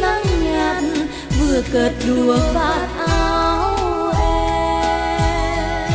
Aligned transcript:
nắng 0.00 0.22
nhạt, 0.44 0.82
vừa 1.40 1.62
cợt 1.72 1.92
đùa 2.06 2.36
vạt 2.54 2.88
áo 3.08 4.12
em. 4.20 5.90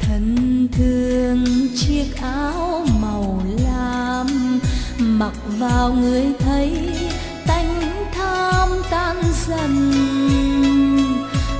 Thân 0.00 0.68
thương 0.72 1.68
chiếc 1.76 2.06
áo 2.22 2.86
màu 3.02 3.42
lam, 3.64 4.60
mặc 4.98 5.32
vào 5.58 5.92
người 5.92 6.24
thấy 6.38 6.72
tánh 7.46 7.80
tham 8.14 8.68
tan 8.90 9.16
dần. 9.46 9.92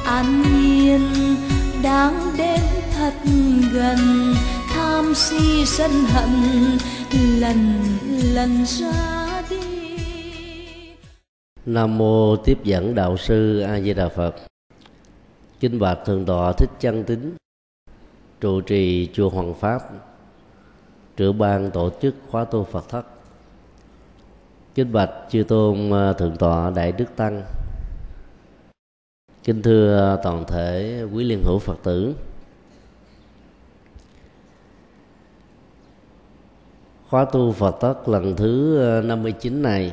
An 0.04 0.42
nhiên 0.62 1.36
đang 1.82 2.32
đến 2.36 2.60
thật 2.96 3.14
gần, 3.72 4.34
tham 4.74 5.14
si 5.14 5.64
sân 5.66 6.04
hận 6.12 6.30
lần 7.40 7.82
lần 8.34 8.64
ra. 8.66 9.13
Nam 11.74 11.98
mô 11.98 12.36
tiếp 12.36 12.58
dẫn 12.64 12.94
đạo 12.94 13.16
sư 13.16 13.60
A 13.60 13.80
Di 13.80 13.94
Đà 13.94 14.08
Phật. 14.08 14.34
kinh 15.60 15.78
bạch 15.78 15.98
thượng 16.04 16.24
tọa 16.24 16.52
Thích 16.52 16.70
Chân 16.80 17.04
Tín, 17.04 17.36
trụ 18.40 18.60
trì 18.60 19.08
chùa 19.12 19.28
Hoàng 19.28 19.54
Pháp, 19.54 19.82
trưởng 21.16 21.38
ban 21.38 21.70
tổ 21.70 21.90
chức 22.02 22.14
khóa 22.30 22.44
tu 22.44 22.64
Phật 22.64 22.88
thất. 22.88 23.06
kinh 24.74 24.92
bạch 24.92 25.10
chư 25.30 25.42
tôn 25.42 25.90
thượng 26.18 26.36
tọa 26.36 26.70
Đại 26.70 26.92
Đức 26.92 27.16
Tăng. 27.16 27.42
Kính 29.44 29.62
thưa 29.62 30.18
toàn 30.22 30.44
thể 30.48 31.02
quý 31.12 31.24
liên 31.24 31.42
hữu 31.44 31.58
Phật 31.58 31.78
tử. 31.82 32.14
Khóa 37.08 37.24
tu 37.24 37.52
Phật 37.52 37.76
tất 37.80 38.08
lần 38.08 38.36
thứ 38.36 38.80
59 39.04 39.62
này 39.62 39.92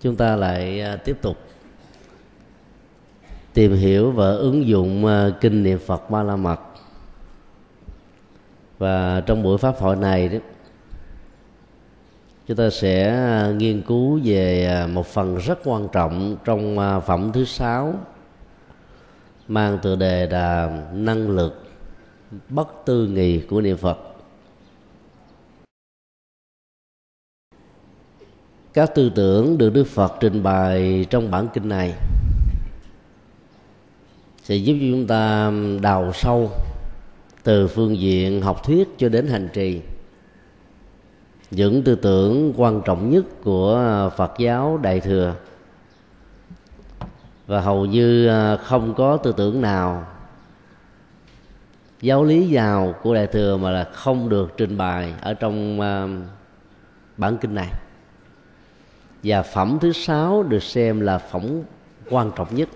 chúng 0.00 0.16
ta 0.16 0.36
lại 0.36 0.80
à, 0.80 0.96
tiếp 0.96 1.18
tục 1.22 1.36
tìm 3.54 3.74
hiểu 3.74 4.10
và 4.10 4.30
ứng 4.30 4.66
dụng 4.66 5.06
à, 5.06 5.30
kinh 5.40 5.62
niệm 5.62 5.78
Phật 5.78 6.10
Ba 6.10 6.22
La 6.22 6.36
Mật. 6.36 6.60
Và 8.78 9.22
trong 9.26 9.42
buổi 9.42 9.58
pháp 9.58 9.76
hội 9.78 9.96
này 9.96 10.28
đó, 10.28 10.38
chúng 12.46 12.56
ta 12.56 12.70
sẽ 12.70 13.08
à, 13.08 13.52
nghiên 13.56 13.82
cứu 13.82 14.20
về 14.24 14.86
một 14.92 15.06
phần 15.06 15.36
rất 15.36 15.58
quan 15.64 15.88
trọng 15.92 16.36
trong 16.44 16.76
phẩm 17.06 17.30
thứ 17.32 17.44
sáu, 17.44 17.94
mang 19.48 19.78
tựa 19.82 19.96
đề 19.96 20.26
là 20.26 20.80
năng 20.92 21.28
lực 21.28 21.62
bất 22.48 22.68
tư 22.86 23.06
nghị 23.06 23.40
của 23.40 23.60
niệm 23.60 23.76
Phật. 23.76 24.09
Các 28.74 28.94
tư 28.94 29.10
tưởng 29.14 29.58
được 29.58 29.70
Đức 29.70 29.84
Phật 29.84 30.14
trình 30.20 30.42
bày 30.42 31.06
trong 31.10 31.30
bản 31.30 31.48
kinh 31.54 31.68
này 31.68 31.94
sẽ 34.42 34.54
giúp 34.56 34.74
cho 34.80 34.86
chúng 34.90 35.06
ta 35.06 35.52
đào 35.82 36.12
sâu 36.12 36.50
từ 37.42 37.66
phương 37.68 37.98
diện 37.98 38.42
học 38.42 38.64
thuyết 38.64 38.88
cho 38.98 39.08
đến 39.08 39.26
hành 39.26 39.48
trì. 39.52 39.80
Những 41.50 41.82
tư 41.82 41.94
tưởng 41.94 42.52
quan 42.56 42.82
trọng 42.84 43.10
nhất 43.10 43.24
của 43.44 44.10
Phật 44.16 44.32
giáo 44.38 44.78
Đại 44.82 45.00
thừa. 45.00 45.34
Và 47.46 47.60
hầu 47.60 47.86
như 47.86 48.28
à, 48.28 48.56
không 48.56 48.94
có 48.94 49.16
tư 49.16 49.34
tưởng 49.36 49.60
nào, 49.60 50.06
giáo 52.00 52.24
lý 52.24 52.48
giàu 52.48 52.94
của 53.02 53.14
Đại 53.14 53.26
thừa 53.26 53.56
mà 53.56 53.70
là 53.70 53.84
không 53.84 54.28
được 54.28 54.52
trình 54.56 54.76
bày 54.76 55.14
ở 55.20 55.34
trong 55.34 55.80
à, 55.80 56.08
bản 57.16 57.36
kinh 57.40 57.54
này 57.54 57.68
và 59.22 59.42
phẩm 59.42 59.78
thứ 59.80 59.92
sáu 59.92 60.42
được 60.42 60.62
xem 60.62 61.00
là 61.00 61.18
phẩm 61.18 61.62
quan 62.10 62.30
trọng 62.36 62.54
nhất 62.54 62.68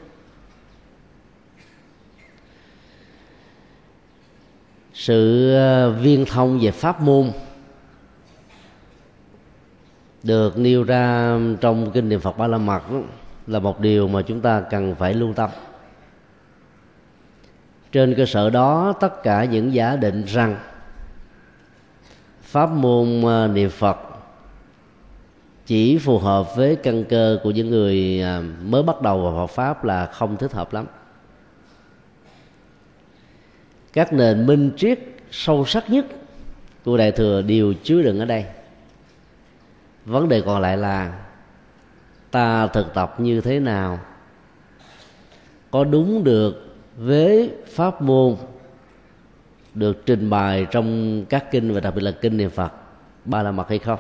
sự 4.95 5.51
ờ, 5.55 5.91
viên 5.91 6.25
thông 6.25 6.59
về 6.63 6.71
pháp 6.71 7.01
môn 7.01 7.33
được 10.23 10.59
nêu 10.59 10.85
ra 10.85 11.39
trong 11.61 11.91
kinh 11.91 12.09
niệm 12.09 12.21
Phật 12.21 12.39
Ba 12.39 12.47
La 12.47 12.59
Mật 12.59 12.83
là 13.47 13.59
một 13.59 13.81
điều 13.81 14.09
mà 14.09 14.23
chúng 14.23 14.41
ta 14.41 14.61
cần 14.61 14.95
phải 14.95 15.15
lưu 15.15 15.33
tâm. 15.35 15.51
Trên 17.93 18.15
cơ 18.17 18.27
sở 18.27 18.51
đó, 18.51 18.95
tất 19.01 19.23
cả 19.23 19.45
những 19.45 19.75
giả 19.75 19.97
định 19.97 20.25
rằng 20.25 20.57
pháp 22.43 22.71
môn 22.71 23.23
ờ, 23.25 23.49
niệm 23.49 23.71
Phật 23.71 24.14
chỉ 25.67 25.99
phù 25.99 26.19
hợp 26.19 26.57
với 26.57 26.77
căn 26.77 27.05
cơ 27.05 27.39
của 27.43 27.51
những 27.51 27.71
người 27.71 28.23
à, 28.23 28.43
mới 28.63 28.83
bắt 28.83 29.03
đầu 29.03 29.23
vào 29.23 29.47
Phật 29.47 29.55
pháp 29.55 29.85
là 29.85 30.07
không 30.07 30.37
thích 30.37 30.53
hợp 30.53 30.73
lắm. 30.73 30.87
Các 33.93 34.13
nền 34.13 34.47
minh 34.47 34.71
triết 34.77 34.99
sâu 35.31 35.65
sắc 35.67 35.91
nhất 35.91 36.07
của 36.85 36.97
đại 36.97 37.13
thừa 37.13 37.43
đều 37.43 37.75
chứa 37.83 38.03
đựng 38.03 38.19
ở 38.19 38.25
đây. 38.25 38.45
Vấn 40.05 40.29
đề 40.29 40.41
còn 40.41 40.63
lại 40.63 40.77
là, 40.77 41.21
ta 42.31 42.67
thực 42.67 42.95
tập 42.95 43.21
như 43.21 43.41
thế 43.41 43.61
nào? 43.61 43.99
Có 45.71 45.85
đúng 45.85 46.25
được 46.25 46.77
với 46.97 47.51
pháp 47.67 48.03
môn, 48.03 48.37
được 49.75 50.07
trình 50.07 50.31
bày 50.31 50.67
trong 50.71 51.25
các 51.25 51.51
kinh 51.51 51.75
và 51.75 51.81
đặc 51.81 51.95
biệt 51.95 52.03
là 52.03 52.11
kinh 52.11 52.37
niệm 52.37 52.51
phật 52.51 52.73
ba 53.25 53.43
la 53.43 53.53
mật 53.53 53.69
hay 53.69 53.79
không? 53.79 53.99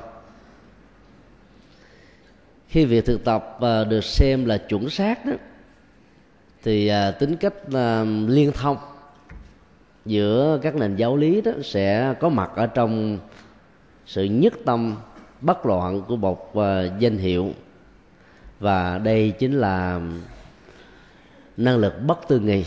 Khi 2.69 2.85
việc 2.85 3.07
thực 3.07 3.25
tập 3.25 3.57
à, 3.61 3.85
được 3.85 4.05
xem 4.05 4.45
là 4.45 4.59
chuẩn 4.59 4.91
xác 4.91 5.27
đó, 5.27 5.33
thì 6.63 6.89
à, 6.89 7.11
tính 7.11 7.37
cách 7.37 7.55
à, 7.73 8.05
liên 8.29 8.53
thông 8.53 8.77
giữa 10.07 10.59
các 10.63 10.75
nền 10.75 10.97
giáo 10.97 11.17
lý 11.17 11.41
đó 11.41 11.53
sẽ 11.65 12.15
có 12.21 12.29
mặt 12.29 12.51
ở 12.57 12.67
trong 12.67 13.19
sự 14.07 14.25
nhất 14.25 14.53
tâm 14.65 14.97
bất 15.41 15.67
loạn 15.67 16.03
của 16.09 16.17
một 16.17 16.53
danh 16.99 17.19
hiệu. 17.19 17.51
Và 18.61 18.99
đây 18.99 19.31
chính 19.31 19.53
là 19.53 20.01
năng 21.57 21.77
lực 21.77 21.95
bất 22.07 22.29
tư 22.29 22.41
nghi 22.41 22.65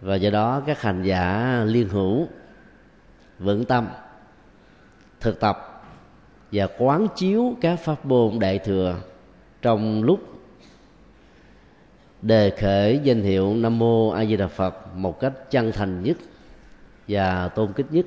và 0.00 0.16
do 0.16 0.30
đó 0.30 0.62
các 0.66 0.82
hành 0.82 1.02
giả 1.02 1.62
liên 1.66 1.88
hữu 1.88 2.28
vững 3.38 3.64
tâm 3.64 3.88
thực 5.20 5.40
tập 5.40 5.75
và 6.52 6.66
quán 6.78 7.06
chiếu 7.16 7.56
các 7.60 7.76
pháp 7.76 8.06
môn 8.06 8.38
đại 8.38 8.58
thừa 8.58 8.96
trong 9.62 10.02
lúc 10.02 10.20
đề 12.22 12.50
khởi 12.50 13.00
danh 13.02 13.22
hiệu 13.22 13.54
nam 13.54 13.78
mô 13.78 14.10
a 14.10 14.24
di 14.24 14.36
đà 14.36 14.46
phật 14.46 14.96
một 14.96 15.20
cách 15.20 15.50
chân 15.50 15.72
thành 15.72 16.02
nhất 16.02 16.16
và 17.08 17.48
tôn 17.48 17.72
kính 17.72 17.86
nhất. 17.90 18.06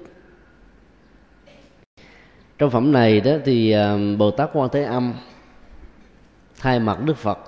Trong 2.58 2.70
phẩm 2.70 2.92
này 2.92 3.22
đó 3.22 3.32
thì 3.46 3.72
à, 3.72 3.98
bồ 4.18 4.32
tát 4.32 4.50
quan 4.54 4.70
thế 4.72 4.84
âm 4.84 5.14
thay 6.60 6.80
mặt 6.80 7.04
đức 7.06 7.18
phật 7.18 7.40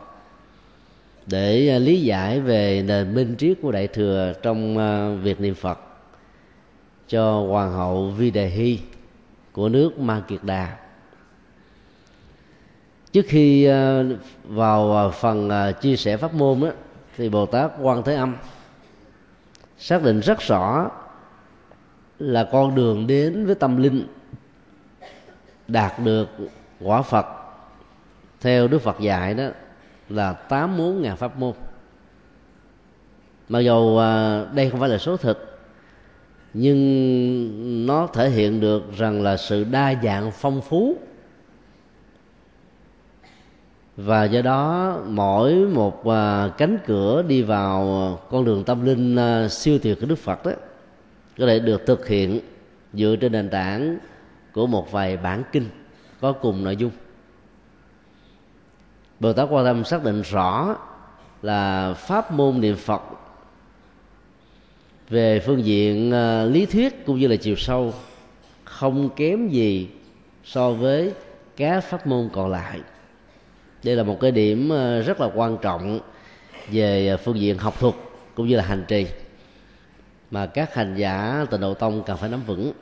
để 1.26 1.80
lý 1.80 2.02
giải 2.02 2.40
về 2.40 2.84
nền 2.88 3.16
minh 3.16 3.36
triết 3.38 3.58
của 3.62 3.72
đại 3.72 3.88
thừa 3.88 4.34
trong 4.42 4.78
à, 4.78 5.10
việc 5.10 5.42
niệm 5.42 5.56
phật 5.56 5.80
cho 7.08 7.46
hoàng 7.50 7.72
hậu 7.74 8.10
vi 8.10 8.32
đề 8.32 8.48
hy 8.48 8.80
của 9.54 9.70
nước 9.70 10.00
ma 10.00 10.22
kiệt 10.28 10.40
đà 10.44 10.78
trước 13.12 13.26
khi 13.28 13.66
ờ, 13.66 14.06
vào 14.44 14.94
ờ, 14.94 15.12
phần 15.12 15.50
ờ, 15.50 15.72
chia 15.72 15.96
sẻ 15.96 16.18
pháp 16.18 16.34
môn 16.34 16.60
đó, 16.60 16.70
thì 17.18 17.30
bồ 17.30 17.46
tát 17.46 17.72
quan 17.82 18.04
thế 18.04 18.16
âm 18.16 18.36
xác 19.78 20.04
định 20.04 20.20
rất 20.20 20.40
rõ 20.40 20.92
là 22.20 22.50
con 22.52 22.76
đường 22.76 23.08
đến 23.08 23.46
với 23.46 23.56
tâm 23.56 23.78
linh 23.78 24.08
đạt 25.68 25.94
được 26.00 26.30
quả 26.82 27.02
phật 27.02 27.26
theo 28.42 28.68
đức 28.68 28.82
phật 28.82 29.00
dạy 29.00 29.34
đó 29.34 29.48
là 30.10 30.34
tám 30.34 30.78
bốn 30.78 31.02
ngàn 31.02 31.18
pháp 31.18 31.38
môn. 31.38 31.54
Mặc 33.50 33.60
dù 33.60 34.00
đây 34.54 34.70
không 34.70 34.80
phải 34.80 34.90
là 34.90 34.98
số 34.98 35.18
thực 35.18 35.51
nhưng 36.54 37.86
nó 37.86 38.08
thể 38.08 38.30
hiện 38.30 38.60
được 38.60 38.98
rằng 38.98 39.22
là 39.22 39.38
sự 39.38 39.64
đa 39.64 39.96
dạng 40.04 40.32
phong 40.32 40.62
phú. 40.62 40.96
Và 43.98 44.24
do 44.24 44.42
đó, 44.42 44.98
mỗi 45.08 45.54
một 45.56 46.08
à, 46.08 46.50
cánh 46.58 46.78
cửa 46.86 47.24
đi 47.28 47.42
vào 47.42 48.20
con 48.30 48.46
đường 48.46 48.64
tâm 48.64 48.86
linh 48.86 49.16
à, 49.16 49.48
siêu 49.48 49.80
tuyệt 49.84 49.98
của 50.02 50.06
đức 50.06 50.18
phật 50.18 50.46
đó, 50.46 50.52
có 51.38 51.46
thể 51.46 51.60
được 51.60 51.86
thực 51.86 52.08
hiện 52.08 52.40
dựa 52.94 53.16
trên 53.22 53.32
nền 53.32 53.50
tảng 53.50 53.98
của 54.54 54.68
một 54.68 54.92
vài 54.92 55.18
bản 55.18 55.44
kinh 55.52 55.66
có 56.22 56.32
cùng 56.32 56.64
nội 56.64 56.76
dung. 56.76 56.92
Bồ 59.20 59.34
tát 59.34 59.48
quan 59.52 59.66
tâm 59.66 59.84
xác 59.84 60.04
định 60.04 60.22
rõ 60.22 60.76
là 61.42 61.94
pháp 61.94 62.32
môn 62.32 62.62
niệm 62.62 62.76
phật 62.76 63.02
về 65.12 65.40
phương 65.40 65.66
diện 65.66 66.12
ờ, 66.12 66.46
lý 66.46 66.66
thuyết 66.66 67.06
cũng 67.06 67.20
như 67.20 67.28
là 67.28 67.36
chiều 67.36 67.56
sâu, 67.56 67.94
không 68.64 69.10
kém 69.16 69.50
gì 69.50 69.90
so 70.44 70.72
với 70.72 71.14
các 71.58 71.82
pháp 71.82 72.08
môn 72.08 72.30
còn 72.34 72.52
lại. 72.52 72.80
Đây 73.84 73.96
là 73.96 74.04
một 74.04 74.18
cái 74.22 74.32
điểm 74.32 74.70
ờ, 74.70 75.02
rất 75.02 75.22
là 75.22 75.30
quan 75.36 75.58
trọng 75.62 76.00
về 76.72 77.08
ờ, 77.08 77.18
phương 77.18 77.40
diện 77.40 77.58
học 77.58 77.80
thuật 77.80 77.96
cũng 78.36 78.48
như 78.48 78.56
là 78.56 78.64
hành 78.64 78.84
trì 78.88 79.08
mà 80.32 80.46
các 80.46 80.74
hành 80.74 80.96
giả 80.96 81.46
tịnh 81.52 81.62
độ 81.62 81.74
tông 81.74 82.04
cần 82.04 82.18
phải 82.18 82.30
nắm 82.30 82.44
vững. 82.44 82.74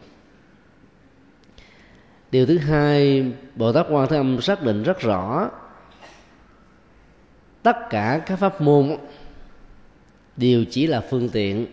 Điều 2.32 2.46
thứ 2.46 2.58
hai, 2.58 3.26
bồ 3.56 3.74
tát 3.74 3.86
quan 3.90 4.08
thế 4.10 4.18
âm 4.18 4.42
xác 4.42 4.64
định 4.64 4.84
rất 4.84 5.00
rõ 5.00 5.50
tất 7.64 7.90
cả 7.90 8.22
các 8.26 8.36
pháp 8.36 8.62
môn 8.62 8.98
đều 10.38 10.66
chỉ 10.70 10.88
là 10.88 11.02
phương 11.02 11.30
tiện 11.30 11.68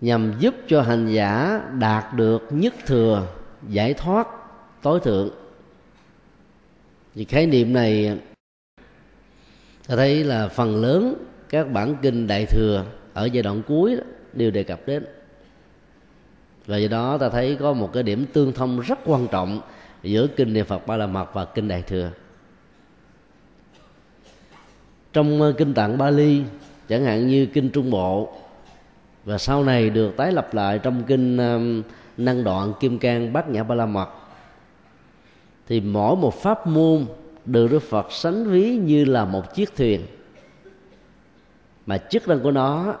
nhằm 0.00 0.34
giúp 0.38 0.54
cho 0.68 0.82
hành 0.82 1.06
giả 1.06 1.62
đạt 1.78 2.14
được 2.14 2.42
nhất 2.50 2.74
thừa 2.86 3.26
giải 3.68 3.94
thoát 3.94 4.28
tối 4.82 5.00
thượng. 5.00 5.30
Thì 7.14 7.24
khái 7.24 7.46
niệm 7.46 7.72
này 7.72 8.18
ta 9.88 9.96
thấy 9.96 10.24
là 10.24 10.48
phần 10.48 10.76
lớn 10.76 11.14
các 11.48 11.72
bản 11.72 11.96
kinh 12.02 12.26
đại 12.26 12.46
thừa 12.46 12.84
ở 13.14 13.24
giai 13.24 13.42
đoạn 13.42 13.62
cuối 13.68 13.96
đó, 13.96 14.02
đều 14.32 14.50
đề 14.50 14.62
cập 14.62 14.80
đến. 14.86 15.04
Và 16.66 16.76
do 16.76 16.88
đó 16.88 17.18
ta 17.18 17.28
thấy 17.28 17.56
có 17.60 17.72
một 17.72 17.92
cái 17.92 18.02
điểm 18.02 18.26
tương 18.32 18.52
thông 18.52 18.80
rất 18.80 18.98
quan 19.04 19.28
trọng 19.28 19.60
giữa 20.02 20.26
kinh 20.36 20.52
niệm 20.52 20.66
phật 20.66 20.86
ba 20.86 20.96
la 20.96 21.06
mật 21.06 21.34
và 21.34 21.44
kinh 21.44 21.68
đại 21.68 21.82
thừa. 21.82 22.10
Trong 25.12 25.42
ờ, 25.42 25.52
kinh 25.58 25.74
tạng 25.74 25.98
bali 25.98 26.42
chẳng 26.88 27.04
hạn 27.04 27.28
như 27.28 27.46
kinh 27.46 27.70
trung 27.70 27.90
bộ 27.90 28.32
và 29.28 29.38
sau 29.38 29.64
này 29.64 29.90
được 29.90 30.16
tái 30.16 30.32
lập 30.32 30.54
lại 30.54 30.78
trong 30.78 31.02
kinh 31.04 31.36
um, 31.36 31.82
năng 32.16 32.44
đoạn 32.44 32.72
kim 32.80 32.98
cang 32.98 33.32
bát 33.32 33.48
nhã 33.48 33.62
ba 33.62 33.74
la 33.74 33.86
mật. 33.86 34.08
Thì 35.66 35.80
mỗi 35.80 36.16
một 36.16 36.34
pháp 36.34 36.66
môn 36.66 37.06
được 37.44 37.70
đức 37.70 37.82
phật 37.82 38.06
sánh 38.12 38.44
ví 38.44 38.76
như 38.76 39.04
là 39.04 39.24
một 39.24 39.54
chiếc 39.54 39.76
thuyền. 39.76 40.06
Mà 41.86 41.98
chức 41.98 42.28
năng 42.28 42.40
của 42.40 42.50
nó 42.50 42.96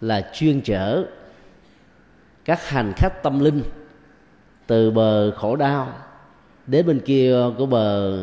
là 0.00 0.30
chuyên 0.34 0.60
chở 0.60 1.04
các 2.44 2.68
hành 2.68 2.92
khách 2.96 3.22
tâm 3.22 3.40
linh 3.40 3.62
từ 4.66 4.90
bờ 4.90 5.30
khổ 5.30 5.56
đau 5.56 5.92
đến 6.66 6.86
bên 6.86 7.00
kia 7.00 7.36
của 7.58 7.66
bờ 7.66 8.18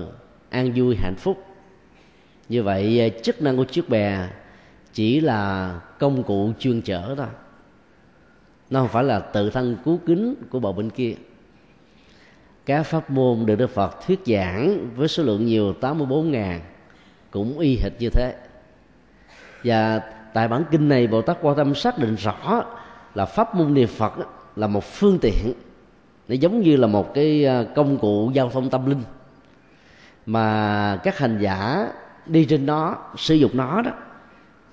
an 0.49 0.73
vui 0.75 0.95
hạnh 0.95 1.15
phúc. 1.17 1.45
Như 2.49 2.63
vậy 2.63 3.13
uh, 3.17 3.23
chức 3.23 3.41
năng 3.41 3.57
của 3.57 3.65
chiếc 3.65 3.89
bè 3.89 4.27
chỉ 4.93 5.19
là 5.19 5.73
công 5.99 6.23
cụ 6.23 6.51
chuyên 6.59 6.81
chở 6.81 7.15
thôi. 7.17 7.27
Nó 8.69 8.79
không 8.79 8.89
phải 8.89 9.03
là 9.03 9.19
tự 9.19 9.49
thân 9.49 9.77
cứu 9.85 9.99
kính 10.05 10.35
của 10.49 10.59
bờ 10.59 10.71
bên 10.71 10.89
kia. 10.89 11.13
Các 12.65 12.83
pháp 12.83 13.11
môn 13.11 13.45
được 13.45 13.55
Đức 13.55 13.69
Phật 13.69 14.05
thuyết 14.07 14.19
giảng 14.25 14.89
với 14.95 15.07
số 15.07 15.23
lượng 15.23 15.45
nhiều 15.45 15.73
84 15.73 16.31
ngàn, 16.31 16.61
cũng 17.31 17.59
y 17.59 17.77
hệt 17.77 17.91
như 17.99 18.09
thế. 18.09 18.35
Và 19.63 19.99
tại 20.33 20.47
bản 20.47 20.63
kinh 20.71 20.89
này, 20.89 21.07
Bồ 21.07 21.21
Tát 21.21 21.37
Quan 21.41 21.55
Tâm 21.55 21.75
xác 21.75 21.97
định 21.97 22.15
rõ 22.15 22.63
là 23.13 23.25
pháp 23.25 23.55
môn 23.55 23.73
niệm 23.73 23.87
Phật 23.87 24.13
là 24.55 24.67
một 24.67 24.83
phương 24.83 25.19
tiện. 25.21 25.53
Nó 26.27 26.35
giống 26.35 26.61
như 26.61 26.75
là 26.77 26.87
một 26.87 27.13
cái 27.13 27.45
à, 27.45 27.63
công 27.75 27.97
cụ 27.97 28.31
giao 28.33 28.49
thông 28.49 28.69
tâm 28.69 28.89
linh. 28.89 29.03
Mà 30.25 30.99
các 31.03 31.17
hành 31.17 31.39
giả 31.41 31.87
đi 32.25 32.45
trên 32.45 32.65
nó, 32.65 32.97
sử 33.17 33.35
dụng 33.35 33.51
nó 33.53 33.81
đó 33.81 33.91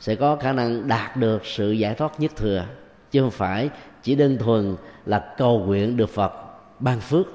sẽ 0.01 0.15
có 0.15 0.37
khả 0.37 0.53
năng 0.53 0.89
đạt 0.89 1.17
được 1.17 1.47
sự 1.47 1.73
giải 1.73 1.95
thoát 1.95 2.21
nhất 2.21 2.33
thừa, 2.37 2.67
chứ 3.11 3.21
không 3.21 3.31
phải 3.31 3.71
chỉ 4.03 4.15
đơn 4.15 4.39
thuần 4.39 4.77
là 5.07 5.35
cầu 5.37 5.59
nguyện 5.59 5.97
được 5.97 6.11
Phật 6.11 6.33
ban 6.79 7.01
phước, 7.01 7.27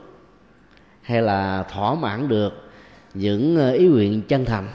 hay 1.02 1.22
là 1.22 1.64
thỏa 1.64 1.96
mãn 1.96 2.28
được 2.28 2.70
những 3.14 3.58
ờ, 3.58 3.72
ý 3.72 3.88
nguyện 3.88 4.22
chân 4.28 4.46
thành, 4.46 4.68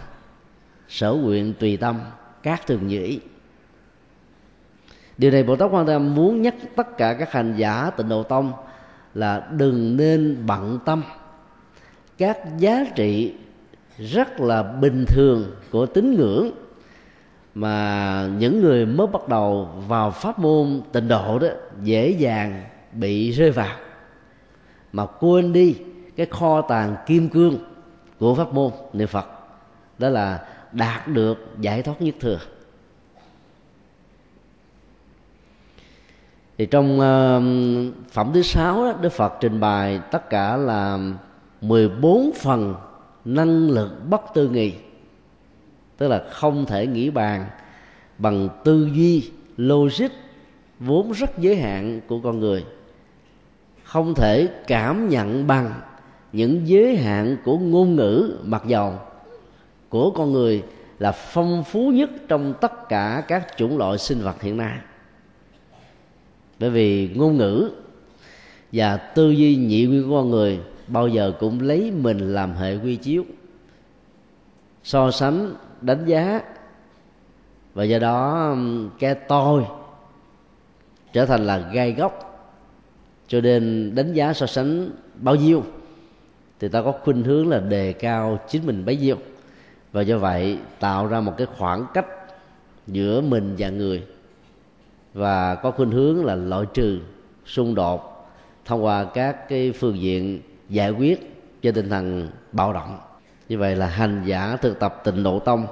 sở 0.89 1.13
nguyện 1.13 1.55
tùy 1.59 1.77
tâm 1.77 2.01
các 2.43 2.67
thường 2.67 2.87
như 2.87 3.03
ý 3.05 3.21
điều 5.21 5.31
này 5.31 5.43
bồ 5.43 5.57
tát 5.57 5.71
quan 5.73 5.87
tâm 5.87 6.15
muốn 6.15 6.43
nhắc 6.43 6.55
tất 6.77 6.97
cả 6.97 7.15
các 7.15 7.33
hành 7.33 7.55
giả 7.57 7.91
tịnh 7.97 8.09
độ 8.09 8.23
tông 8.23 8.53
là 9.15 9.49
đừng 9.51 9.97
nên 9.97 10.43
bận 10.47 10.79
tâm. 10.85 11.03
Các 12.19 12.39
giá 12.59 12.85
trị 12.95 13.35
rất 13.99 14.41
là 14.41 14.63
bình 14.63 15.05
thường 15.09 15.51
của 15.71 15.87
tín 15.87 16.15
ngưỡng 16.15 16.51
mà 17.55 18.29
những 18.39 18.61
người 18.61 18.87
mới 18.87 19.07
bắt 19.07 19.29
đầu 19.29 19.69
vào 19.89 20.11
pháp 20.11 20.39
môn 20.39 20.81
tịnh 20.93 21.09
độ 21.09 21.39
đó 21.39 21.49
dễ 21.83 22.11
dàng 22.11 22.65
bị 22.93 23.31
rơi 23.31 23.51
vào. 23.51 23.77
Mà 24.93 25.07
quên 25.07 25.53
đi 25.53 25.77
cái 26.17 26.27
kho 26.27 26.63
tàng 26.63 26.97
kim 27.07 27.29
cương 27.29 27.59
của 28.19 28.35
pháp 28.35 28.53
môn 28.53 28.71
niệm 28.93 29.09
phật 29.09 29.27
đó 29.99 30.09
là 30.09 30.45
đạt 30.73 31.09
được 31.09 31.39
giải 31.61 31.83
thoát 31.83 32.03
nhất 32.03 32.15
thừa. 32.21 32.39
Thì 36.59 36.67
trong 36.67 36.95
uh, 36.95 38.13
phẩm 38.13 38.31
thứ 38.35 38.43
sáu 38.43 38.85
đó, 38.85 38.93
Đức 39.01 39.13
Phật 39.13 39.33
trình 39.41 39.61
bày 39.61 40.01
tất 40.11 40.31
cả 40.31 40.57
là 40.57 40.99
14 41.61 42.31
phần 42.43 42.75
năng 43.25 43.71
lực 43.71 44.09
bất 44.11 44.21
tư 44.35 44.49
nghị 44.49 44.75
tức 46.01 46.09
là 46.09 46.25
không 46.31 46.67
thể 46.67 46.87
nghĩ 46.87 47.11
bàn 47.11 47.47
bằng 48.19 48.49
tư 48.65 48.91
duy, 48.95 49.31
logic 49.57 50.09
vốn 50.79 51.13
rất 51.13 51.39
giới 51.39 51.57
hạn 51.57 52.01
của 52.07 52.21
con 52.21 52.41
người. 52.41 52.65
Không 53.85 54.15
thể 54.15 54.49
cảm 54.67 55.09
nhận 55.09 55.47
bằng 55.47 55.73
những 56.33 56.69
giới 56.69 56.97
hạn 56.97 57.37
của 57.45 57.59
ngôn 57.59 57.97
ngữ, 57.97 58.37
mặc 58.45 58.63
dầu 58.67 58.95
của 59.89 60.11
con 60.11 60.33
người 60.33 60.63
là 60.99 61.13
phong 61.13 61.65
phú 61.65 61.91
nhất 61.95 62.11
trong 62.29 62.55
tất 62.61 62.89
cả 62.89 63.25
các 63.29 63.47
chủng 63.57 63.79
loại 63.79 63.99
sinh 63.99 64.21
vật 64.21 64.43
hiện 64.43 64.57
nay. 64.57 64.79
Bởi 66.59 66.71
vì 66.71 67.11
ngôn 67.15 67.37
ngữ 67.37 67.71
và 68.73 68.97
tư 68.97 69.31
duy 69.31 69.57
nhị 69.57 69.87
nguyên 69.87 70.09
của 70.09 70.17
con 70.17 70.31
người 70.31 70.61
bao 70.89 71.09
giờ 71.09 71.33
cũng 71.41 71.61
lấy 71.61 71.91
mình 71.91 72.35
làm 72.35 72.53
hệ 72.53 72.77
quy 72.77 72.97
chiếu, 72.97 73.25
so 74.83 75.11
sánh 75.11 75.55
đánh 75.81 76.05
giá. 76.05 76.43
Và 77.75 77.85
do 77.85 77.99
đó 77.99 78.55
cái 78.99 79.15
tôi 79.15 79.67
trở 81.13 81.27
thành 81.27 81.47
là 81.47 81.59
gai 81.59 81.93
góc. 81.93 82.27
Cho 83.29 83.41
nên 83.41 83.93
đánh 83.95 84.13
giá 84.13 84.33
so 84.33 84.47
sánh 84.47 84.91
bao 85.15 85.35
nhiêu 85.35 85.65
thì 86.61 86.69
ta 86.69 86.83
có 86.83 86.93
khuynh 86.93 87.23
hướng 87.23 87.49
là 87.49 87.61
đề 87.61 87.93
cao 87.93 88.39
chính 88.49 88.67
mình 88.67 88.85
bấy 88.85 88.97
nhiêu. 88.97 89.17
Và 89.93 90.03
do 90.03 90.19
vậy, 90.19 90.59
tạo 90.81 91.07
ra 91.07 91.21
một 91.21 91.35
cái 91.37 91.47
khoảng 91.59 91.87
cách 91.95 92.07
giữa 92.87 93.21
mình 93.21 93.55
và 93.59 93.69
người. 93.69 94.07
Và 95.15 95.55
có 95.55 95.71
khuynh 95.71 95.91
hướng 95.91 96.25
là 96.25 96.35
loại 96.35 96.67
trừ 96.75 97.01
xung 97.47 97.75
đột 97.75 98.31
thông 98.65 98.85
qua 98.85 99.05
các 99.05 99.49
cái 99.49 99.73
phương 99.73 99.99
diện 99.99 100.41
giải 100.69 100.91
quyết 100.91 101.37
trên 101.63 101.75
tinh 101.75 101.89
thần 101.89 102.31
bạo 102.53 102.73
động 102.73 102.99
như 103.51 103.59
vậy 103.59 103.77
là 103.77 103.87
hành 103.87 104.23
giả 104.25 104.57
thực 104.57 104.79
tập 104.79 105.01
tịnh 105.05 105.23
độ 105.23 105.39
tông 105.39 105.67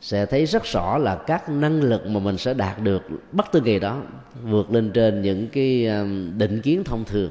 sẽ 0.00 0.26
thấy 0.26 0.46
rất 0.46 0.64
rõ 0.64 0.98
là 0.98 1.16
các 1.26 1.48
năng 1.48 1.82
lực 1.82 2.06
mà 2.06 2.20
mình 2.20 2.38
sẽ 2.38 2.54
đạt 2.54 2.82
được 2.82 3.02
bất 3.32 3.52
tư 3.52 3.60
kỳ 3.64 3.78
đó 3.78 4.02
vượt 4.42 4.72
lên 4.72 4.90
trên 4.94 5.22
những 5.22 5.48
cái 5.48 5.86
um, 5.86 6.38
định 6.38 6.60
kiến 6.60 6.84
thông 6.84 7.04
thường 7.04 7.30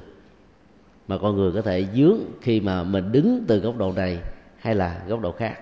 mà 1.07 1.17
con 1.17 1.35
người 1.35 1.51
có 1.51 1.61
thể 1.61 1.85
dướng 1.95 2.17
khi 2.41 2.59
mà 2.59 2.83
mình 2.83 3.11
đứng 3.11 3.43
từ 3.47 3.59
góc 3.59 3.77
độ 3.77 3.91
này 3.91 4.19
hay 4.59 4.75
là 4.75 5.01
góc 5.07 5.21
độ 5.21 5.31
khác. 5.31 5.59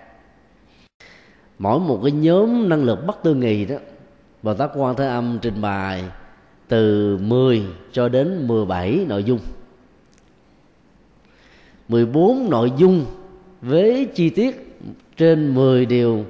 Mỗi 1.59 1.79
một 1.79 1.99
cái 2.03 2.11
nhóm 2.11 2.69
năng 2.69 2.83
lực 2.83 3.05
bất 3.05 3.23
tư 3.23 3.35
nghì 3.35 3.65
đó, 3.65 3.75
Bồ 4.43 4.53
Tát 4.53 4.69
Quan 4.75 4.95
Thế 4.95 5.07
Âm 5.07 5.39
trình 5.41 5.61
bày 5.61 6.03
từ 6.67 7.17
10 7.17 7.63
cho 7.91 8.09
đến 8.09 8.47
17 8.47 9.05
nội 9.07 9.23
dung. 9.23 9.39
14 11.87 12.49
nội 12.49 12.71
dung 12.77 13.05
với 13.63 14.05
chi 14.15 14.29
tiết 14.29 14.79
trên 15.17 15.55
10 15.55 15.85
điều 15.85 16.25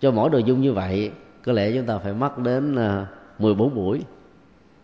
cho 0.00 0.10
mỗi 0.10 0.30
nội 0.30 0.42
dung 0.42 0.60
như 0.60 0.72
vậy, 0.72 1.10
có 1.44 1.52
lẽ 1.52 1.72
chúng 1.74 1.86
ta 1.86 1.98
phải 1.98 2.12
mất 2.12 2.38
đến 2.38 2.76
à, 2.76 3.06
14 3.38 3.74
buổi. 3.74 4.00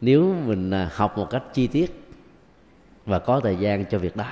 Nếu 0.00 0.34
mình 0.46 0.70
à, 0.70 0.90
học 0.94 1.18
một 1.18 1.30
cách 1.30 1.42
chi 1.54 1.66
tiết 1.66 2.02
và 3.06 3.18
có 3.18 3.40
thời 3.40 3.56
gian 3.56 3.84
cho 3.84 3.98
việc 3.98 4.16
đó. 4.16 4.26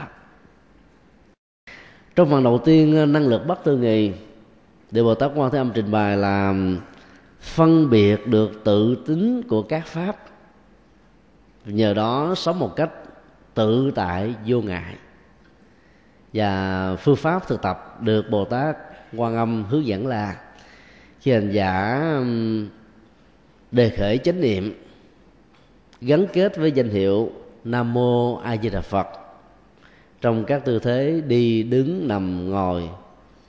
Trong 2.17 2.31
phần 2.31 2.45
đầu 2.45 2.59
tiên 2.59 2.97
à, 2.97 3.07
năng 3.07 3.27
lực 3.27 3.47
bất 3.47 3.65
tư 3.65 3.77
nghì 3.77 4.13
điều 4.91 5.05
Bồ 5.05 5.15
Tát 5.15 5.31
Quan 5.35 5.51
Thế 5.51 5.59
Âm 5.59 5.71
trình 5.75 5.91
bày 5.91 6.17
là 6.17 6.55
phân 7.41 7.91
biệt 7.91 8.27
được 8.27 8.65
tự 8.65 8.97
tính 9.07 9.43
của 9.49 9.63
các 9.63 9.87
pháp. 9.87 10.17
Nhờ 11.67 11.95
đó 11.95 12.35
sống 12.37 12.59
một 12.59 12.77
cách 12.77 12.91
tự 13.55 13.91
tại 13.95 14.35
vô 14.47 14.61
ngại 14.61 14.95
và 16.35 16.97
phương 16.97 17.17
pháp 17.17 17.49
thực 17.49 17.63
tập 17.63 17.99
được 18.01 18.31
Bồ 18.31 18.45
Tát 18.45 18.77
Quan 19.17 19.37
Âm 19.37 19.65
hướng 19.65 19.87
dẫn 19.87 20.07
là 20.07 20.37
khi 21.21 21.33
hành 21.33 21.51
giả 21.51 22.01
đề 23.71 23.91
khởi 23.91 24.19
chánh 24.19 24.41
niệm, 24.41 24.75
gắn 26.01 26.27
kết 26.33 26.57
với 26.57 26.73
danh 26.73 26.89
hiệu 26.89 27.31
Nam 27.65 27.95
Mô 27.95 28.37
A 28.37 28.57
Di 28.57 28.71
Đà 28.71 28.81
Phật. 28.81 29.07
Trong 30.21 30.45
các 30.45 30.65
tư 30.65 30.79
thế 30.79 31.23
đi, 31.27 31.63
đứng, 31.63 32.09
nằm, 32.09 32.51
ngồi, 32.51 32.89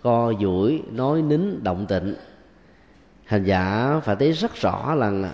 co, 0.01 0.33
duỗi, 0.41 0.81
nói, 0.91 1.21
nín, 1.21 1.63
động 1.63 1.85
tịnh 1.85 2.15
hành 3.25 3.43
giả 3.43 3.99
phải 4.03 4.15
thấy 4.15 4.31
rất 4.31 4.55
rõ 4.55 4.95
là 4.95 5.33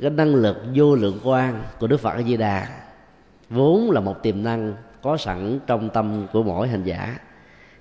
cái 0.00 0.10
năng 0.10 0.34
lực 0.34 0.56
vô 0.74 0.94
lượng 0.94 1.18
quan 1.24 1.62
của 1.80 1.86
đức 1.86 1.96
phật 1.96 2.10
a 2.10 2.22
di 2.22 2.36
đà 2.36 2.68
vốn 3.50 3.90
là 3.90 4.00
một 4.00 4.22
tiềm 4.22 4.42
năng 4.42 4.74
có 5.02 5.16
sẵn 5.16 5.58
trong 5.66 5.90
tâm 5.90 6.26
của 6.32 6.42
mỗi 6.42 6.68
hành 6.68 6.82
giả. 6.84 7.18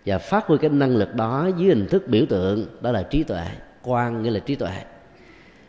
Và 0.06 0.18
phát 0.18 0.48
huy 0.48 0.58
cái 0.58 0.70
năng 0.70 0.98
lực 0.98 1.16
đó 1.16 1.50
dưới 1.58 1.68
hình 1.68 1.88
thức 1.88 2.08
biểu 2.08 2.26
tượng, 2.30 2.66
đó 2.82 2.92
là 2.92 3.04
trí 3.04 3.24
tuệ 3.24 3.46
quan 3.84 4.24
nghĩa 4.24 4.32
là 4.32 4.40
trí 4.40 4.56
tuệ. 4.56 4.84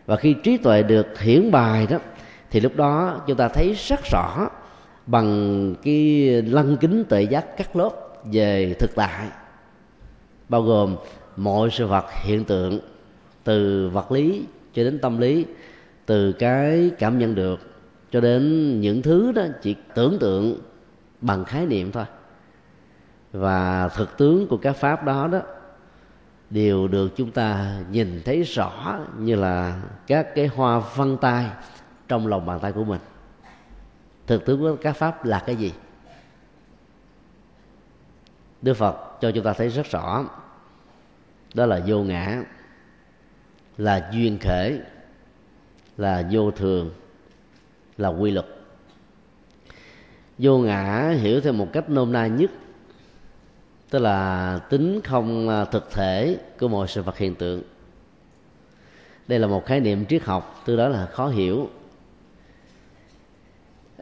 Và 0.06 0.16
khi 0.16 0.34
trí 0.42 0.56
tuệ 0.56 0.82
được 0.82 1.18
hiển 1.20 1.50
bài 1.50 1.86
đó, 1.90 1.98
thì 2.50 2.60
lúc 2.60 2.76
đó 2.76 3.20
chúng 3.26 3.36
ta 3.36 3.48
thấy 3.48 3.74
rất 3.88 4.00
rõ 4.12 4.48
bằng 5.06 5.74
cái 5.82 6.28
lăng 6.42 6.76
kính 6.76 7.04
tệ 7.08 7.22
giác 7.22 7.56
cắt 7.56 7.76
lớp 7.76 7.90
về 8.32 8.74
thực 8.78 8.94
tại, 8.94 9.28
bao 10.48 10.62
gồm 10.62 10.96
mọi 11.36 11.70
sự 11.70 11.86
vật 11.86 12.04
hiện 12.24 12.44
tượng, 12.44 12.80
từ 13.44 13.88
vật 13.88 14.12
lý 14.12 14.42
cho 14.74 14.84
đến 14.84 14.98
tâm 14.98 15.18
lý, 15.18 15.44
từ 16.06 16.32
cái 16.32 16.90
cảm 16.98 17.18
nhận 17.18 17.34
được 17.34 17.60
cho 18.12 18.20
đến 18.20 18.80
những 18.80 19.02
thứ 19.02 19.32
đó 19.32 19.42
chỉ 19.62 19.74
tưởng 19.94 20.18
tượng 20.20 20.58
bằng 21.20 21.44
khái 21.44 21.66
niệm 21.66 21.92
thôi. 21.92 22.04
Và 23.32 23.88
thực 23.88 24.18
tướng 24.18 24.48
của 24.48 24.56
các 24.56 24.76
pháp 24.76 25.04
đó 25.04 25.28
đó, 25.28 25.40
đều 26.50 26.88
được 26.88 27.12
chúng 27.16 27.30
ta 27.30 27.78
nhìn 27.90 28.22
thấy 28.24 28.42
rõ 28.42 28.98
như 29.18 29.34
là 29.34 29.82
các 30.06 30.34
cái 30.34 30.46
hoa 30.46 30.82
văn 30.94 31.16
tay 31.20 31.50
trong 32.08 32.26
lòng 32.26 32.46
bàn 32.46 32.60
tay 32.60 32.72
của 32.72 32.84
mình. 32.84 33.00
Thực 34.26 34.46
tướng 34.46 34.60
của 34.60 34.76
các 34.82 34.92
pháp 34.92 35.24
là 35.24 35.42
cái 35.46 35.56
gì? 35.56 35.72
Đức 38.62 38.74
phật 38.74 38.96
cho 39.20 39.30
chúng 39.30 39.44
ta 39.44 39.52
thấy 39.52 39.68
rất 39.68 39.86
rõ, 39.90 40.24
đó 41.54 41.66
là 41.66 41.80
vô 41.86 42.02
ngã, 42.02 42.42
là 43.78 44.10
duyên 44.12 44.38
khể 44.40 44.80
là 45.96 46.28
vô 46.30 46.50
thường, 46.50 46.90
là 47.98 48.08
quy 48.08 48.30
luật 48.30 48.46
vô 50.38 50.58
ngã 50.58 51.14
hiểu 51.20 51.40
theo 51.40 51.52
một 51.52 51.72
cách 51.72 51.90
nôm 51.90 52.12
na 52.12 52.26
nhất 52.26 52.50
tức 53.90 53.98
là 53.98 54.60
tính 54.70 55.00
không 55.04 55.48
à, 55.48 55.64
thực 55.64 55.90
thể 55.90 56.38
của 56.60 56.68
mọi 56.68 56.88
sự 56.88 57.02
vật 57.02 57.18
hiện 57.18 57.34
tượng. 57.34 57.62
Đây 59.28 59.38
là 59.38 59.46
một 59.46 59.66
khái 59.66 59.80
niệm 59.80 60.06
triết 60.06 60.22
học 60.22 60.62
từ 60.66 60.76
đó 60.76 60.88
là 60.88 61.06
khó 61.06 61.28
hiểu. 61.28 61.70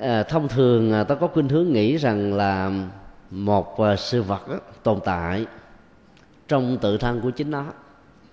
À, 0.01 0.23
thông 0.23 0.49
thường 0.49 0.93
à, 0.93 1.05
ta 1.05 1.15
có 1.15 1.27
khuynh 1.27 1.49
hướng 1.49 1.73
nghĩ 1.73 1.97
rằng 1.97 2.35
là 2.35 2.73
một 3.31 3.81
à, 3.81 3.97
sự 3.97 4.23
vật 4.23 4.49
đó, 4.49 4.61
tồn 4.83 5.01
tại 5.05 5.47
trong 6.49 6.79
tự 6.79 6.99
thân 6.99 7.21
của 7.21 7.31
chính 7.31 7.51
nó 7.51 7.65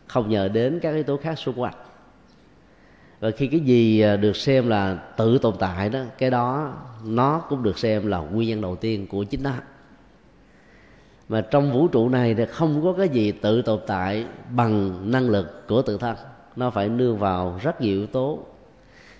không 0.07 0.29
nhờ 0.29 0.47
đến 0.47 0.79
các 0.81 0.91
yếu 0.91 1.03
tố 1.03 1.17
khác 1.17 1.39
xung 1.39 1.61
quanh 1.61 1.73
và 3.21 3.31
khi 3.31 3.47
cái 3.47 3.59
gì 3.59 4.01
à, 4.01 4.17
được 4.17 4.35
xem 4.35 4.67
là 4.67 4.95
tự 5.17 5.37
tồn 5.37 5.55
tại 5.59 5.89
đó, 5.89 5.99
cái 6.17 6.29
đó 6.29 6.73
nó 7.05 7.39
cũng 7.49 7.63
được 7.63 7.79
xem 7.79 8.07
là 8.07 8.17
nguyên 8.17 8.49
nhân 8.49 8.61
đầu 8.61 8.75
tiên 8.75 9.07
của 9.07 9.23
chính 9.23 9.43
nó. 9.43 9.51
Mà 11.29 11.41
trong 11.41 11.71
vũ 11.71 11.87
trụ 11.87 12.09
này 12.09 12.35
thì 12.35 12.45
không 12.45 12.83
có 12.83 12.93
cái 12.93 13.09
gì 13.09 13.31
tự 13.31 13.61
tồn 13.61 13.79
tại 13.87 14.25
bằng 14.55 14.97
năng 15.11 15.29
lực 15.29 15.67
của 15.67 15.81
tự 15.81 15.97
thân. 15.97 16.15
Nó 16.55 16.69
phải 16.69 16.89
nương 16.89 17.17
vào 17.17 17.59
rất 17.61 17.81
nhiều 17.81 17.97
yếu 17.97 18.07
tố. 18.07 18.39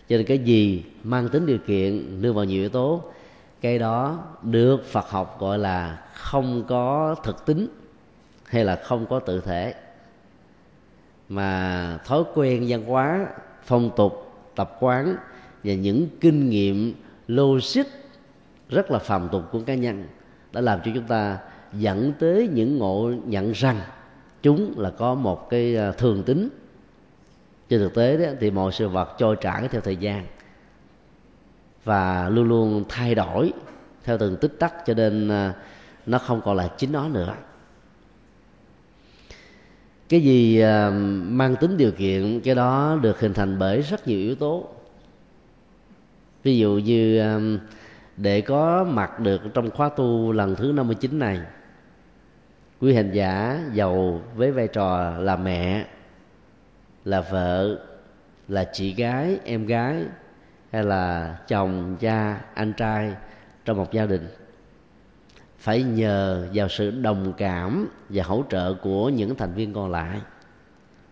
Cho 0.10 0.18
nên 0.18 0.26
cái 0.26 0.40
gì 0.40 0.84
mang 1.04 1.30
tính 1.30 1.46
điều 1.46 1.60
kiện 1.68 2.22
nương 2.22 2.36
vào 2.36 2.46
nhiều 2.46 2.62
yếu 2.62 2.70
tố, 2.70 3.04
cái 3.62 3.80
đó 3.80 4.24
được 4.42 4.86
phật 4.86 5.10
học 5.10 5.38
gọi 5.40 5.60
là 5.60 6.02
không 6.14 6.64
có 6.68 7.16
thực 7.24 7.46
tính 7.46 7.68
hay 8.46 8.66
là 8.66 8.76
không 8.76 9.06
có 9.06 9.20
tự 9.20 9.42
thể. 9.42 9.74
Mà 11.30 12.00
thói 12.06 12.24
quen 12.34 12.66
văn 12.68 12.86
hóa 12.86 13.28
phong 13.64 13.92
tục 13.96 14.32
tập 14.56 14.78
quán 14.80 15.16
và 15.64 15.74
những 15.74 16.08
kinh 16.22 16.50
nghiệm 16.50 16.94
logic 17.28 17.86
rất 18.70 18.92
là 18.92 19.00
phàm 19.00 19.30
tục 19.32 19.44
của 19.52 19.60
cá 19.60 19.76
nhân 19.76 20.08
đã 20.52 20.62
làm 20.62 20.80
cho 20.86 20.92
chúng 20.96 21.08
ta 21.08 21.38
dẫn 21.74 22.14
tới 22.20 22.50
những 22.54 22.78
ngộ 22.78 23.12
nhận 23.26 23.52
rằng 23.52 23.80
chúng 24.42 24.80
là 24.80 24.90
có 24.90 25.16
một 25.16 25.50
cái 25.50 25.78
à, 25.78 25.92
thường 25.92 26.24
tính. 26.24 26.50
Trên 27.70 27.80
thực 27.80 27.96
tế 27.96 28.18
đó, 28.18 28.32
thì 28.40 28.52
mọi 28.52 28.72
sự 28.72 28.88
vật 28.88 29.10
trôi 29.18 29.36
trải 29.42 29.68
theo 29.68 29.82
thời 29.82 29.96
gian 29.96 30.26
và 31.84 32.30
luôn 32.30 32.48
luôn 32.48 32.84
thay 32.90 33.16
đổi 33.16 33.54
theo 34.04 34.18
từng 34.18 34.38
tích 34.38 34.60
tắc 34.60 34.74
cho 34.86 34.94
nên 34.94 35.30
à, 35.30 35.54
nó 36.06 36.18
không 36.18 36.42
còn 36.42 36.58
là 36.58 36.68
chính 36.78 36.92
nó 36.92 37.08
nữa 37.08 37.34
cái 40.12 40.22
gì 40.22 40.60
à, 40.60 40.90
mang 41.24 41.56
tính 41.56 41.78
điều 41.78 41.92
kiện, 41.92 42.42
cái 42.44 42.56
đó 42.56 43.00
được 43.02 43.20
hình 43.20 43.34
thành 43.34 43.60
bởi 43.60 43.82
rất 43.82 44.08
nhiều 44.08 44.20
yếu 44.20 44.36
tố. 44.36 44.68
Ví 46.44 46.58
dụ 46.58 46.82
như 46.86 47.20
à, 47.20 47.40
để 48.18 48.42
có 48.42 48.84
mặt 48.84 49.20
được 49.20 49.42
trong 49.54 49.72
khóa 49.72 49.90
tu 49.90 50.32
lần 50.32 50.56
thứ 50.56 50.72
59 50.72 51.20
này, 51.20 51.40
quý 52.80 52.94
hành 52.94 53.12
giả 53.12 53.60
giàu 53.74 54.22
với 54.36 54.52
vai 54.52 54.68
trò 54.68 55.12
là 55.20 55.36
mẹ, 55.36 55.86
là 57.06 57.22
vợ, 57.22 57.80
là 58.48 58.70
chị 58.74 58.94
gái, 58.94 59.38
em 59.44 59.66
gái, 59.66 60.04
hay 60.72 60.84
là 60.84 61.38
chồng, 61.48 61.96
cha, 62.00 62.42
anh 62.54 62.74
trai 62.74 63.14
trong 63.66 63.78
một 63.78 63.92
gia 63.92 64.06
đình 64.06 64.28
phải 65.62 65.84
nhờ 65.84 66.48
vào 66.54 66.68
sự 66.70 66.92
đồng 66.92 67.34
cảm 67.38 67.88
và 68.10 68.24
hỗ 68.24 68.44
trợ 68.50 68.74
của 68.74 69.10
những 69.10 69.36
thành 69.36 69.54
viên 69.54 69.74
còn 69.74 69.92
lại. 69.92 70.22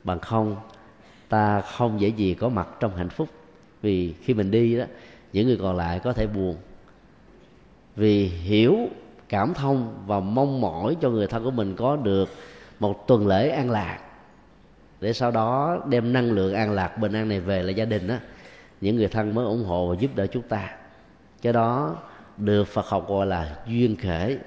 Bằng 0.03 0.19
không, 0.19 0.55
ta 1.29 1.61
không 1.61 2.01
dễ 2.01 2.07
gì 2.07 2.33
có 2.33 2.49
mặt 2.49 2.67
trong 2.79 2.95
hạnh 2.95 3.09
phúc. 3.09 3.29
Vì 3.81 4.13
khi 4.13 4.33
mình 4.33 4.51
đi 4.51 4.77
đó, 4.77 4.85
những 5.33 5.47
người 5.47 5.57
còn 5.57 5.75
lại 5.77 5.99
có 5.99 6.13
thể 6.13 6.27
buồn. 6.27 6.55
Vì 7.95 8.25
hiểu, 8.27 8.77
cảm 9.29 9.53
thông 9.53 10.03
và 10.07 10.19
mong 10.19 10.61
mỏi 10.61 10.97
cho 11.01 11.09
người 11.09 11.27
thân 11.27 11.43
của 11.43 11.51
mình 11.51 11.75
có 11.75 11.95
được 11.95 12.29
một 12.79 13.07
tuần 13.07 13.27
lễ 13.27 13.49
an 13.49 13.71
lạc. 13.71 13.99
Để 15.01 15.13
sau 15.13 15.31
đó 15.31 15.79
đem 15.89 16.13
năng 16.13 16.31
lượng 16.31 16.53
an 16.53 16.71
lạc 16.71 16.97
bình 16.97 17.13
an 17.13 17.29
này 17.29 17.39
về 17.39 17.63
lại 17.63 17.73
gia 17.73 17.85
đình 17.85 18.07
á 18.07 18.19
những 18.81 18.95
người 18.95 19.07
thân 19.07 19.35
mới 19.35 19.45
ủng 19.45 19.63
hộ 19.65 19.87
và 19.89 19.95
giúp 19.99 20.15
đỡ 20.15 20.27
chúng 20.27 20.43
ta. 20.43 20.69
Cái 21.41 21.53
đó 21.53 21.95
được 22.39 22.67
Phật 22.67 22.85
học 22.85 23.09
gọi 23.09 23.25
là 23.25 23.55
duyên 23.67 23.95
khể, 23.95 24.37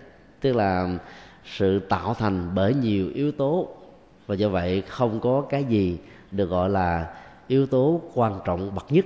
tức 0.41 0.57
là 0.57 0.99
sự 1.45 1.79
tạo 1.79 2.15
thành 2.15 2.51
bởi 2.55 2.75
nhiều 2.75 3.11
yếu 3.15 3.33
tố. 3.33 3.69
Và 4.27 4.35
do 4.35 4.49
vậy 4.49 4.83
không 4.89 5.21
có 5.21 5.45
cái 5.51 5.65
gì 5.65 5.99
được 6.31 6.47
gọi 6.47 6.71
là 6.71 7.15
yếu 7.47 7.67
tố 7.67 8.01
quan 8.15 8.41
trọng 8.45 8.75
bậc 8.75 8.93
nhất. 8.93 9.05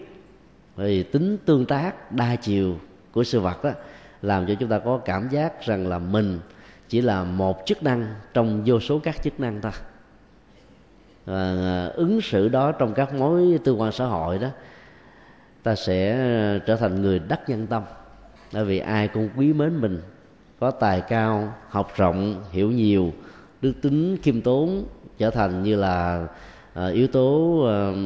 Vì 0.76 1.02
tính 1.02 1.38
tương 1.44 1.66
tác 1.66 2.12
đa 2.12 2.36
chiều 2.36 2.76
của 3.12 3.24
sự 3.24 3.40
vật 3.40 3.64
đó 3.64 3.70
làm 4.22 4.46
cho 4.46 4.54
chúng 4.54 4.68
ta 4.68 4.78
có 4.78 4.98
cảm 4.98 5.28
giác 5.28 5.66
rằng 5.66 5.86
là 5.88 5.98
mình 5.98 6.38
chỉ 6.88 7.00
là 7.00 7.24
một 7.24 7.62
chức 7.66 7.82
năng 7.82 8.14
trong 8.34 8.62
vô 8.66 8.80
số 8.80 8.98
các 8.98 9.22
chức 9.22 9.40
năng 9.40 9.60
ta 9.60 9.72
và 11.26 11.56
à, 11.64 11.90
ứng 11.94 12.20
xử 12.20 12.48
đó 12.48 12.72
trong 12.72 12.94
các 12.94 13.14
mối 13.14 13.58
tương 13.64 13.80
quan 13.80 13.92
xã 13.92 14.04
hội 14.04 14.38
đó, 14.38 14.48
ta 15.62 15.74
sẽ 15.74 16.18
trở 16.66 16.76
thành 16.76 17.02
người 17.02 17.18
đắc 17.18 17.48
nhân 17.48 17.66
tâm 17.66 17.82
bởi 18.52 18.64
vì 18.64 18.78
ai 18.78 19.08
cũng 19.08 19.28
quý 19.36 19.52
mến 19.52 19.80
mình 19.80 20.00
có 20.60 20.70
tài 20.70 21.00
cao 21.00 21.54
học 21.68 21.92
rộng 21.96 22.44
hiểu 22.52 22.70
nhiều 22.70 23.12
đức 23.62 23.72
tính 23.82 24.16
khiêm 24.22 24.40
tốn 24.40 24.84
trở 25.18 25.30
thành 25.30 25.62
như 25.62 25.76
là 25.76 26.26
uh, 26.78 26.92
yếu 26.92 27.06
tố 27.06 27.28
uh, 27.60 27.96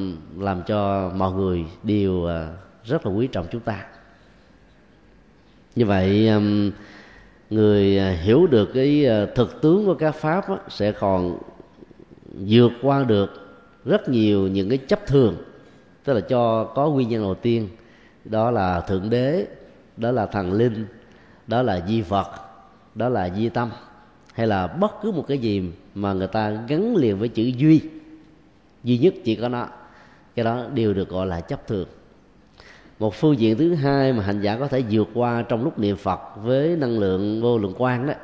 làm 0.43 0.63
cho 0.67 1.11
mọi 1.17 1.33
người 1.33 1.65
đều 1.83 2.13
uh, 2.13 2.31
rất 2.85 3.07
là 3.07 3.13
quý 3.13 3.27
trọng 3.27 3.47
chúng 3.53 3.61
ta. 3.61 3.87
Như 5.77 5.87
vậy 5.87 6.29
um, 6.29 6.71
người 7.51 8.01
hiểu 8.01 8.47
được 8.47 8.71
cái 8.75 9.07
thực 9.35 9.63
tướng 9.63 9.87
của 9.87 9.95
các 9.95 10.15
pháp 10.15 10.49
á, 10.49 10.57
sẽ 10.69 10.93
còn 10.93 11.39
vượt 12.47 12.73
qua 12.83 13.05
được 13.05 13.31
rất 13.85 14.09
nhiều 14.09 14.49
những 14.49 14.69
cái 14.69 14.79
chấp 14.79 15.07
thường 15.07 15.37
tức 16.05 16.13
là 16.13 16.21
cho 16.21 16.65
có 16.65 16.89
nguyên 16.89 17.09
nhân 17.09 17.23
đầu 17.23 17.35
tiên 17.35 17.69
đó 18.25 18.51
là 18.51 18.81
thượng 18.81 19.11
đế 19.11 19.47
đó 20.00 20.11
là 20.11 20.26
thần 20.26 20.52
linh, 20.52 20.87
đó 21.47 21.62
là 21.62 21.80
di 21.88 22.02
phật 22.02 22.26
đó 22.95 23.09
là 23.09 23.30
di 23.37 23.49
tâm. 23.49 23.71
Hay 24.33 24.47
là 24.47 24.66
bất 24.66 24.92
cứ 25.02 25.12
một 25.12 25.25
cái 25.28 25.38
gì 25.38 25.62
mà 25.95 26.12
người 26.12 26.26
ta 26.26 26.50
gắn 26.69 26.97
liền 26.97 27.19
với 27.19 27.28
chữ 27.28 27.42
duy 27.42 27.80
duy 28.85 28.99
nhất 28.99 29.14
chỉ 29.25 29.37
có 29.37 29.49
nó. 29.49 29.66
Cái 30.35 30.45
đó 30.45 30.64
đều 30.75 30.95
được 30.95 31.09
gọi 31.09 31.26
là 31.26 31.40
chấp 31.40 31.66
thường. 31.66 31.88
Một 32.99 33.14
phương 33.14 33.38
diện 33.38 33.59
thứ 33.59 33.75
hai 33.75 34.12
mà 34.12 34.23
hành 34.23 34.40
giả 34.40 34.57
có 34.57 34.69
thể 34.69 34.85
vượt 34.90 35.09
qua 35.14 35.42
trong 35.42 35.64
lúc 35.64 35.78
niệm 35.78 35.97
phật 35.97 36.21
với 36.42 36.76
năng 36.76 36.99
lượng 36.99 37.42
vô 37.42 37.59
lượng 37.59 37.75
quan 37.78 38.07
đó, 38.07 38.14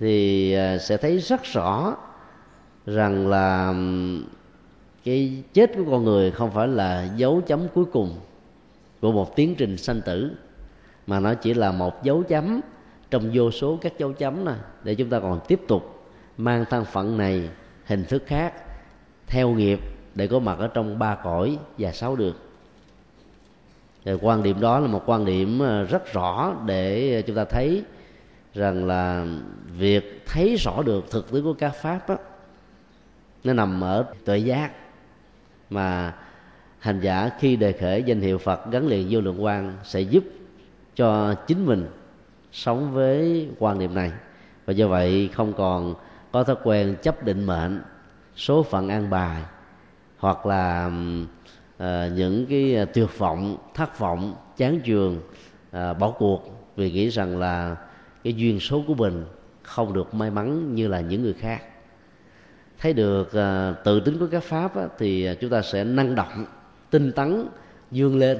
thì 0.00 0.52
à, 0.52 0.78
sẽ 0.78 0.96
thấy 0.96 1.18
rất 1.18 1.44
rõ 1.44 1.96
rằng 2.86 3.28
là 3.28 3.74
cái 5.04 5.42
chết 5.52 5.70
của 5.76 5.90
con 5.90 6.04
người 6.04 6.30
không 6.30 6.50
phải 6.50 6.68
là 6.68 7.08
dấu 7.16 7.40
chấm 7.40 7.60
cuối 7.74 7.84
cùng 7.84 8.14
của 9.00 9.12
một 9.12 9.36
tiến 9.36 9.54
trình 9.58 9.76
sanh 9.76 10.00
tử 10.00 10.30
mà 11.08 11.20
nó 11.20 11.34
chỉ 11.34 11.54
là 11.54 11.72
một 11.72 12.02
dấu 12.02 12.22
chấm 12.22 12.60
trong 13.10 13.30
vô 13.32 13.50
số 13.50 13.78
các 13.80 13.98
dấu 13.98 14.12
chấm 14.12 14.44
này 14.44 14.56
để 14.84 14.94
chúng 14.94 15.10
ta 15.10 15.20
còn 15.20 15.40
tiếp 15.48 15.60
tục 15.68 16.10
mang 16.38 16.64
thân 16.70 16.84
phận 16.84 17.18
này 17.18 17.48
hình 17.84 18.04
thức 18.04 18.22
khác 18.26 18.52
theo 19.26 19.50
nghiệp 19.50 19.80
để 20.14 20.26
có 20.26 20.38
mặt 20.38 20.58
ở 20.58 20.68
trong 20.68 20.98
ba 20.98 21.14
cõi 21.14 21.58
và 21.78 21.92
sáu 21.92 22.16
đường. 22.16 22.34
Rồi 24.04 24.18
quan 24.22 24.42
điểm 24.42 24.60
đó 24.60 24.78
là 24.80 24.86
một 24.88 25.02
quan 25.06 25.24
điểm 25.24 25.58
ờ, 25.58 25.84
rất 25.84 26.12
rõ 26.12 26.54
để 26.66 27.22
chúng 27.26 27.36
ta 27.36 27.44
thấy 27.44 27.82
rằng 28.54 28.86
là 28.86 29.26
việc 29.78 30.22
thấy 30.26 30.56
rõ 30.56 30.82
được 30.82 31.10
thực 31.10 31.30
tướng 31.30 31.44
của 31.44 31.52
các 31.52 31.72
pháp 31.82 32.08
đó, 32.08 32.16
nó 33.44 33.52
nằm 33.52 33.80
ở 33.84 34.04
tuệ 34.24 34.38
giác. 34.38 34.72
Mà 35.70 36.14
hành 36.78 37.00
giả 37.00 37.30
khi 37.38 37.56
đề 37.56 37.72
khởi 37.72 38.02
danh 38.02 38.20
hiệu 38.20 38.38
Phật 38.38 38.70
gắn 38.70 38.86
liền 38.86 39.06
vô 39.10 39.20
lượng 39.20 39.44
quan 39.44 39.76
sẽ 39.84 40.00
giúp 40.00 40.24
cho 40.98 41.34
chính 41.34 41.66
mình 41.66 41.86
sống 42.52 42.92
với 42.92 43.48
quan 43.58 43.78
niệm 43.78 43.94
này. 43.94 44.12
Và 44.66 44.72
do 44.72 44.88
vậy 44.88 45.30
không 45.34 45.52
còn 45.52 45.94
có 46.32 46.44
thói 46.44 46.56
quen 46.62 46.96
chấp 47.02 47.24
định 47.24 47.46
mệnh 47.46 47.82
số 48.36 48.62
phận 48.62 48.88
an 48.88 49.10
bài 49.10 49.42
hoặc 50.18 50.46
là 50.46 50.86
uh, 50.86 52.12
những 52.14 52.46
cái 52.46 52.86
tuyệt 52.94 53.18
vọng 53.18 53.56
thất 53.74 53.98
vọng 53.98 54.34
chán 54.56 54.80
chường 54.84 55.16
uh, 55.16 55.98
bỏ 55.98 56.10
cuộc 56.10 56.70
vì 56.76 56.90
nghĩ 56.90 57.08
rằng 57.08 57.38
là 57.38 57.76
cái 58.24 58.34
duyên 58.34 58.60
số 58.60 58.82
của 58.86 58.94
mình 58.94 59.24
không 59.62 59.92
được 59.92 60.14
may 60.14 60.30
mắn 60.30 60.74
như 60.74 60.88
là 60.88 61.00
những 61.00 61.22
người 61.22 61.34
khác. 61.34 61.62
Thấy 62.78 62.92
được 62.92 63.28
uh, 63.28 63.84
tự 63.84 64.00
tính 64.00 64.18
của 64.18 64.28
các 64.30 64.42
pháp 64.42 64.76
á, 64.76 64.86
thì 64.98 65.28
chúng 65.40 65.50
ta 65.50 65.62
sẽ 65.62 65.84
năng 65.84 66.14
động 66.14 66.46
tinh 66.90 67.12
tấn 67.12 67.48
dương 67.90 68.18
lên 68.18 68.38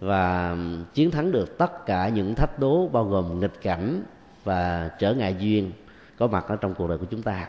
và 0.00 0.56
chiến 0.94 1.10
thắng 1.10 1.32
được 1.32 1.58
tất 1.58 1.86
cả 1.86 2.08
những 2.08 2.34
thách 2.34 2.58
đố 2.58 2.88
bao 2.88 3.04
gồm 3.04 3.40
nghịch 3.40 3.62
cảnh 3.62 4.02
và 4.44 4.90
trở 4.98 5.14
ngại 5.14 5.36
duyên 5.38 5.72
có 6.18 6.26
mặt 6.26 6.44
ở 6.48 6.56
trong 6.56 6.74
cuộc 6.74 6.88
đời 6.88 6.98
của 6.98 7.06
chúng 7.10 7.22
ta. 7.22 7.48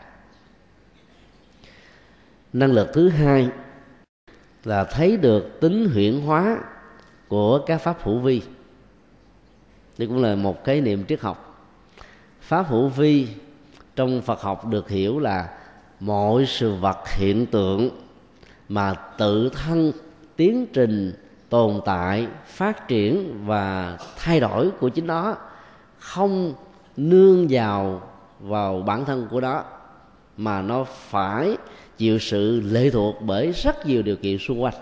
Năng 2.52 2.72
lực 2.72 2.88
thứ 2.92 3.08
hai 3.08 3.48
là 4.64 4.84
thấy 4.84 5.16
được 5.16 5.60
tính 5.60 5.90
huyển 5.92 6.20
hóa 6.20 6.58
của 7.28 7.58
các 7.66 7.78
pháp 7.78 8.02
hữu 8.02 8.18
vi. 8.18 8.42
Đây 9.98 10.08
cũng 10.08 10.22
là 10.22 10.34
một 10.34 10.64
cái 10.64 10.80
niệm 10.80 11.04
triết 11.04 11.20
học. 11.20 11.68
Pháp 12.40 12.68
hữu 12.68 12.88
vi 12.88 13.28
trong 13.96 14.22
phật 14.22 14.40
học 14.40 14.66
được 14.66 14.88
hiểu 14.88 15.18
là 15.18 15.58
mọi 16.00 16.46
sự 16.46 16.74
vật 16.74 16.98
hiện 17.08 17.46
tượng 17.46 17.90
mà 18.68 18.94
tự 19.18 19.50
thân 19.54 19.92
tiến 20.36 20.66
trình 20.72 21.12
tồn 21.48 21.80
tại, 21.84 22.26
phát 22.46 22.88
triển 22.88 23.44
và 23.46 23.96
thay 24.16 24.40
đổi 24.40 24.70
của 24.80 24.88
chính 24.88 25.06
nó, 25.06 25.36
không 25.98 26.54
nương 26.96 27.46
vào 27.50 28.02
vào 28.40 28.82
bản 28.82 29.04
thân 29.04 29.28
của 29.30 29.40
nó, 29.40 29.64
mà 30.36 30.62
nó 30.62 30.84
phải 30.84 31.56
chịu 31.96 32.18
sự 32.18 32.60
lệ 32.60 32.90
thuộc 32.90 33.16
bởi 33.20 33.52
rất 33.52 33.86
nhiều 33.86 34.02
điều 34.02 34.16
kiện 34.16 34.38
xung 34.38 34.62
quanh. 34.62 34.74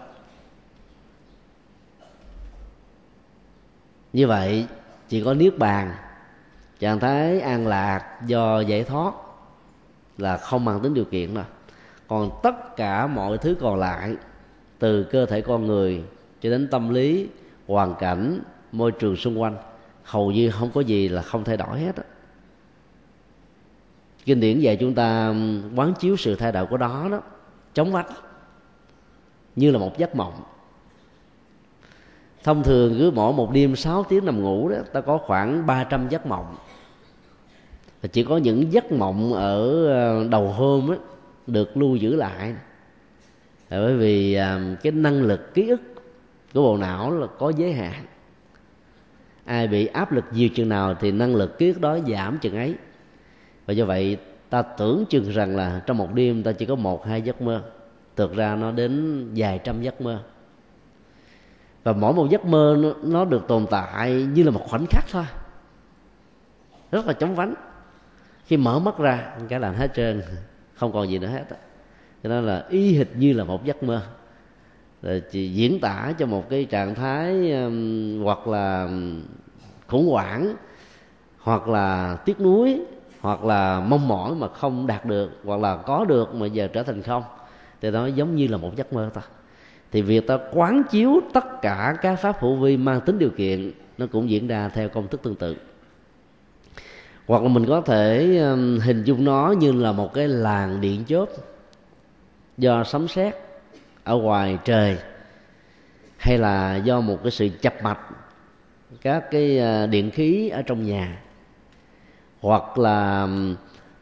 Như 4.13 4.27
vậy, 4.27 4.67
chỉ 5.09 5.25
có 5.25 5.35
niết 5.35 5.59
bàn, 5.59 5.95
trạng 6.79 7.01
thái 7.01 7.41
an 7.41 7.67
lạc 7.67 8.21
do 8.27 8.61
giải 8.61 8.85
thoát 8.85 9.15
là 10.19 10.37
không 10.37 10.65
mang 10.65 10.81
tính 10.81 10.95
điều 10.95 11.05
kiện 11.05 11.35
rồi 11.35 11.45
còn 12.09 12.31
tất 12.43 12.77
cả 12.77 13.07
mọi 13.07 13.39
thứ 13.39 13.57
còn 13.61 13.77
lại, 13.77 14.17
từ 14.79 15.03
cơ 15.03 15.27
thể 15.27 15.41
con 15.41 15.67
người 15.67 16.05
cho 16.47 16.51
đến 16.51 16.69
tâm 16.69 16.89
lý 16.89 17.29
hoàn 17.67 17.95
cảnh 17.99 18.41
môi 18.73 18.93
trường 18.93 19.17
xung 19.17 19.41
quanh 19.41 19.57
hầu 20.05 20.33
như 20.33 20.51
không 20.51 20.71
có 20.75 20.81
gì 20.81 21.09
là 21.09 21.23
không 21.23 21.45
thay 21.45 21.57
đổi 21.57 21.81
hết 21.81 21.97
đó. 21.97 22.03
kinh 24.25 24.41
điển 24.41 24.61
dạy 24.61 24.77
chúng 24.77 24.95
ta 24.95 25.35
quán 25.77 25.95
chiếu 25.95 26.17
sự 26.17 26.35
thay 26.35 26.53
đổi 26.53 26.67
của 26.67 26.77
đó 26.77 27.09
đó 27.11 27.21
chống 27.75 27.93
vách 27.93 28.07
như 29.57 29.71
là 29.71 29.79
một 29.79 29.99
giấc 29.99 30.17
mộng. 30.17 30.43
Thông 32.45 32.63
thường 32.63 32.95
cứ 32.99 33.11
mỗi 33.11 33.33
một 33.33 33.53
đêm 33.53 33.77
6 33.77 34.05
tiếng 34.05 34.25
nằm 34.25 34.43
ngủ 34.43 34.69
đó 34.69 34.77
ta 34.93 35.01
có 35.01 35.19
khoảng 35.19 35.67
300 35.67 36.09
giấc 36.09 36.27
mộng. 36.27 36.57
Chỉ 38.13 38.25
có 38.25 38.37
những 38.37 38.73
giấc 38.73 38.93
mộng 38.93 39.33
ở 39.33 39.87
ờ, 39.87 40.29
đầu 40.29 40.53
hôm 40.53 40.91
á, 40.91 40.97
được 41.47 41.77
lưu 41.77 41.97
giữ 41.97 42.17
lại. 42.17 42.55
Bởi 43.71 43.97
vì 43.97 44.39
cái 44.83 44.93
năng 44.93 45.23
lực 45.23 45.55
ký 45.55 45.69
ức 45.69 45.96
của 46.55 46.63
bộ 46.63 46.77
não 46.77 47.11
là 47.11 47.27
có 47.39 47.53
giới 47.57 47.73
hạn. 47.73 48.05
Ai 49.45 49.69
bị 49.69 49.87
áp 49.87 50.13
lực 50.13 50.25
nhiều 50.33 50.49
chừng 50.49 50.69
nào 50.69 50.95
thì 50.95 51.13
năng 51.13 51.37
lực 51.37 51.59
ký 51.59 51.69
ức 51.69 51.81
đó 51.81 51.99
giảm 52.09 52.39
chừng 52.39 52.57
ấy. 52.57 52.75
Và 53.67 53.73
do 53.73 53.85
vậy 53.85 54.19
ta 54.51 54.63
tưởng 54.63 55.05
chừng 55.11 55.31
rằng 55.31 55.57
là 55.57 55.83
trong 55.87 55.97
một 55.97 56.15
đêm 56.15 56.43
ta 56.43 56.53
chỉ 56.53 56.67
có 56.67 56.75
một 56.75 57.07
hai 57.07 57.23
giấc 57.23 57.43
mơ. 57.43 57.63
Thực 58.17 58.35
ra 58.35 58.57
nó 58.57 58.73
đến 58.73 59.25
vài 59.37 59.61
trăm 59.65 59.83
giấc 59.83 60.01
mơ. 60.01 60.23
Và 61.85 61.93
mỗi 61.93 62.15
một 62.15 62.31
giấc 62.31 62.45
mơ 62.45 62.77
nó, 62.79 62.93
nó 63.03 63.25
được 63.25 63.49
tồn 63.49 63.67
tại 63.71 64.13
như 64.13 64.43
là 64.43 64.51
một 64.51 64.63
khoảnh 64.69 64.87
khắc 64.91 65.05
thôi. 65.11 65.25
Rất 66.91 67.07
là 67.07 67.13
chóng 67.13 67.35
vánh. 67.35 67.55
Khi 68.47 68.57
mở 68.57 68.79
mắt 68.79 68.99
ra 68.99 69.33
cái 69.49 69.61
làm 69.61 69.75
hết 69.75 69.95
trơn. 69.95 70.23
Không 70.75 70.93
còn 70.93 71.09
gì 71.09 71.19
nữa 71.19 71.27
hết 71.27 71.45
cho 72.23 72.29
nên 72.29 72.47
là 72.47 72.67
y 72.69 72.99
hệt 72.99 73.07
như 73.17 73.33
là 73.33 73.45
một 73.45 73.65
giấc 73.65 73.83
mơ 73.83 74.03
rồi 75.07 75.23
chỉ 75.31 75.49
diễn 75.49 75.81
tả 75.81 76.13
cho 76.19 76.27
một 76.27 76.51
cái 76.51 76.65
trạng 76.65 76.95
thái 76.95 77.53
um, 77.53 78.23
hoặc 78.25 78.47
là 78.49 78.89
khủng 79.87 80.09
hoảng 80.09 80.55
hoặc 81.39 81.69
là 81.69 82.17
tiếc 82.25 82.41
nuối 82.41 82.81
hoặc 83.21 83.45
là 83.45 83.81
mong 83.81 84.09
mỏi 84.09 84.35
mà 84.35 84.49
không 84.49 84.87
đạt 84.87 85.05
được 85.05 85.31
hoặc 85.45 85.61
là 85.61 85.77
có 85.77 86.05
được 86.05 86.35
mà 86.35 86.47
giờ 86.47 86.69
trở 86.73 86.83
thành 86.83 87.03
không. 87.03 87.23
Thì 87.81 87.91
nó 87.91 88.07
giống 88.07 88.37
như 88.37 88.49
là 88.49 88.57
một 88.57 88.77
giấc 88.77 88.93
mơ 88.93 89.11
ta 89.15 89.21
thì 89.93 90.03
việc 90.03 90.27
ta 90.27 90.39
quán 90.53 90.83
chiếu 90.91 91.21
tất 91.33 91.63
cả 91.63 91.97
các 92.03 92.17
pháp 92.17 92.41
hữu 92.41 92.57
vi 92.57 92.77
mang 92.77 93.01
tính 93.01 93.19
điều 93.19 93.31
kiện 93.31 93.73
nó 93.99 94.07
cũng 94.13 94.31
diễn 94.31 94.47
ra 94.47 94.69
theo 94.69 94.89
công 94.89 95.09
thức 95.09 95.23
tương 95.23 95.35
tự. 95.35 95.57
Hoặc 97.27 97.43
là 97.43 97.49
mình 97.49 97.67
có 97.67 97.81
thể 97.81 98.39
um, 98.39 98.79
hình 98.79 99.05
dung 99.05 99.25
nó 99.25 99.55
như 99.59 99.73
là 99.73 99.93
một 99.93 100.15
cái 100.15 100.29
làng 100.29 100.81
điện 100.81 101.05
chớp 101.05 101.27
do 102.59 102.85
sấm 102.85 103.09
sét 103.09 103.46
ở 104.07 104.17
ngoài 104.17 104.59
trời, 104.65 104.99
hay 106.17 106.39
là 106.39 106.77
do 106.77 107.01
một 107.01 107.19
cái 107.23 107.31
sự 107.31 107.49
chập 107.49 107.83
mạch, 107.83 107.99
các 109.03 109.31
cái 109.31 109.59
à, 109.59 109.87
điện 109.87 110.11
khí 110.11 110.49
ở 110.49 110.63
trong 110.63 110.87
nhà, 110.87 111.19
hoặc 112.41 112.79
là 112.79 113.29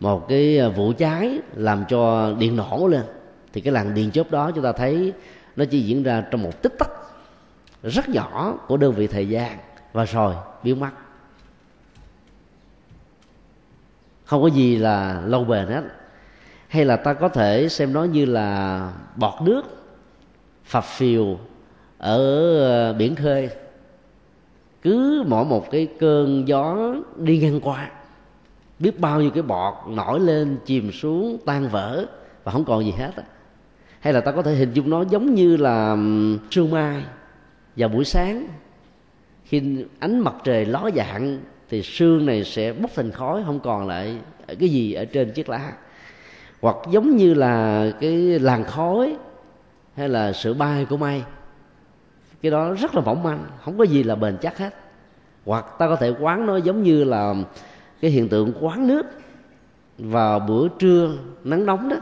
một 0.00 0.28
cái 0.28 0.58
à, 0.58 0.68
vụ 0.68 0.92
cháy 0.98 1.38
làm 1.54 1.84
cho 1.88 2.32
điện 2.38 2.56
nổ 2.56 2.88
lên, 2.88 3.02
thì 3.52 3.60
cái 3.60 3.72
làn 3.72 3.94
điện 3.94 4.10
chớp 4.10 4.30
đó 4.30 4.50
chúng 4.50 4.64
ta 4.64 4.72
thấy 4.72 5.12
nó 5.56 5.64
chỉ 5.64 5.80
diễn 5.80 6.02
ra 6.02 6.24
trong 6.30 6.42
một 6.42 6.62
tích 6.62 6.72
tắc 6.78 6.90
rất 7.82 8.08
nhỏ 8.08 8.58
của 8.66 8.76
đơn 8.76 8.92
vị 8.92 9.06
thời 9.06 9.28
gian 9.28 9.58
và 9.92 10.04
rồi 10.04 10.34
biến 10.62 10.80
mất. 10.80 10.90
Không 14.24 14.42
có 14.42 14.48
gì 14.48 14.76
là 14.76 15.22
lâu 15.26 15.44
bền 15.44 15.66
hết. 15.66 15.82
Hay 16.68 16.84
là 16.84 16.96
ta 16.96 17.12
có 17.12 17.28
thể 17.28 17.68
xem 17.68 17.92
nó 17.92 18.04
như 18.04 18.24
là 18.24 18.92
bọt 19.16 19.42
nước 19.42 19.83
phập 20.64 20.84
phiều 20.84 21.38
ở 21.98 22.18
ờ, 22.60 22.92
biển 22.92 23.14
khơi 23.14 23.48
cứ 24.82 25.24
mỗi 25.26 25.44
một 25.44 25.70
cái 25.70 25.88
cơn 26.00 26.48
gió 26.48 26.94
đi 27.16 27.38
ngang 27.38 27.60
qua, 27.60 27.90
biết 28.78 29.00
bao 29.00 29.20
nhiêu 29.20 29.30
cái 29.30 29.42
bọt 29.42 29.74
nổi 29.88 30.20
lên, 30.20 30.56
chìm 30.66 30.92
xuống, 30.92 31.38
tan 31.46 31.68
vỡ 31.68 32.06
và 32.44 32.52
không 32.52 32.64
còn 32.64 32.84
gì 32.84 32.92
hết 32.98 33.12
hay 34.04 34.12
là 34.12 34.20
ta 34.20 34.32
có 34.32 34.42
thể 34.42 34.54
hình 34.54 34.72
dung 34.72 34.90
nó 34.90 35.04
giống 35.10 35.34
như 35.34 35.56
là 35.56 35.96
sương 36.50 36.70
mai 36.70 37.02
vào 37.76 37.88
buổi 37.88 38.04
sáng. 38.04 38.46
Khi 39.44 39.84
ánh 39.98 40.18
mặt 40.18 40.34
trời 40.44 40.64
ló 40.64 40.90
dạng 40.96 41.40
thì 41.70 41.82
sương 41.82 42.26
này 42.26 42.44
sẽ 42.44 42.72
bốc 42.72 42.90
thành 42.94 43.10
khói, 43.10 43.42
không 43.46 43.60
còn 43.60 43.86
lại 43.86 44.16
cái 44.60 44.68
gì 44.68 44.92
ở 44.92 45.04
trên 45.04 45.32
chiếc 45.32 45.48
lá. 45.48 45.72
Hoặc 46.60 46.76
giống 46.90 47.16
như 47.16 47.34
là 47.34 47.86
cái 48.00 48.12
làn 48.38 48.64
khói 48.64 49.16
hay 49.96 50.08
là 50.08 50.32
sự 50.32 50.54
bay 50.54 50.86
của 50.90 50.96
mây. 50.96 51.22
Cái 52.42 52.50
đó 52.50 52.72
rất 52.72 52.94
là 52.94 53.00
mỏng 53.00 53.22
manh, 53.22 53.44
không 53.64 53.78
có 53.78 53.84
gì 53.84 54.02
là 54.02 54.14
bền 54.14 54.36
chắc 54.40 54.58
hết. 54.58 54.74
Hoặc 55.44 55.66
ta 55.78 55.88
có 55.88 55.96
thể 55.96 56.12
quán 56.20 56.46
nó 56.46 56.56
giống 56.56 56.82
như 56.82 57.04
là 57.04 57.34
cái 58.00 58.10
hiện 58.10 58.28
tượng 58.28 58.52
quán 58.60 58.86
nước 58.86 59.06
vào 59.98 60.40
bữa 60.40 60.68
trưa 60.78 61.10
nắng 61.44 61.66
nóng 61.66 61.88
đó. 61.88 61.96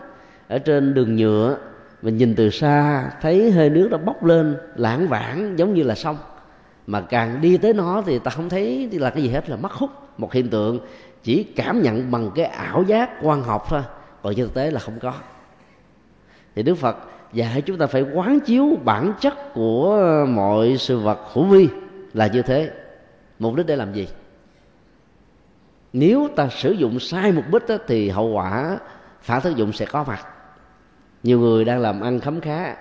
Ở 0.49 0.59
trên 0.59 0.95
đường 0.95 1.17
nhựa, 1.17 1.57
mình 2.03 2.17
nhìn 2.17 2.35
từ 2.35 2.51
xa, 2.51 3.11
thấy 3.21 3.51
hơi 3.51 3.71
nước 3.71 3.89
nó 3.91 3.99
bốc 3.99 4.25
lên 4.25 4.57
lãng 4.77 5.09
vãng 5.09 5.59
giống 5.59 5.75
như 5.75 5.83
là 5.83 5.95
sông. 5.95 6.17
Mà 6.87 7.01
càng 7.01 7.41
đi 7.41 7.57
tới 7.57 7.73
nó 7.73 8.03
thì 8.07 8.19
ta 8.19 8.31
không 8.31 8.49
thấy 8.49 8.89
là 8.93 9.11
cái 9.11 9.23
gì 9.23 9.29
hết, 9.29 9.51
là 9.51 9.57
mất 9.57 9.73
hút. 9.73 9.91
Một 10.19 10.33
hiện 10.33 10.49
tượng 10.49 10.81
chỉ 11.23 11.45
cảm 11.45 11.83
nhận 11.83 12.11
bằng 12.11 12.31
cái 12.35 12.45
ảo 12.45 12.83
giác 12.83 13.11
quan 13.23 13.43
học 13.43 13.67
thôi, 13.69 13.83
còn 14.23 14.35
trên 14.35 14.47
thực 14.47 14.55
tế 14.55 14.71
là 14.71 14.81
không 14.81 14.99
có. 15.01 15.13
Thì 16.55 16.63
đức 16.63 16.75
phật 16.75 16.97
và 17.33 17.61
chúng 17.67 17.79
ta 17.79 17.87
phải 17.87 18.03
quán 18.03 18.41
chiếu 18.41 18.79
bản 18.85 19.13
chất 19.21 19.55
của 19.55 20.27
mọi 20.29 20.77
sự 20.79 20.99
vật 20.99 21.19
hữu 21.33 21.45
vi 21.45 21.69
là 22.15 22.27
như 22.27 22.43
thế. 22.43 22.71
Mục 23.39 23.55
đích 23.55 23.67
để 23.67 23.77
làm 23.77 23.93
gì? 23.93 24.09
Nếu 25.93 26.29
ta 26.37 26.49
sử 26.49 26.73
dụng 26.73 27.01
sai 27.01 27.33
mục 27.33 27.45
đích 27.53 27.69
đó, 27.69 27.77
thì 27.87 28.09
hậu 28.09 28.27
quả 28.27 28.79
phản 29.21 29.41
tác 29.41 29.57
dụng 29.57 29.73
sẽ 29.73 29.87
có 29.87 30.05
mặt. 30.05 30.27
Nhiều 31.23 31.41
người 31.41 31.65
đang 31.65 31.81
làm 31.81 32.01
ăn 32.01 32.21
khấm 32.21 32.41
khá 32.41 32.77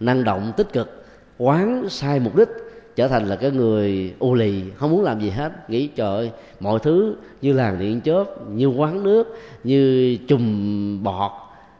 năng 0.00 0.24
động 0.24 0.52
tích 0.56 0.72
cực 0.72 1.06
quán 1.38 1.88
sai 1.88 2.20
mục 2.20 2.36
đích 2.36 2.48
trở 2.96 3.08
thành 3.08 3.26
là 3.26 3.36
cái 3.36 3.50
người 3.50 4.14
u 4.18 4.34
lì 4.34 4.62
không 4.76 4.90
muốn 4.90 5.04
làm 5.04 5.20
gì 5.20 5.30
hết 5.30 5.70
nghĩ 5.70 5.86
trời 5.86 6.16
ơi, 6.16 6.30
mọi 6.60 6.78
thứ 6.78 7.16
như 7.42 7.52
làng 7.52 7.78
điện 7.78 8.00
chớp 8.00 8.24
như 8.50 8.66
quán 8.66 9.02
nước 9.02 9.38
như 9.64 10.16
chùm 10.28 11.02
bọt 11.02 11.32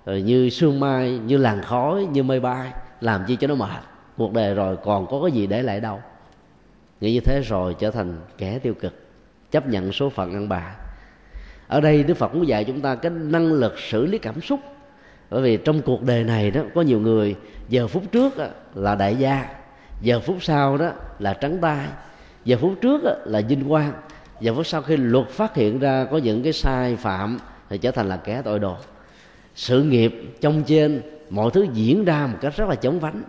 rồi 0.06 0.22
như 0.22 0.50
sương 0.50 0.80
mai, 0.80 1.18
như 1.26 1.36
làn 1.36 1.62
khói, 1.62 2.06
như 2.12 2.22
mây 2.22 2.40
bay, 2.40 2.72
làm 3.00 3.24
chi 3.26 3.36
cho 3.36 3.46
nó 3.46 3.54
mệt. 3.54 3.82
Cuộc 4.16 4.32
đời 4.32 4.54
rồi 4.54 4.76
còn 4.84 5.06
có 5.06 5.20
cái 5.22 5.32
gì 5.32 5.46
để 5.46 5.62
lại 5.62 5.80
đâu. 5.80 6.00
Nghĩ 7.00 7.12
như 7.12 7.20
thế 7.20 7.40
rồi 7.40 7.76
trở 7.78 7.90
thành 7.90 8.16
kẻ 8.38 8.58
tiêu 8.58 8.74
cực, 8.74 8.94
chấp 9.50 9.68
nhận 9.68 9.92
số 9.92 10.10
phận 10.10 10.32
ăn 10.32 10.48
bà. 10.48 10.76
Ở 11.68 11.80
đây 11.80 12.02
đức 12.02 12.14
phật 12.14 12.34
muốn 12.34 12.48
dạy 12.48 12.64
chúng 12.64 12.80
ta 12.80 12.94
cái 12.94 13.10
năng 13.10 13.52
lực 13.52 13.78
xử 13.78 14.06
lý 14.06 14.18
cảm 14.18 14.40
xúc. 14.40 14.60
Bởi 15.30 15.42
vì 15.42 15.56
trong 15.56 15.82
cuộc 15.82 16.02
đời 16.02 16.24
này 16.24 16.50
đó, 16.50 16.60
có 16.74 16.82
nhiều 16.82 17.00
người, 17.00 17.36
giờ 17.68 17.86
phút 17.86 18.02
trước 18.12 18.34
là 18.74 18.94
đại 18.94 19.16
gia, 19.16 19.48
giờ 20.02 20.20
phút 20.20 20.36
sau 20.40 20.76
đó 20.76 20.92
là 21.18 21.32
trắng 21.32 21.58
tay, 21.60 21.86
giờ 22.44 22.56
phút 22.60 22.74
trước 22.82 23.02
là 23.24 23.40
vinh 23.48 23.68
quang, 23.68 23.92
giờ 24.40 24.54
phút 24.54 24.66
sau 24.66 24.82
khi 24.82 24.96
luật 24.96 25.28
phát 25.28 25.54
hiện 25.54 25.78
ra 25.78 26.06
có 26.10 26.18
những 26.18 26.42
cái 26.42 26.52
sai 26.52 26.96
phạm 26.96 27.38
thì 27.68 27.78
trở 27.78 27.90
thành 27.90 28.08
là 28.08 28.16
kẻ 28.16 28.42
tội 28.44 28.58
đồ 28.58 28.76
sự 29.56 29.82
nghiệp 29.82 30.36
trong 30.40 30.62
trên, 30.66 31.02
mọi 31.30 31.50
thứ 31.50 31.66
diễn 31.72 32.04
ra 32.04 32.26
một 32.26 32.38
cách 32.40 32.56
rất 32.56 32.68
là 32.68 32.74
chống 32.74 33.00
vánh. 33.00 33.22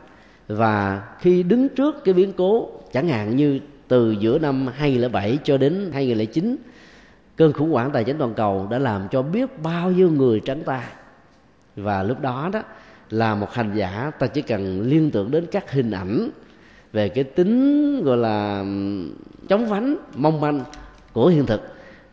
Và 0.47 1.03
khi 1.19 1.43
đứng 1.43 1.69
trước 1.69 2.03
cái 2.03 2.13
biến 2.13 2.33
cố, 2.37 2.69
chẳng 2.93 3.07
hạn 3.07 3.35
như 3.35 3.59
từ 3.87 4.11
giữa 4.11 4.39
năm 4.39 4.67
2007 4.67 5.39
cho 5.43 5.57
đến 5.57 5.91
2009 5.93 6.57
cơn 7.35 7.53
khủng 7.53 7.71
hoảng 7.71 7.91
tài 7.91 8.03
chính 8.03 8.17
toàn 8.17 8.33
cầu 8.33 8.67
đã 8.71 8.79
làm 8.79 9.07
cho 9.11 9.21
biết 9.21 9.61
bao 9.63 9.91
nhiêu 9.91 10.11
người 10.11 10.41
trắng 10.45 10.63
tay. 10.65 10.83
Và 11.75 12.03
lúc 12.03 12.21
đó 12.21 12.49
đó, 12.53 12.63
là 13.09 13.35
một 13.35 13.53
hành 13.53 13.71
giả, 13.75 14.11
ta 14.19 14.27
chỉ 14.27 14.41
cần 14.41 14.81
liên 14.81 15.11
tưởng 15.11 15.31
đến 15.31 15.45
các 15.51 15.71
hình 15.71 15.91
ảnh 15.91 16.29
về 16.93 17.09
cái 17.09 17.23
tính, 17.23 18.03
gọi 18.03 18.17
là 18.17 18.65
chống 19.49 19.65
vánh, 19.69 19.95
mong 20.15 20.41
manh 20.41 20.63
của 21.13 21.27
hiện 21.27 21.45
thực, 21.45 21.61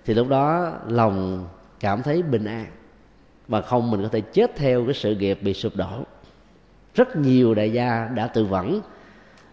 thì 0.04 0.14
lúc 0.14 0.28
đó 0.28 0.72
lòng 0.88 1.46
cảm 1.80 2.02
thấy 2.02 2.22
bình 2.22 2.44
an 2.44 2.66
mà 3.48 3.60
không 3.60 3.90
mình 3.90 4.02
có 4.02 4.08
thể 4.08 4.20
chết 4.20 4.56
theo 4.56 4.84
cái 4.84 4.94
sự 4.94 5.14
nghiệp 5.16 5.38
bị 5.42 5.54
sụp 5.54 5.76
đổ. 5.76 6.04
Rất 6.94 7.16
nhiều 7.16 7.54
đại 7.54 7.72
gia 7.72 8.08
đã 8.14 8.26
tự 8.26 8.44
vẫn. 8.44 8.80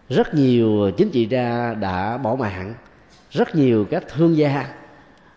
Rất 0.08 0.34
nhiều 0.34 0.90
chính 0.96 1.10
trị 1.10 1.26
gia 1.30 1.74
đã 1.74 2.18
bỏ 2.18 2.34
mạng. 2.34 2.74
Rất 3.30 3.54
nhiều 3.54 3.86
các 3.90 4.04
thương 4.08 4.36
gia 4.36 4.74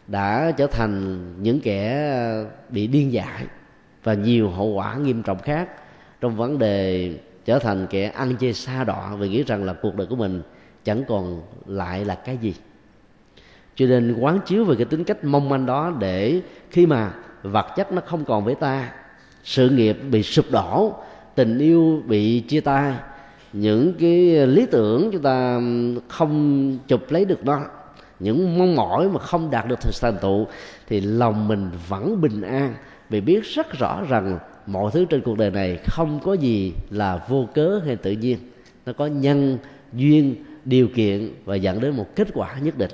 đã 0.08 0.52
trở 0.58 0.68
thành 0.68 1.24
những 1.44 1.60
kẻ 1.60 2.10
ờ, 2.12 2.46
bị 2.70 2.88
điên 2.88 3.14
dại 3.14 3.46
và 4.04 4.14
nhiều 4.14 4.50
hậu 4.50 4.68
quả 4.68 4.96
nghiêm 4.96 5.24
trọng 5.24 5.40
khác 5.40 5.70
trong 6.22 6.36
vấn 6.36 6.60
đề 6.60 7.14
trở 7.46 7.60
thành 7.60 7.88
kẻ 7.90 8.08
ăn 8.08 8.36
chơi 8.40 8.54
xa 8.54 8.84
đọa 8.84 9.16
vì 9.16 9.30
nghĩ 9.30 9.44
rằng 9.44 9.64
là 9.64 9.74
cuộc 9.74 9.96
đời 9.96 10.08
của 10.08 10.16
mình 10.16 10.42
chẳng 10.84 11.04
còn 11.08 11.42
lại 11.66 12.06
là 12.06 12.16
cái 12.16 12.38
gì. 12.38 12.56
Cho 13.76 13.86
nên 13.86 14.18
quán 14.20 14.40
chiếu 14.46 14.64
về 14.66 14.76
cái 14.76 14.86
tính 14.86 15.04
cách 15.04 15.24
mong 15.24 15.50
manh 15.50 15.66
đó 15.66 15.94
để 16.00 16.42
khi 16.70 16.86
mà 16.86 17.14
vật 17.52 17.66
chất 17.76 17.92
nó 17.92 18.02
không 18.06 18.26
còn 18.26 18.46
với 18.46 18.56
ta. 18.56 18.92
Sự 19.44 19.70
nghiệp 19.70 19.98
bị 20.12 20.24
sụp 20.24 20.46
đổ, 20.52 20.94
tình 21.36 21.60
yêu 21.60 22.04
bị 22.06 22.40
chia 22.40 22.62
tay, 22.62 22.94
những 23.54 23.94
cái 24.00 24.48
lý 24.48 24.66
tưởng 24.72 25.10
chúng 25.12 25.22
ta 25.22 25.62
không 26.08 26.78
chụp 26.88 27.02
lấy 27.10 27.26
được 27.26 27.46
nó, 27.46 27.62
những 28.20 28.58
mong 28.58 28.76
mỏi 28.76 29.10
mà 29.10 29.20
không 29.20 29.52
đạt 29.52 29.68
được 29.68 29.80
thành 30.02 30.18
tựu 30.22 30.48
thì 30.88 31.02
lòng 31.02 31.48
mình 31.48 31.70
vẫn 31.88 32.22
bình 32.22 32.42
an 32.42 32.74
vì 33.10 33.22
biết 33.22 33.44
rất 33.44 33.80
rõ 33.80 34.02
rằng 34.10 34.40
mọi 34.68 34.92
thứ 34.94 35.06
trên 35.06 35.22
cuộc 35.22 35.38
đời 35.38 35.52
này 35.52 35.80
không 35.86 36.20
có 36.24 36.34
gì 36.34 36.74
là 36.90 37.26
vô 37.30 37.48
cớ 37.54 37.82
hay 37.86 37.96
tự 37.96 38.12
nhiên. 38.12 38.38
Nó 38.86 38.94
có 38.94 39.08
nhân, 39.08 39.58
duyên, 39.94 40.36
điều 40.66 40.88
kiện 40.88 41.30
và 41.46 41.56
dẫn 41.56 41.82
đến 41.82 41.96
một 41.96 42.16
kết 42.16 42.28
quả 42.34 42.56
nhất 42.62 42.78
định 42.78 42.92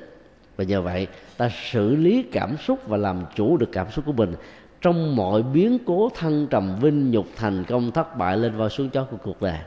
và 0.61 0.65
nhờ 0.65 0.81
vậy, 0.81 1.07
ta 1.37 1.49
xử 1.71 1.95
lý 1.95 2.23
cảm 2.31 2.57
xúc 2.57 2.79
và 2.87 2.97
làm 2.97 3.23
chủ 3.35 3.57
được 3.57 3.69
cảm 3.71 3.91
xúc 3.91 4.05
của 4.05 4.11
mình. 4.11 4.35
Trong 4.81 5.15
mọi 5.15 5.43
biến 5.43 5.79
cố, 5.85 6.09
thăng 6.15 6.47
trầm, 6.47 6.79
vinh 6.81 7.11
nhục, 7.11 7.27
thành 7.35 7.63
công, 7.63 7.91
thất 7.91 8.17
bại 8.17 8.37
lên 8.37 8.57
vào 8.57 8.69
xuống 8.69 8.89
chó 8.89 9.03
của 9.03 9.17
cuộc 9.23 9.41
đời. 9.41 9.59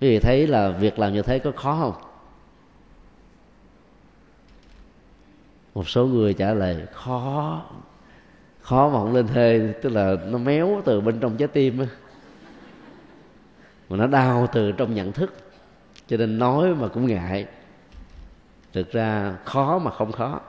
Quý 0.00 0.08
vị 0.08 0.18
thấy 0.18 0.46
là 0.46 0.68
việc 0.68 0.98
làm 0.98 1.12
như 1.12 1.22
thế 1.22 1.38
có 1.38 1.52
khó 1.56 1.78
không? 1.80 2.02
Một 5.74 5.88
số 5.88 6.06
người 6.06 6.34
trả 6.34 6.54
lời, 6.54 6.86
khó. 6.92 7.62
Khó 8.60 8.88
mà 8.88 8.98
không 8.98 9.14
lên 9.14 9.26
thê, 9.26 9.72
tức 9.82 9.92
là 9.92 10.16
nó 10.30 10.38
méo 10.38 10.82
từ 10.84 11.00
bên 11.00 11.20
trong 11.20 11.36
trái 11.36 11.48
tim 11.48 11.78
á. 11.78 11.86
Mà 13.88 13.96
nó 13.96 14.06
đau 14.06 14.46
từ 14.52 14.72
trong 14.72 14.94
nhận 14.94 15.12
thức. 15.12 15.34
Cho 16.06 16.16
nên 16.16 16.38
nói 16.38 16.74
mà 16.74 16.88
cũng 16.88 17.06
ngại 17.06 17.46
thực 18.72 18.92
ra 18.92 19.36
khó 19.44 19.78
mà 19.78 19.90
không 19.90 20.12
khó. 20.12 20.40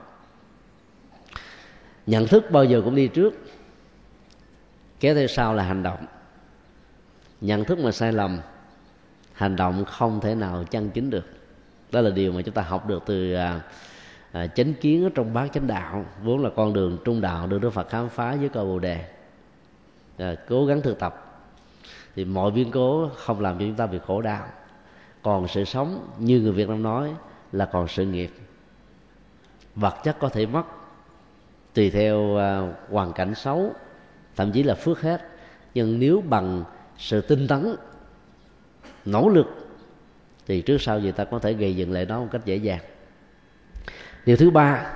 Nhận 2.06 2.26
thức 2.26 2.50
bao 2.50 2.64
giờ 2.64 2.82
cũng 2.84 2.94
đi 2.94 3.08
trước 3.08 3.34
kéo 5.00 5.14
theo 5.14 5.26
sau 5.26 5.54
là 5.54 5.62
hành 5.62 5.82
động. 5.82 6.06
Nhận 7.40 7.64
thức 7.64 7.78
mà 7.78 7.90
sai 7.90 8.12
lầm 8.12 8.40
hành 9.32 9.56
động 9.56 9.84
không 9.84 10.20
thể 10.20 10.34
nào 10.34 10.64
chân 10.70 10.90
chính 10.90 11.10
được. 11.10 11.26
Đó 11.92 12.00
là 12.00 12.10
điều 12.10 12.32
mà 12.32 12.42
chúng 12.42 12.54
ta 12.54 12.62
học 12.62 12.86
được 12.86 13.02
từ 13.06 13.34
à, 13.34 13.60
à, 14.32 14.46
chánh 14.46 14.74
kiến 14.74 15.04
ở 15.04 15.10
trong 15.14 15.34
bát 15.34 15.52
chánh 15.52 15.66
đạo 15.66 16.04
vốn 16.22 16.42
là 16.42 16.50
con 16.56 16.72
đường 16.72 16.98
trung 17.04 17.20
đạo 17.20 17.46
được 17.46 17.58
đức 17.58 17.70
phật 17.70 17.88
khám 17.88 18.08
phá 18.08 18.36
với 18.36 18.48
câu 18.48 18.64
bồ 18.64 18.78
đề. 18.78 19.04
À, 20.18 20.34
cố 20.48 20.66
gắng 20.66 20.82
thực 20.82 20.98
tập. 20.98 21.26
Thì 22.16 22.24
mọi 22.24 22.50
biến 22.50 22.70
cố 22.70 23.10
không 23.16 23.40
làm 23.40 23.58
cho 23.58 23.64
chúng 23.64 23.76
ta 23.76 23.86
bị 23.86 23.98
khổ 24.06 24.20
đau. 24.20 24.46
Còn 25.22 25.48
sự 25.48 25.64
sống 25.64 26.08
như 26.18 26.40
người 26.40 26.52
việt 26.52 26.68
nam 26.68 26.82
nói 26.82 27.14
là 27.52 27.64
còn 27.64 27.88
sự 27.88 28.04
nghiệp. 28.04 28.30
Vật 29.74 29.94
chất 30.04 30.16
có 30.18 30.28
thể 30.28 30.46
mất, 30.46 30.62
tùy 31.74 31.90
theo 31.90 32.36
à, 32.36 32.72
hoàn 32.90 33.12
cảnh 33.12 33.34
xấu, 33.34 33.74
thậm 34.36 34.52
chí 34.52 34.62
là 34.62 34.74
phước 34.74 35.00
hết. 35.00 35.22
Nhưng 35.74 35.98
nếu 35.98 36.22
bằng 36.28 36.64
sự 36.98 37.20
tinh 37.20 37.48
tấn, 37.48 37.76
nỗ 39.04 39.28
lực, 39.28 39.46
thì 40.46 40.62
trước 40.62 40.80
sau 40.80 41.00
gì 41.00 41.12
ta 41.12 41.24
có 41.24 41.38
thể 41.38 41.52
gây 41.52 41.76
dựng 41.76 41.92
lại 41.92 42.06
nó 42.06 42.20
một 42.20 42.28
cách 42.32 42.44
dễ 42.44 42.56
dàng. 42.56 42.80
Điều 44.26 44.36
thứ 44.36 44.50
ba, 44.50 44.92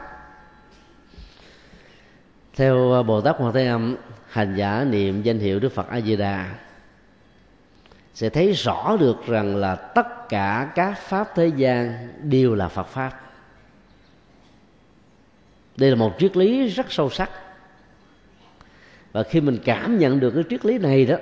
theo 2.54 3.02
bồ 3.02 3.20
tát 3.20 3.36
hoàng 3.36 3.52
thế 3.52 3.66
âm, 3.66 3.96
hành 4.28 4.54
giả 4.56 4.84
niệm 4.90 5.22
danh 5.22 5.38
hiệu 5.38 5.60
đức 5.60 5.68
phật 5.68 5.88
a 5.88 6.00
di 6.00 6.16
đà 6.16 6.54
sẽ 8.14 8.28
thấy 8.28 8.52
rõ 8.52 8.96
được 9.00 9.26
rằng 9.26 9.56
là 9.56 9.74
tất 9.74 10.28
cả 10.28 10.72
các 10.74 10.98
pháp 10.98 11.28
thế 11.34 11.46
gian 11.46 12.08
đều 12.30 12.54
là 12.54 12.68
phật 12.68 12.86
pháp. 12.86 13.20
Đây 15.76 15.90
là 15.90 15.96
một 15.96 16.14
triết 16.18 16.36
lý 16.36 16.68
rất 16.68 16.92
sâu 16.92 17.10
sắc. 17.10 17.30
Và 19.12 19.22
khi 19.22 19.40
mình 19.40 19.58
cảm 19.64 19.98
nhận 19.98 20.20
được 20.20 20.30
cái 20.30 20.44
triết 20.50 20.66
lý 20.66 20.78
này 20.78 21.06
đó, 21.06 21.16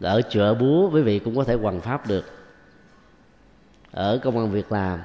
ở 0.00 0.22
chợ 0.22 0.54
búa, 0.54 0.90
quý 0.90 1.02
vị 1.02 1.18
cũng 1.18 1.36
có 1.36 1.44
thể 1.44 1.54
hoàn 1.54 1.80
pháp 1.80 2.08
được. 2.08 2.24
Ở 3.90 4.20
công 4.22 4.38
an 4.38 4.50
việc 4.50 4.72
làm, 4.72 5.00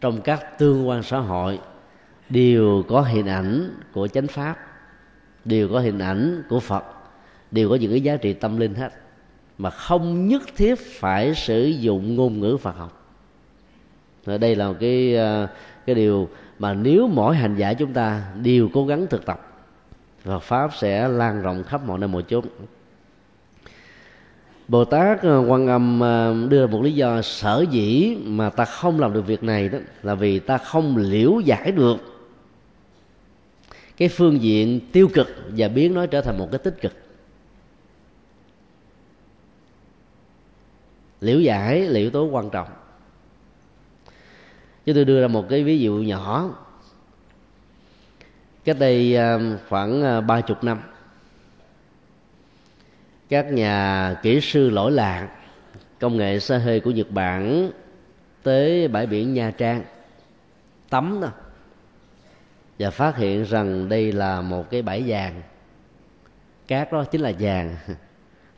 trong 0.00 0.20
các 0.20 0.58
tương 0.58 0.88
quan 0.88 1.02
xã 1.02 1.18
hội, 1.18 1.60
đều 2.28 2.84
có 2.88 3.00
hình 3.00 3.26
ảnh 3.26 3.80
của 3.92 4.08
chánh 4.08 4.26
pháp, 4.26 4.56
đều 5.44 5.68
có 5.72 5.80
hình 5.80 5.98
ảnh 5.98 6.42
của 6.48 6.60
phật 6.60 6.84
đều 7.52 7.68
có 7.68 7.74
những 7.74 7.90
cái 7.90 8.00
giá 8.00 8.16
trị 8.16 8.32
tâm 8.32 8.56
linh 8.56 8.74
hết. 8.74 8.92
Mà 9.58 9.70
không 9.70 10.28
nhất 10.28 10.42
thiết 10.56 10.74
phải 10.78 11.34
sử 11.34 11.64
dụng 11.64 12.16
ngôn 12.16 12.40
ngữ 12.40 12.56
phật 12.56 12.76
học. 12.76 13.02
Ở 14.24 14.38
đây 14.38 14.56
là 14.56 14.68
một 14.68 14.74
cái 14.80 15.14
ờ, 15.16 15.48
cái 15.86 15.94
điều 15.94 16.28
mà 16.58 16.74
nếu 16.74 17.08
mỗi 17.08 17.36
hành 17.36 17.56
giả 17.56 17.74
chúng 17.74 17.92
ta 17.92 18.22
đều 18.42 18.68
cố 18.72 18.86
gắng 18.86 19.06
thực 19.10 19.26
tập, 19.26 19.48
Phật 20.24 20.38
pháp 20.38 20.70
sẽ 20.78 21.08
lan 21.08 21.42
rộng 21.42 21.64
khắp 21.64 21.86
mọi 21.86 21.98
nơi 21.98 22.08
mọi 22.08 22.22
chốn. 22.28 22.44
Bồ 24.68 24.84
Tát 24.84 25.22
ờ, 25.22 25.44
Quan 25.48 25.66
Âm 25.66 26.00
ờ, 26.00 26.34
đưa 26.48 26.66
một 26.66 26.82
lý 26.82 26.92
do 26.92 27.22
sở 27.22 27.64
dĩ 27.70 28.16
mà 28.24 28.50
ta 28.50 28.64
không 28.64 29.00
làm 29.00 29.12
được 29.12 29.26
việc 29.26 29.42
này 29.42 29.68
đó 29.68 29.78
là 30.02 30.14
vì 30.14 30.38
ta 30.38 30.58
không 30.58 30.96
liễu 30.96 31.40
giải 31.40 31.72
được 31.72 31.96
cái 33.96 34.08
phương 34.08 34.42
diện 34.42 34.80
tiêu 34.92 35.08
cực 35.14 35.28
và 35.56 35.68
biến 35.68 35.94
nó 35.94 36.06
trở 36.06 36.20
thành 36.20 36.38
một 36.38 36.48
cái 36.52 36.58
tích 36.58 36.80
cực. 36.80 36.92
Liễu 41.22 41.40
giải 41.40 41.80
là 41.80 41.98
yếu 41.98 42.10
tố 42.10 42.24
quan 42.24 42.50
trọng. 42.50 42.68
Chúng 44.86 44.94
tôi 44.94 45.04
đưa 45.04 45.20
ra 45.20 45.28
một 45.28 45.46
cái 45.48 45.64
ví 45.64 45.80
dụ 45.80 45.94
nhỏ. 45.94 46.50
Cách 48.64 48.76
đây 48.78 49.16
à, 49.16 49.38
khoảng 49.68 50.02
à, 50.02 50.20
ba 50.20 50.40
chục 50.40 50.64
năm, 50.64 50.80
các 53.28 53.52
nhà 53.52 54.14
kỹ 54.22 54.40
sư 54.40 54.70
lỗi 54.70 54.92
lạc, 54.92 55.28
công 56.00 56.16
nghệ 56.16 56.40
xa 56.40 56.58
hơi 56.58 56.80
của 56.80 56.90
nhật 56.90 57.10
bản 57.10 57.70
tới 58.42 58.88
bãi 58.88 59.06
biển 59.06 59.34
nha 59.34 59.50
trang, 59.50 59.82
tắm 60.90 61.20
đó, 61.20 61.28
và 62.78 62.90
phát 62.90 63.16
hiện 63.16 63.44
rằng 63.44 63.88
đây 63.88 64.12
là 64.12 64.40
một 64.40 64.70
cái 64.70 64.82
bãi 64.82 65.04
vàng. 65.06 65.42
Cát 66.66 66.92
đó 66.92 67.04
chính 67.04 67.20
là 67.20 67.32
vàng. 67.38 67.76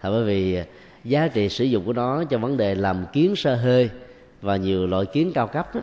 Thật 0.01 0.11
bởi 0.11 0.25
vì 0.25 0.63
giá 1.05 1.29
trị 1.29 1.49
sử 1.49 1.65
dụng 1.65 1.85
của 1.85 1.93
nó 1.93 2.25
cho 2.25 2.39
vấn 2.39 2.57
đề 2.57 2.75
làm 2.75 3.05
kiến 3.13 3.37
sơ 3.37 3.57
hơi 3.57 3.91
và 4.43 4.57
nhiều 4.57 4.87
loại 4.87 5.07
kiến 5.07 5.33
cao 5.35 5.47
cấp 5.47 5.75
đó, 5.75 5.81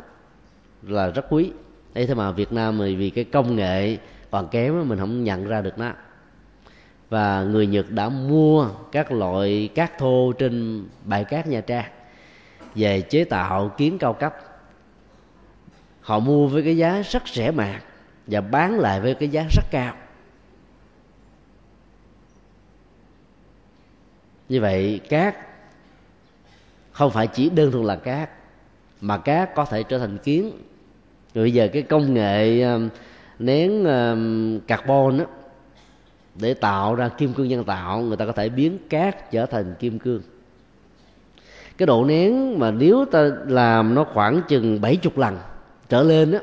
là 0.82 1.08
rất 1.08 1.26
quý. 1.30 1.52
Đây 1.94 2.08
thế 2.08 2.14
mà 2.14 2.32
việt 2.32 2.54
nam 2.54 2.78
thì 2.80 2.96
vì 2.96 3.10
cái 3.10 3.24
công 3.24 3.56
nghệ 3.56 3.98
còn 4.32 4.48
kém 4.48 4.90
mình 4.90 5.00
không 5.00 5.24
nhận 5.24 5.48
ra 5.48 5.62
được 5.62 5.78
nó. 5.78 5.92
Và 7.10 7.44
người 7.44 7.68
Nhật 7.68 7.92
đã 7.92 8.10
mua 8.10 8.68
các 8.92 9.12
loại 9.12 9.70
cát 9.76 9.98
thô 9.98 10.34
trên 10.38 10.86
bãi 11.06 11.24
cát 11.24 11.48
Nha 11.48 11.62
Trang 11.62 11.86
về 12.76 13.02
chế 13.02 13.24
tạo 13.24 13.70
kiến 13.78 13.98
cao 13.98 14.14
cấp. 14.14 14.36
Họ 16.02 16.20
mua 16.20 16.48
với 16.48 16.64
cái 16.64 16.78
giá 16.78 17.02
rất 17.12 17.24
rẻ 17.28 17.52
mạt 17.52 17.84
và 18.28 18.42
bán 18.42 18.80
lại 18.80 19.02
với 19.02 19.16
cái 19.16 19.30
giá 19.30 19.46
rất 19.52 19.64
cao. 19.72 19.94
Như 24.52 24.62
vậy 24.62 25.00
cát 25.10 25.36
không 26.92 27.12
phải 27.12 27.28
chỉ 27.28 27.50
đơn 27.50 27.72
thuần 27.72 27.86
là 27.86 27.96
cát 27.96 28.30
mà 29.02 29.18
cát 29.18 29.56
có 29.56 29.66
thể 29.66 29.84
trở 29.84 30.00
thành 30.00 30.18
kiến. 30.18 30.52
Rồi 31.34 31.44
bây 31.44 31.54
giờ 31.54 31.68
cái 31.74 31.82
công 31.82 32.14
nghệ 32.14 32.62
um, 32.62 32.90
nén 33.40 33.84
um, 33.84 34.60
carbon 34.60 35.18
đó, 35.18 35.26
để 36.36 36.54
tạo 36.54 36.96
ra 36.96 37.10
kim 37.10 37.34
cương 37.34 37.48
nhân 37.48 37.64
tạo 37.64 38.00
người 38.00 38.18
ta 38.18 38.26
có 38.26 38.32
thể 38.32 38.50
biến 38.50 38.78
cát 38.90 39.32
trở 39.32 39.46
thành 39.46 39.76
kim 39.80 40.00
cương. 40.00 40.22
Cái 41.78 41.86
độ 41.86 42.06
nén 42.06 42.60
mà 42.60 42.72
nếu 42.72 43.06
ta 43.12 43.30
làm 43.48 43.96
nó 43.96 44.04
khoảng 44.04 44.42
chừng 44.48 44.82
bảy 44.82 44.96
chục 44.96 45.18
lần 45.18 45.38
trở 45.90 46.04
lên 46.04 46.32
á 46.32 46.40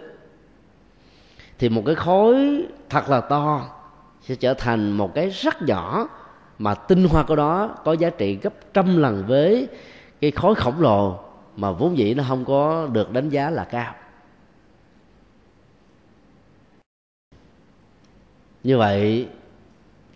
thì 1.59 1.69
một 1.69 1.83
cái 1.87 1.95
khối 1.95 2.67
thật 2.89 3.11
là 3.11 3.21
to 3.21 3.69
sẽ 4.23 4.35
trở 4.35 4.55
thành 4.55 4.93
một 4.93 5.15
cái 5.15 5.31
rất 5.31 5.63
nhỏ 5.63 6.09
mà 6.59 6.75
tinh 6.75 7.05
hoa 7.05 7.23
của 7.23 7.37
đó 7.37 7.77
có 7.85 7.93
giá 7.93 8.11
trị 8.11 8.39
gấp 8.43 8.75
trăm 8.75 8.97
lần 8.97 9.25
với 9.27 9.69
cái 10.21 10.31
khối 10.31 10.55
khổng 10.55 10.81
lồ 10.81 11.19
mà 11.57 11.73
vốn 11.73 11.99
dĩ 11.99 12.15
nó 12.15 12.25
không 12.29 12.45
có 12.45 12.89
được 12.93 13.13
đánh 13.13 13.29
giá 13.29 13.51
là 13.51 13.65
cao. 13.65 13.95
Như 18.65 18.79
vậy, 18.79 19.29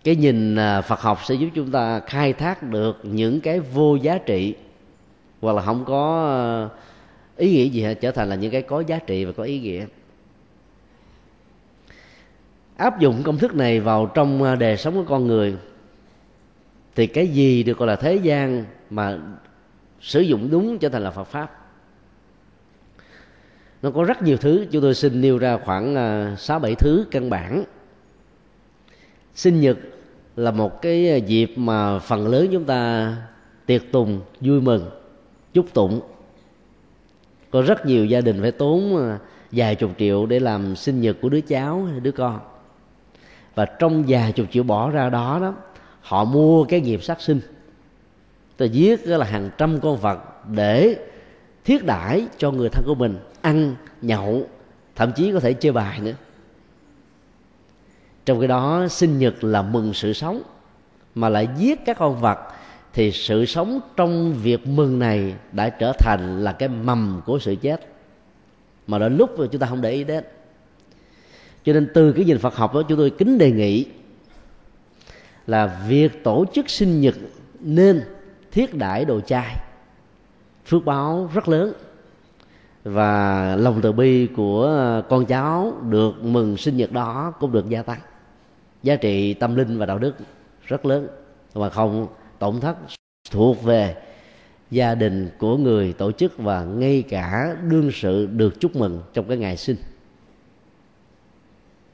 cái 0.05 0.17
nhìn 0.17 0.57
à, 0.57 0.81
phật 0.81 1.01
học 1.01 1.19
sẽ 1.25 1.35
giúp 1.35 1.49
chúng 1.55 1.71
ta 1.71 2.01
khai 2.01 2.33
thác 2.33 2.63
được 2.63 2.99
những 3.03 3.41
cái 3.41 3.61
vô 3.61 3.97
giá 3.97 4.19
trị 4.19 4.55
hoặc 5.41 5.53
là 5.53 5.63
không 5.63 5.85
có 5.85 6.29
à, 6.29 6.41
ý 7.37 7.53
nghĩa 7.53 7.65
gì 7.65 7.83
hết, 7.83 7.95
trở 7.95 8.11
thành 8.11 8.29
là 8.29 8.37
những 8.37 8.51
cái 8.51 8.63
có 8.63 8.81
giá 8.81 8.99
trị 8.99 9.25
và 9.25 9.33
có 9.33 9.43
ý 9.43 9.61
nghĩa. 9.61 9.87
Áp 12.77 13.01
dụng 13.01 13.23
công 13.23 13.39
thức 13.39 13.55
này 13.55 13.81
vào 13.81 14.07
trong 14.07 14.43
à, 14.43 14.55
đời 14.55 14.77
sống 14.77 14.95
của 14.95 15.05
con 15.09 15.27
người 15.27 15.57
thì 16.95 17.07
cái 17.07 17.29
gì 17.29 17.63
được 17.63 17.79
gọi 17.79 17.89
là 17.89 17.97
thế 17.97 18.15
gian 18.15 18.65
mà 18.91 19.19
sử 20.01 20.21
dụng 20.21 20.51
đúng 20.51 20.79
trở 20.79 20.89
thành 20.89 21.03
là 21.03 21.11
Phật 21.11 21.25
pháp? 21.25 21.59
Nó 23.83 23.91
có 23.91 24.05
rất 24.05 24.23
nhiều 24.23 24.37
thứ. 24.37 24.67
Chúng 24.71 24.83
tôi 24.83 24.95
xin 24.95 25.21
nêu 25.21 25.39
ra 25.39 25.59
khoảng 25.65 25.95
à, 25.95 26.37
sáu 26.39 26.59
bảy 26.59 26.75
thứ 26.75 27.07
căn 27.11 27.31
bản. 27.31 27.65
Sinh 29.35 29.61
nhật 29.61 29.79
là 30.37 30.51
một 30.51 30.83
cái 30.83 31.23
dịp 31.27 31.53
mà 31.57 31.99
phần 31.99 32.29
lớn 32.29 32.49
chúng 32.53 32.65
ta 32.65 33.17
tiệc 33.67 33.93
tùng, 33.93 34.21
vui 34.41 34.61
mừng, 34.61 34.91
chúc 35.53 35.75
tụng. 35.75 36.01
Có 37.51 37.63
rất 37.63 37.87
nhiều 37.87 38.05
gia 38.05 38.21
đình 38.21 38.41
phải 38.41 38.53
tốn 38.53 38.97
à, 38.97 39.19
vài 39.53 39.75
chục 39.75 39.91
triệu 39.99 40.27
để 40.27 40.41
làm 40.41 40.77
sinh 40.77 41.01
nhật 41.01 41.17
của 41.23 41.29
đứa 41.29 41.41
cháu, 41.41 41.89
đứa 42.03 42.13
con. 42.13 42.41
Và 43.55 43.65
trong 43.65 44.05
vài 44.09 44.33
chục 44.33 44.47
triệu 44.51 44.63
bỏ 44.63 44.91
ra 44.91 45.11
đó 45.11 45.39
đó 45.43 45.55
họ 46.03 46.25
mua 46.25 46.65
cái 46.65 46.81
nghiệp 46.81 47.03
sát 47.03 47.21
sinh. 47.21 47.41
Tôi 48.57 48.71
giết 48.71 49.07
là 49.07 49.27
hàng 49.27 49.51
trăm 49.59 49.81
con 49.81 49.97
vật 49.97 50.19
để 50.49 50.97
thiết 51.65 51.85
đãi 51.85 52.27
cho 52.39 52.51
người 52.51 52.69
thân 52.69 52.85
của 52.87 52.95
mình, 52.95 53.19
ăn, 53.41 53.75
nhậu, 54.03 54.47
thậm 54.95 55.13
chí 55.13 55.33
có 55.33 55.41
thể 55.41 55.53
chơi 55.53 55.73
bài 55.73 56.01
nữa. 56.01 56.15
Trong 58.25 58.41
cái 58.41 58.49
đó, 58.49 58.87
sinh 58.91 59.19
nhật 59.19 59.45
là 59.45 59.63
mừng 59.63 59.95
sự 59.95 60.13
sống, 60.13 60.43
mà 61.15 61.29
lại 61.29 61.49
giết 61.59 61.85
các 61.85 61.99
con 61.99 62.21
vật 62.21 62.39
thì 62.93 63.13
sự 63.13 63.45
sống 63.45 63.81
trong 63.97 64.35
việc 64.43 64.67
mừng 64.67 64.99
này 64.99 65.35
đã 65.53 65.69
trở 65.69 65.93
thành 65.93 66.45
là 66.45 66.53
cái 66.53 66.69
mầm 66.69 67.23
của 67.27 67.39
sự 67.39 67.55
chết. 67.55 67.87
Mà 68.87 68.99
đến 68.99 69.17
lúc 69.17 69.31
chúng 69.37 69.61
ta 69.61 69.67
không 69.67 69.81
để 69.81 69.91
ý 69.91 70.05
đến. 70.05 70.25
Cho 71.65 71.73
nên 71.73 71.89
từ 71.95 72.13
cái 72.13 72.25
nhìn 72.25 72.39
Phật 72.39 72.57
học 72.57 72.75
đó, 72.75 72.83
chúng 72.83 72.99
tôi 72.99 73.11
kính 73.11 73.39
đề 73.39 73.51
nghị 73.51 73.87
là 75.47 75.85
việc 75.89 76.25
tổ 76.25 76.45
chức 76.53 76.71
sinh 76.71 77.01
nhật 77.01 77.15
nên 77.61 78.03
thiết 78.53 78.75
đãi 78.75 79.05
đồ 79.05 79.21
chay. 79.21 79.57
Phước 80.67 80.85
báo 80.85 81.31
rất 81.35 81.49
lớn. 81.49 81.73
Và 82.85 83.57
lòng 83.57 83.81
từ 83.83 83.93
bi 83.93 84.29
của 84.37 85.03
con 85.09 85.27
cháu 85.27 85.73
được 85.91 86.25
mừng 86.25 86.57
sinh 86.57 86.77
nhật 86.77 86.93
đó 86.93 87.33
cũng 87.41 87.53
được 87.53 87.69
gia 87.69 87.83
tăng. 87.83 88.01
Giá 88.83 88.97
trị 88.97 89.35
tâm 89.35 89.57
linh 89.57 89.79
và 89.79 89.87
đạo 89.87 89.99
đức 89.99 90.15
rất 90.67 90.87
lớn. 90.87 91.09
Mà 91.55 91.71
không, 91.71 92.07
tổn 92.39 92.61
thất 92.61 92.77
thuộc 93.31 93.63
về 93.63 93.97
gia 94.71 94.95
đình 94.95 95.31
của 95.39 95.57
người 95.57 95.93
tổ 95.93 96.13
chức 96.13 96.39
và 96.39 96.65
ngay 96.65 97.03
cả 97.09 97.57
đương 97.69 97.91
sự 97.95 98.27
được 98.27 98.61
chúc 98.61 98.77
mừng 98.77 99.01
trong 99.13 99.29
cái 99.29 99.37
ngày 99.37 99.57
sinh. 99.57 99.77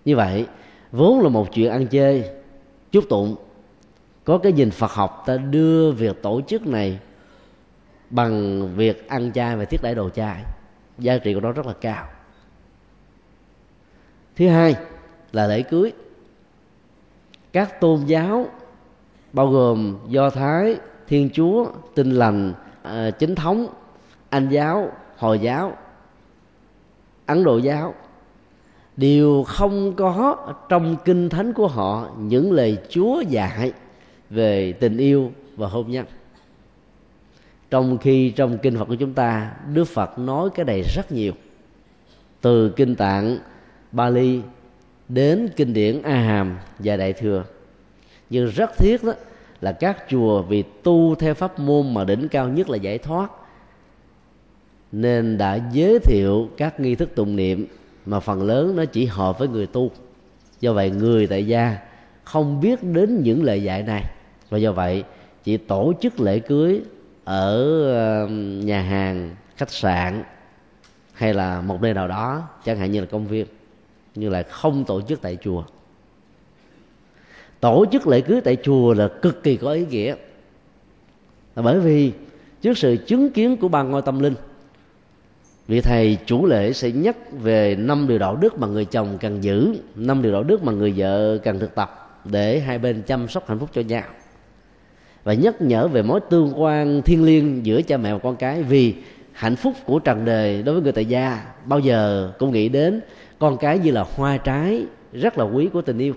Như 0.04 0.16
vậy, 0.16 0.46
vốn 0.92 1.20
là 1.20 1.28
một 1.28 1.52
chuyện 1.52 1.70
ăn 1.70 1.86
chơi 1.86 2.30
chúc 2.92 3.08
tụng. 3.08 3.36
Có 4.24 4.38
cái 4.38 4.52
nhìn 4.52 4.70
phật 4.70 4.92
học 4.92 5.22
ta 5.26 5.36
đưa 5.36 5.92
việc 5.92 6.22
tổ 6.22 6.40
chức 6.46 6.66
này 6.66 6.98
bằng 8.10 8.62
việc 8.76 9.08
ăn 9.08 9.32
chay 9.32 9.56
và 9.56 9.64
thiết 9.64 9.82
đãi 9.82 9.94
đồ 9.94 10.10
chay. 10.10 10.44
Giá 10.98 11.18
trị 11.18 11.34
của 11.34 11.40
nó 11.40 11.52
rất 11.52 11.66
là 11.66 11.72
cao. 11.80 12.08
Thứ 14.36 14.48
hai 14.48 14.76
là 15.32 15.46
lễ 15.46 15.62
cưới. 15.62 15.92
Các 17.52 17.80
tôn 17.80 18.04
giáo, 18.04 18.46
bao 19.32 19.46
gồm 19.46 19.98
do 20.08 20.30
thái, 20.30 20.76
thiên 21.06 21.30
chúa 21.32 21.66
tinh 21.94 22.10
lành 22.10 22.54
à, 22.82 23.10
chính 23.10 23.34
thống, 23.34 23.66
anh 24.30 24.48
giáo, 24.48 24.92
hồi 25.16 25.38
giáo, 25.38 25.76
ấn 27.26 27.44
độ 27.44 27.58
giáo 27.58 27.94
đều 28.98 29.42
không 29.42 29.92
có 29.96 30.36
trong 30.68 30.96
kinh 31.04 31.28
thánh 31.28 31.52
của 31.52 31.66
họ 31.66 32.10
những 32.18 32.52
lời 32.52 32.78
chúa 32.88 33.20
dạy 33.20 33.72
về 34.30 34.72
tình 34.72 34.96
yêu 34.96 35.32
và 35.56 35.68
hôn 35.68 35.90
nhân. 35.90 36.06
Trong 37.70 37.98
khi 37.98 38.30
trong 38.30 38.58
kinh 38.58 38.78
phật 38.78 38.84
của 38.84 38.94
chúng 38.94 39.14
ta, 39.14 39.52
đức 39.74 39.84
phật 39.84 40.18
nói 40.18 40.50
cái 40.54 40.64
này 40.64 40.82
rất 40.94 41.12
nhiều. 41.12 41.32
Từ 42.40 42.70
kinh 42.70 42.94
tạng, 42.94 43.38
Bali 43.92 44.40
đến 45.08 45.48
kinh 45.56 45.72
điển 45.72 46.02
A 46.02 46.14
Hàm 46.14 46.58
và 46.78 46.96
Đại 46.96 47.12
thừa. 47.12 47.44
Nhưng 48.30 48.46
rất 48.46 48.70
thiết 48.78 49.04
đó 49.04 49.12
là 49.60 49.72
các 49.72 50.04
chùa 50.08 50.42
vì 50.42 50.64
tu 50.82 51.14
theo 51.14 51.34
pháp 51.34 51.58
môn 51.58 51.94
mà 51.94 52.04
đỉnh 52.04 52.28
cao 52.28 52.48
nhất 52.48 52.70
là 52.70 52.76
giải 52.76 52.98
thoát. 52.98 53.30
Nên 54.92 55.38
đã 55.38 55.58
giới 55.72 55.98
thiệu 55.98 56.48
các 56.56 56.80
nghi 56.80 56.94
thức 56.94 57.14
tụng 57.14 57.36
niệm 57.36 57.66
mà 58.08 58.20
phần 58.20 58.42
lớn 58.42 58.76
nó 58.76 58.84
chỉ 58.84 59.06
hợp 59.06 59.38
với 59.38 59.48
người 59.48 59.66
tu. 59.66 59.90
Do 60.60 60.72
vậy 60.72 60.90
người 60.90 61.26
tại 61.26 61.46
gia 61.46 61.78
không 62.24 62.60
biết 62.60 62.82
đến 62.82 63.22
những 63.22 63.44
lời 63.44 63.62
dạy 63.62 63.82
này. 63.82 64.04
Và 64.48 64.58
do 64.58 64.72
vậy, 64.72 65.04
chỉ 65.44 65.56
tổ 65.56 65.92
chức 66.00 66.20
lễ 66.20 66.38
cưới 66.38 66.80
ở 67.24 68.24
um, 68.24 68.60
nhà 68.60 68.82
hàng, 68.82 69.36
khách 69.56 69.70
sạn 69.70 70.22
hay 71.12 71.34
là 71.34 71.60
một 71.60 71.82
nơi 71.82 71.94
nào 71.94 72.08
đó, 72.08 72.48
chẳng 72.64 72.78
hạn 72.78 72.90
như 72.90 73.00
là 73.00 73.06
công 73.06 73.26
viên 73.26 73.46
nhưng 74.14 74.32
lại 74.32 74.42
không 74.42 74.84
tổ 74.84 75.00
chức 75.00 75.22
tại 75.22 75.38
chùa. 75.42 75.64
Tổ 77.60 77.84
chức 77.92 78.06
lễ 78.06 78.20
cưới 78.20 78.40
tại 78.40 78.56
chùa 78.62 78.94
là 78.94 79.08
cực 79.22 79.42
kỳ 79.42 79.56
có 79.56 79.72
ý 79.72 79.86
nghĩa. 79.86 80.14
Là 81.56 81.62
bởi 81.62 81.80
vì 81.80 82.12
trước 82.62 82.78
sự 82.78 82.96
chứng 83.06 83.30
kiến 83.30 83.56
của 83.56 83.68
ban 83.68 83.90
ngôi 83.90 84.02
tâm 84.02 84.18
linh 84.18 84.34
vị 85.68 85.80
thầy 85.80 86.18
chủ 86.26 86.46
lễ 86.46 86.72
sẽ 86.72 86.90
nhắc 86.90 87.16
về 87.32 87.76
năm 87.76 88.08
điều 88.08 88.18
đạo 88.18 88.36
đức 88.36 88.58
mà 88.58 88.66
người 88.66 88.84
chồng 88.84 89.18
cần 89.20 89.44
giữ, 89.44 89.74
năm 89.94 90.22
điều 90.22 90.32
đạo 90.32 90.42
đức 90.42 90.62
mà 90.62 90.72
người 90.72 90.94
vợ 90.96 91.38
cần 91.38 91.58
thực 91.58 91.74
tập 91.74 92.20
để 92.24 92.60
hai 92.60 92.78
bên 92.78 93.02
chăm 93.02 93.28
sóc 93.28 93.48
hạnh 93.48 93.58
phúc 93.58 93.68
cho 93.72 93.80
nhau. 93.80 94.02
Và 95.24 95.34
nhắc 95.34 95.62
nhở 95.62 95.88
về 95.88 96.02
mối 96.02 96.20
tương 96.30 96.62
quan 96.62 97.02
thiêng 97.02 97.24
liêng 97.24 97.66
giữa 97.66 97.82
cha 97.82 97.96
mẹ 97.96 98.12
và 98.12 98.18
con 98.18 98.36
cái, 98.36 98.62
vì 98.62 98.94
hạnh 99.32 99.56
phúc 99.56 99.74
của 99.84 99.98
trần 99.98 100.24
đời 100.24 100.62
đối 100.62 100.74
với 100.74 100.82
người 100.82 100.92
tại 100.92 101.06
gia 101.06 101.44
bao 101.64 101.78
giờ 101.78 102.32
cũng 102.38 102.52
nghĩ 102.52 102.68
đến 102.68 103.00
con 103.38 103.56
cái 103.56 103.78
như 103.78 103.90
là 103.90 104.04
hoa 104.16 104.36
trái, 104.36 104.86
rất 105.12 105.38
là 105.38 105.44
quý 105.44 105.68
của 105.72 105.82
tình 105.82 105.98
yêu. 105.98 106.14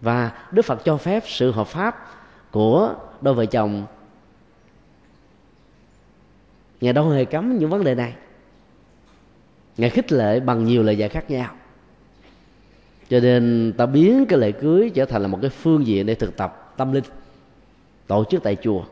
Và 0.00 0.32
đức 0.52 0.64
phật 0.64 0.84
cho 0.84 0.96
phép 0.96 1.22
sự 1.26 1.50
hợp 1.50 1.66
pháp 1.66 2.10
của 2.50 2.94
đôi 3.20 3.34
vợ 3.34 3.46
chồng. 3.46 3.86
Ngài 6.80 6.92
đâu 6.92 7.08
hề 7.08 7.24
cấm 7.24 7.58
những 7.58 7.70
vấn 7.70 7.84
đề 7.84 7.94
này 7.94 8.14
ngài 9.76 9.90
khích 9.90 10.12
lệ 10.12 10.40
bằng 10.40 10.64
nhiều 10.64 10.82
lời 10.82 10.98
dạy 10.98 11.08
khác 11.08 11.30
nhau. 11.30 11.54
Cho 13.10 13.20
nên 13.20 13.72
ta 13.76 13.86
biến 13.86 14.26
cái 14.28 14.38
lễ 14.38 14.52
cưới 14.52 14.90
trở 14.94 15.04
thành 15.04 15.22
là 15.22 15.28
một 15.28 15.38
cái 15.42 15.50
phương 15.50 15.86
diện 15.86 16.06
để 16.06 16.14
thực 16.14 16.36
tập 16.36 16.74
tâm 16.76 16.92
linh 16.92 17.04
tổ 18.06 18.24
chức 18.30 18.42
tại 18.42 18.56
chùa 18.62 18.82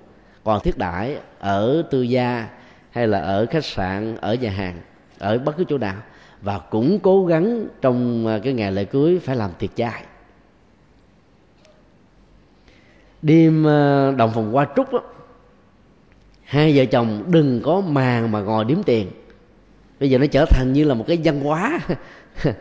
còn 0.44 0.60
thiết 0.62 0.78
đãi 0.78 1.16
ở 1.38 1.82
tư 1.90 2.02
gia 2.02 2.48
hay 2.90 3.06
là 3.06 3.20
ở 3.20 3.46
khách 3.50 3.64
sạn 3.64 4.16
ở 4.16 4.34
nhà 4.34 4.50
hàng 4.50 4.80
ở 5.18 5.38
bất 5.38 5.56
cứ 5.56 5.64
chỗ 5.68 5.78
nào 5.78 5.96
và 6.42 6.58
cũng 6.58 6.98
cố 7.02 7.26
gắng 7.26 7.66
trong 7.80 8.26
à, 8.26 8.38
cái 8.44 8.52
ngày 8.52 8.72
lễ 8.72 8.84
cưới 8.84 9.18
phải 9.18 9.36
làm 9.36 9.50
tiệc 9.58 9.76
chay 9.76 10.04
đêm 13.22 13.66
à, 13.66 14.10
đồng 14.10 14.32
phòng 14.34 14.56
qua 14.56 14.66
trúc 14.76 14.92
đó, 14.92 15.02
hai 16.44 16.76
vợ 16.76 16.84
chồng 16.84 17.24
đừng 17.28 17.60
có 17.64 17.80
màng 17.80 18.32
mà 18.32 18.40
ngồi 18.40 18.64
điếm 18.64 18.82
tiền 18.82 19.08
bây 20.00 20.10
giờ 20.10 20.18
nó 20.18 20.26
trở 20.26 20.44
thành 20.44 20.72
như 20.72 20.84
là 20.84 20.94
một 20.94 21.04
cái 21.08 21.18
văn 21.24 21.40
hóa. 21.40 21.80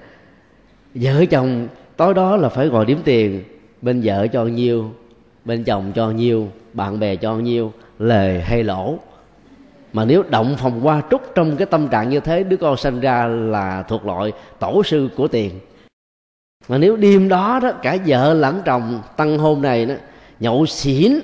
Vợ 0.96 1.26
chồng 1.26 1.68
tối 1.98 2.14
đó 2.14 2.38
là 2.38 2.50
phải 2.50 2.70
ngồi 2.70 2.86
điểm 2.86 3.00
tiền, 3.04 3.44
bên 3.82 4.02
vợ 4.04 4.28
cho 4.28 4.46
nhiêu, 4.46 4.92
bên 5.46 5.64
chồng 5.64 5.92
cho 5.96 6.12
nhiêu, 6.12 6.48
bạn 6.74 7.00
bè 7.00 7.16
cho 7.16 7.36
nhiêu 7.36 7.74
lời 8.00 8.42
hay 8.42 8.64
lỗ. 8.64 8.98
Mà 9.94 10.06
nếu 10.06 10.24
động 10.30 10.56
phòng 10.58 10.88
qua 10.88 11.02
trúc 11.12 11.22
trong 11.36 11.58
cái 11.58 11.66
tâm 11.66 11.88
trạng 11.88 12.10
như 12.10 12.20
thế, 12.20 12.44
đứa 12.44 12.58
con 12.58 12.78
sinh 12.78 13.00
ra 13.00 13.28
là 13.28 13.84
thuộc 13.84 14.06
loại 14.06 14.32
tổ 14.60 14.84
sư 14.84 15.10
của 15.18 15.28
tiền. 15.28 15.60
Mà 16.68 16.78
nếu 16.78 16.96
đêm 16.96 17.30
đó 17.30 17.60
đó, 17.64 17.72
cả 17.82 17.98
vợ 18.06 18.34
lẫn 18.34 18.62
chồng 18.66 19.02
tăng 19.18 19.38
hôn 19.38 19.62
này 19.62 19.86
đó, 19.86 19.96
nhậu 20.40 20.66
xỉn, 20.66 21.20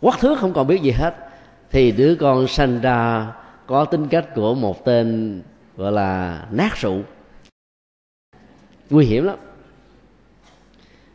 quắc 0.00 0.20
thước 0.20 0.38
không 0.38 0.52
còn 0.52 0.66
biết 0.66 0.82
gì 0.82 0.90
hết, 0.90 1.14
thì 1.70 1.92
đứa 1.92 2.14
con 2.14 2.48
sanh 2.48 2.80
ra 2.80 3.26
có 3.66 3.84
tính 3.84 4.08
cách 4.08 4.28
của 4.34 4.54
một 4.54 4.84
tên, 4.84 5.42
gọi 5.76 5.92
là, 5.92 6.46
nát 6.50 6.76
rượu. 6.76 7.02
Nguy 8.90 9.04
hiểm 9.06 9.24
lắm. 9.24 9.36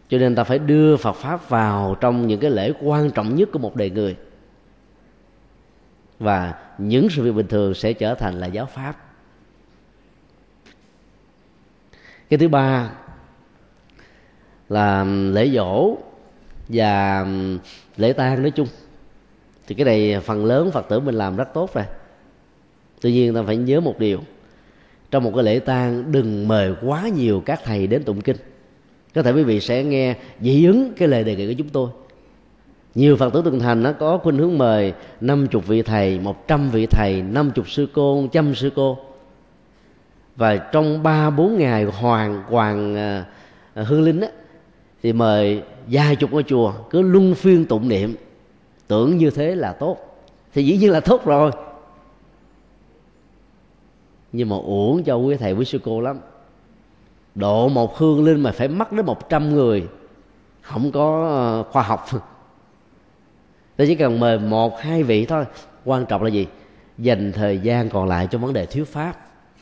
Cho 0.10 0.18
nên 0.18 0.36
ta 0.36 0.44
phải 0.44 0.60
đưa 0.60 0.98
Phật 0.98 1.14
pháp 1.14 1.50
vào 1.50 1.98
trong 2.02 2.28
những 2.28 2.40
cái 2.40 2.52
lễ 2.52 2.74
quan 2.82 3.12
trọng 3.12 3.36
nhất 3.36 3.50
của 3.54 3.60
một 3.60 3.76
đời 3.76 3.90
người. 3.90 4.16
Và 6.20 6.54
những 6.78 7.08
sự 7.10 7.24
việc 7.24 7.32
bình 7.32 7.48
thường 7.48 7.74
sẽ 7.74 7.94
trở 7.94 8.16
thành 8.16 8.40
là 8.40 8.48
giáo 8.48 8.66
pháp. 8.66 8.96
Cái 12.30 12.40
thứ 12.40 12.48
ba 12.48 12.92
là 14.70 15.04
lễ 15.04 15.50
dỗ 15.50 15.98
và 16.68 17.26
lễ 17.98 18.14
tang 18.14 18.42
nói 18.42 18.52
chung. 18.52 18.68
Thì 19.68 19.76
cái 19.76 19.86
này 19.86 20.20
phần 20.20 20.46
lớn 20.46 20.72
phật 20.72 20.86
tử 20.90 21.00
mình 21.00 21.16
làm 21.16 21.36
rất 21.36 21.54
tốt 21.54 21.74
rồi 21.74 21.86
tuy 23.02 23.12
nhiên 23.12 23.34
ta 23.34 23.44
phải 23.44 23.58
nhớ 23.58 23.80
một 23.80 24.00
điều. 24.00 24.20
Trong 25.12 25.24
một 25.24 25.32
cái 25.36 25.44
lễ 25.44 25.60
tang 25.60 26.12
đừng 26.12 26.48
mời 26.48 26.74
quá 26.82 27.08
nhiều 27.08 27.44
các 27.46 27.62
thầy 27.66 27.88
đến 27.88 28.04
tụng 28.04 28.22
kinh. 28.22 28.38
Có 29.16 29.24
thể 29.24 29.32
quý 29.32 29.44
vị 29.44 29.60
sẽ 29.60 29.84
nghe 29.84 30.16
dị 30.42 30.66
ứng 30.66 30.94
cái 30.98 31.08
lời 31.08 31.24
đề 31.24 31.36
nghị 31.36 31.48
của 31.48 31.54
chúng 31.58 31.70
tôi. 31.70 31.90
Nhiều 32.96 33.16
phật 33.16 33.34
tử 33.34 33.42
từng 33.46 33.60
thành 33.60 33.84
nó 33.84 33.92
có 33.92 34.18
khuynh 34.18 34.38
hướng 34.38 34.58
mời 34.58 34.94
năm 35.22 35.48
chục 35.48 35.68
vị 35.68 35.82
thầy 35.82 36.20
một 36.20 36.48
trăm 36.48 36.70
vị 36.70 36.86
thầy 36.86 37.22
năm 37.22 37.52
chục 37.56 37.70
sư 37.70 37.88
cô 37.94 38.28
trăm 38.32 38.56
sư 38.56 38.70
cô. 38.76 38.98
Và 40.36 40.58
trong 40.58 41.04
ba 41.04 41.30
bốn 41.30 41.58
ngày 41.58 41.84
hoàng 41.84 42.44
hoàng 42.48 42.96
uh, 43.82 43.88
hương 43.88 44.04
linh 44.04 44.22
á 44.22 44.28
thì 45.04 45.14
mời 45.14 45.62
vài 45.88 46.16
chục 46.16 46.32
ngôi 46.32 46.44
chùa 46.44 46.74
cứ 46.90 47.02
luân 47.02 47.36
phiên 47.36 47.66
tụng 47.66 47.90
niệm. 47.90 48.16
Tưởng 48.88 49.18
như 49.18 49.30
thế 49.30 49.56
là 49.56 49.74
tốt. 49.74 49.98
Thì 50.54 50.64
dĩ 50.64 50.78
nhiên 50.78 50.92
là 50.92 51.00
tốt 51.00 51.26
rồi 51.26 51.52
nhưng 54.32 54.50
mà 54.50 54.56
uổng 54.56 55.04
cho 55.04 55.16
quý 55.16 55.36
thầy, 55.36 55.54
quý 55.54 55.66
sư 55.66 55.80
cô 55.84 56.02
lắm. 56.02 56.20
Độ 57.36 57.70
một 57.70 57.98
hương 57.98 58.26
linh 58.26 58.44
mà 58.44 58.52
phải 58.52 58.68
mất 58.68 58.92
đến 58.92 59.06
một 59.06 59.30
trăm 59.30 59.54
người, 59.54 59.88
không 60.62 60.92
có 60.92 61.28
ờ, 61.28 61.72
khoa 61.72 61.84
học. 61.84 62.06
Tôi 63.78 63.88
chỉ 63.88 63.96
cần 63.96 64.20
mời 64.20 64.40
một, 64.40 64.80
hai 64.80 65.04
vị 65.04 65.26
thôi. 65.26 65.46
Quan 65.86 66.06
trọng 66.06 66.24
là 66.24 66.30
gì? 66.30 66.48
Dành 66.98 67.32
thời 67.32 67.60
gian 67.60 67.90
còn 67.90 68.08
lại 68.08 68.28
cho 68.32 68.38
vấn 68.38 68.54
đề 68.54 68.66
thuyết 68.66 68.88
pháp 68.88 69.14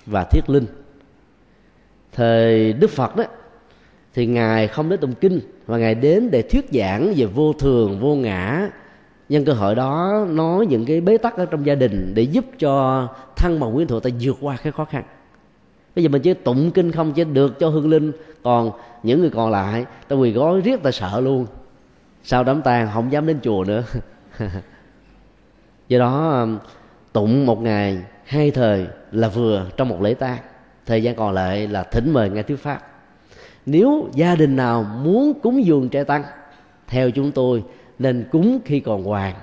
và 0.06 0.24
thiết 0.24 0.50
linh. 0.50 0.66
Thời 2.12 2.74
đức 2.74 2.90
phật 2.90 3.16
đó, 3.16 3.24
thì 4.14 4.26
ngài 4.26 4.68
không 4.68 4.90
đến 4.90 5.00
tụng 5.00 5.14
kinh 5.14 5.40
và 5.66 5.78
ngài 5.78 5.96
đến 5.96 6.32
để 6.32 6.42
thuyết 6.42 6.66
giảng 6.72 7.14
về 7.16 7.26
vô 7.26 7.54
thường, 7.54 8.00
vô 8.00 8.16
ngã 8.16 8.70
nhân 9.30 9.46
cơ 9.46 9.54
hội 9.54 9.76
đó, 9.76 10.26
nói 10.30 10.66
những 10.66 10.86
cái 10.86 11.02
bế 11.02 11.18
tắc 11.18 11.38
ở 11.38 11.46
trong 11.46 11.66
gia 11.66 11.76
đình 11.76 12.12
để 12.16 12.24
giúp 12.24 12.46
cho 12.60 13.08
thân 13.36 13.60
bằng 13.60 13.74
quyến 13.74 13.88
thuộc 13.88 14.04
ta 14.04 14.10
vượt 14.22 14.38
qua 14.42 14.58
cái 14.64 14.72
khó 14.72 14.86
khăn. 14.86 15.04
Bây 15.96 16.04
giờ 16.04 16.10
mình 16.10 16.22
chỉ 16.22 16.34
tụng 16.34 16.72
kinh 16.72 16.92
không 16.92 17.14
chỉ 17.14 17.24
được 17.24 17.60
cho 17.60 17.70
hương 17.70 17.90
linh. 17.90 18.12
Còn 18.44 18.72
những 19.04 19.22
người 19.22 19.30
còn 19.30 19.52
lại, 19.52 19.86
ta 20.08 20.16
quỳ 20.16 20.32
gói 20.32 20.62
riết 20.62 20.84
ta 20.84 20.92
sợ 20.92 21.20
luôn. 21.20 21.46
Sau 22.24 22.44
đám 22.44 22.62
tang, 22.62 22.90
không 22.94 23.12
dám 23.12 23.28
đến 23.28 23.40
chùa 23.42 23.64
nữa. 23.68 23.84
Do 25.88 26.00
đó, 26.00 26.46
tụng 27.14 27.46
một 27.46 27.62
ngày, 27.62 27.98
hai 28.26 28.52
thời 28.52 28.88
là 29.12 29.28
vừa 29.28 29.66
trong 29.78 29.90
một 29.90 30.02
lễ 30.02 30.14
tang. 30.14 30.38
Thời 30.86 31.04
gian 31.04 31.16
còn 31.16 31.34
lại 31.34 31.68
là 31.68 31.84
thỉnh 31.84 32.14
mời 32.14 32.30
nghe 32.30 32.44
thuyết 32.44 32.60
pháp. 32.60 32.82
Nếu 33.66 34.10
gia 34.14 34.36
đình 34.36 34.56
nào 34.56 34.84
muốn 34.84 35.34
cúng 35.44 35.66
dường 35.66 35.90
trai 35.90 36.04
tăng, 36.04 36.24
theo 36.88 37.12
chúng 37.12 37.32
tôi 37.32 37.64
nên 38.00 38.28
cúng 38.32 38.60
khi 38.66 38.80
còn 38.80 39.04
hoàng. 39.04 39.36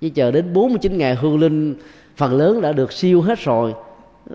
Chứ 0.00 0.08
chờ 0.08 0.30
đến 0.30 0.52
49 0.52 0.98
ngày 0.98 1.14
hương 1.14 1.38
linh, 1.38 1.74
phần 2.16 2.36
lớn 2.36 2.60
đã 2.60 2.72
được 2.72 2.92
siêu 2.92 3.22
hết 3.22 3.38
rồi, 3.38 3.74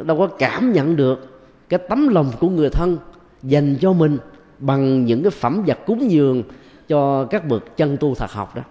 đâu 0.03 0.17
có 0.17 0.27
cảm 0.27 0.73
nhận 0.73 0.95
được 0.95 1.43
cái 1.69 1.79
tấm 1.89 2.07
lòng 2.07 2.31
của 2.39 2.49
người 2.49 2.69
thân 2.69 2.97
dành 3.43 3.75
cho 3.81 3.93
mình 3.93 4.17
bằng 4.59 5.05
những 5.05 5.23
cái 5.23 5.31
phẩm 5.31 5.63
vật 5.67 5.79
cúng 5.85 6.11
dường 6.11 6.43
cho 6.87 7.25
các 7.25 7.47
bậc 7.47 7.77
chân 7.77 7.97
tu 7.97 8.15
thật 8.15 8.31
học 8.31 8.55
đó. 8.55 8.61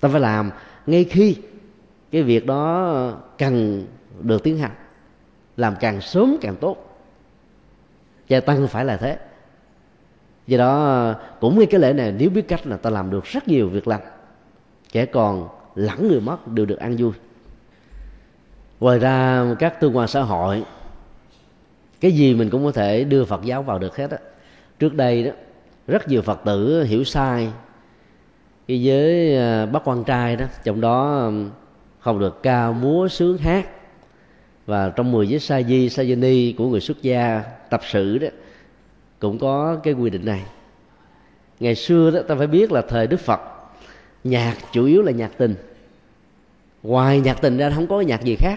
Ta 0.00 0.08
phải 0.08 0.20
làm 0.20 0.50
ngay 0.86 1.04
khi 1.04 1.36
cái 2.10 2.22
việc 2.22 2.46
đó 2.46 3.12
cần 3.38 3.84
được 4.20 4.42
tiến 4.42 4.58
hành. 4.58 4.70
Làm 5.56 5.74
càng 5.80 6.00
sớm 6.00 6.36
càng 6.40 6.56
tốt. 6.56 6.98
Gia 8.28 8.40
tăng 8.40 8.68
phải 8.68 8.84
là 8.84 8.96
thế 8.96 9.18
do 10.48 10.58
đó 10.58 11.14
cũng 11.40 11.58
như 11.58 11.66
cái 11.66 11.80
lễ 11.80 11.92
này 11.92 12.14
nếu 12.18 12.30
biết 12.30 12.48
cách 12.48 12.66
là 12.66 12.76
ta 12.76 12.90
làm 12.90 13.10
được 13.10 13.24
rất 13.24 13.48
nhiều 13.48 13.68
việc 13.68 13.88
lành 13.88 14.00
kẻ 14.92 15.06
còn 15.06 15.48
lẫn 15.74 16.08
người 16.08 16.20
mất 16.20 16.48
đều 16.48 16.66
được 16.66 16.78
ăn 16.78 16.96
vui. 16.98 17.12
Ngoài 18.80 18.98
ra 18.98 19.46
các 19.58 19.80
tương 19.80 19.96
quan 19.96 20.08
xã 20.08 20.22
hội 20.22 20.64
cái 22.00 22.12
gì 22.12 22.34
mình 22.34 22.50
cũng 22.50 22.64
có 22.64 22.72
thể 22.72 23.04
đưa 23.04 23.24
phật 23.24 23.44
giáo 23.44 23.62
vào 23.62 23.78
được 23.78 23.96
hết 23.96 24.10
á. 24.10 24.18
Trước 24.78 24.94
đây 24.94 25.24
đó 25.24 25.30
rất 25.86 26.08
nhiều 26.08 26.22
phật 26.22 26.40
tử 26.44 26.82
hiểu 26.82 27.04
sai 27.04 27.52
cái 28.68 28.82
giới 28.82 29.36
à, 29.36 29.66
bắt 29.66 29.82
quan 29.84 30.04
trai 30.04 30.36
đó 30.36 30.46
trong 30.64 30.80
đó 30.80 31.30
không 32.00 32.18
được 32.18 32.42
ca 32.42 32.70
múa 32.70 33.08
sướng 33.08 33.38
hát. 33.38 33.68
Và 34.66 34.90
trong 34.90 35.12
10 35.12 35.28
giới 35.28 35.40
sa 35.40 35.62
di 35.62 35.88
sa 35.88 36.02
ni 36.02 36.52
của 36.52 36.68
người 36.68 36.80
xuất 36.80 37.02
gia 37.02 37.42
tập 37.70 37.80
sự 37.84 38.18
đó 38.18 38.28
cũng 39.18 39.38
có 39.38 39.76
cái 39.82 39.94
quy 39.94 40.10
định 40.10 40.24
này. 40.24 40.42
Ngày 41.60 41.74
xưa 41.74 42.10
đó 42.10 42.20
ta 42.28 42.34
phải 42.34 42.46
biết 42.46 42.72
là 42.72 42.82
thời 42.82 43.06
đức 43.06 43.20
phật 43.20 43.40
nhạc 44.24 44.56
chủ 44.72 44.84
yếu 44.84 45.02
là 45.02 45.12
nhạc 45.12 45.30
tình. 45.38 45.54
Ngoài 46.82 47.20
nhạc 47.20 47.40
tình 47.40 47.56
ra 47.56 47.70
không 47.70 47.86
có 47.86 48.00
nhạc 48.00 48.22
gì 48.22 48.36
khác. 48.38 48.56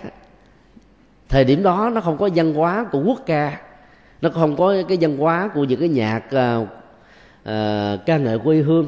Thời 1.29 1.43
điểm 1.43 1.63
đó 1.63 1.91
nó 1.93 2.01
không 2.01 2.17
có 2.17 2.29
văn 2.35 2.53
hóa 2.53 2.85
của 2.91 3.03
quốc 3.05 3.19
ca 3.25 3.61
nó 4.21 4.29
không 4.29 4.55
có 4.55 4.75
cái 4.87 4.97
văn 5.01 5.17
hóa 5.17 5.49
của 5.53 5.63
những 5.63 5.79
cái 5.79 5.89
nhạc 5.89 6.23
uh, 6.25 6.63
uh, 6.63 8.05
ca 8.05 8.17
ngợi 8.17 8.39
quê 8.39 8.57
hương. 8.57 8.87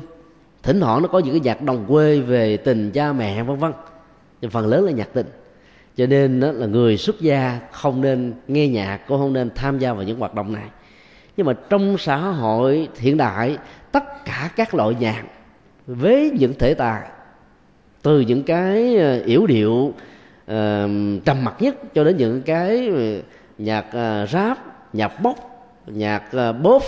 Thỉnh 0.63 0.79
thoảng 0.79 1.01
nó 1.01 1.07
có 1.07 1.19
những 1.19 1.33
cái 1.33 1.39
nhạc 1.39 1.61
đồng 1.61 1.85
quê 1.87 2.19
về 2.19 2.57
tình 2.57 2.91
cha 2.91 3.13
mẹ 3.13 3.43
vân 3.43 3.57
vân. 3.57 3.73
Nhưng 4.41 4.51
phần 4.51 4.67
lớn 4.67 4.85
là 4.85 4.91
nhạc 4.91 5.13
tình. 5.13 5.25
Cho 5.97 6.05
nên 6.05 6.39
đó 6.39 6.51
là 6.51 6.65
người 6.65 6.97
xuất 6.97 7.21
gia 7.21 7.59
không 7.71 8.01
nên 8.01 8.33
nghe 8.47 8.67
nhạc 8.67 8.99
cũng 9.07 9.19
không 9.19 9.33
nên 9.33 9.49
tham 9.55 9.79
gia 9.79 9.93
vào 9.93 10.03
những 10.03 10.19
hoạt 10.19 10.33
động 10.33 10.53
này 10.53 10.65
nhưng 11.37 11.47
mà 11.47 11.53
trong 11.69 11.97
xã 11.97 12.17
hội 12.17 12.89
hiện 12.97 13.17
đại 13.17 13.57
tất 13.91 14.25
cả 14.25 14.49
các 14.55 14.75
loại 14.75 14.95
nhạc 14.99 15.23
với 15.87 16.31
những 16.39 16.53
thể 16.59 16.73
tài 16.73 17.01
từ 18.01 18.19
những 18.19 18.43
cái 18.43 18.97
ờ, 18.97 19.21
yểu 19.25 19.47
điệu 19.47 19.73
uh, 19.73 19.93
trầm 21.25 21.43
mặc 21.43 21.55
nhất 21.59 21.75
cho 21.93 22.03
đến 22.03 22.17
những 22.17 22.41
cái 22.41 22.87
ờ, 22.87 23.21
nhạc 23.57 23.85
uh, 23.87 24.29
rap 24.29 24.57
nhạc 24.93 25.21
bốc 25.21 25.53
nhạc 25.85 26.23
uh, 26.49 26.61
bốp 26.61 26.83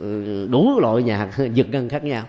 ừ, 0.00 0.48
đủ 0.50 0.80
loại 0.80 1.02
nhạc 1.02 1.30
giật 1.54 1.66
gân 1.70 1.88
khác 1.88 2.04
nhau. 2.04 2.24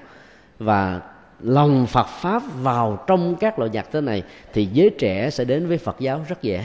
Và 0.59 1.01
lòng 1.39 1.85
Phật 1.85 2.07
pháp 2.07 2.43
vào 2.61 3.03
trong 3.07 3.35
các 3.35 3.59
loại 3.59 3.71
nhạc 3.73 3.91
thế 3.91 4.01
này 4.01 4.23
thì 4.53 4.65
giới 4.65 4.89
trẻ 4.89 5.29
sẽ 5.29 5.45
đến 5.45 5.67
với 5.67 5.77
Phật 5.77 5.95
giáo 5.99 6.25
rất 6.29 6.41
dễ. 6.41 6.63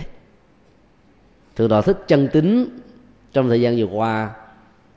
Thượng 1.57 1.69
tọa 1.69 1.81
thích 1.81 1.99
chân 2.07 2.29
tính 2.33 2.79
trong 3.33 3.49
thời 3.49 3.61
gian 3.61 3.77
vừa 3.77 3.85
qua 3.85 4.31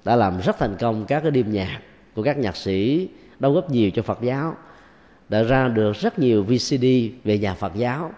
đã 0.05 0.15
làm 0.15 0.41
rất 0.41 0.57
thành 0.59 0.75
công 0.79 1.05
các 1.05 1.19
cái 1.19 1.31
đêm 1.31 1.51
nhạc 1.51 1.79
của 2.15 2.23
các 2.23 2.37
nhạc 2.37 2.55
sĩ, 2.55 3.07
đóng 3.39 3.53
góp 3.53 3.71
nhiều 3.71 3.91
cho 3.91 4.01
Phật 4.01 4.21
giáo, 4.21 4.55
đã 5.29 5.43
ra 5.43 5.67
được 5.67 5.93
rất 5.95 6.19
nhiều 6.19 6.43
VCD 6.43 6.85
về 7.23 7.37
nhà 7.37 7.53
Phật 7.53 7.75
giáo, 7.75 8.11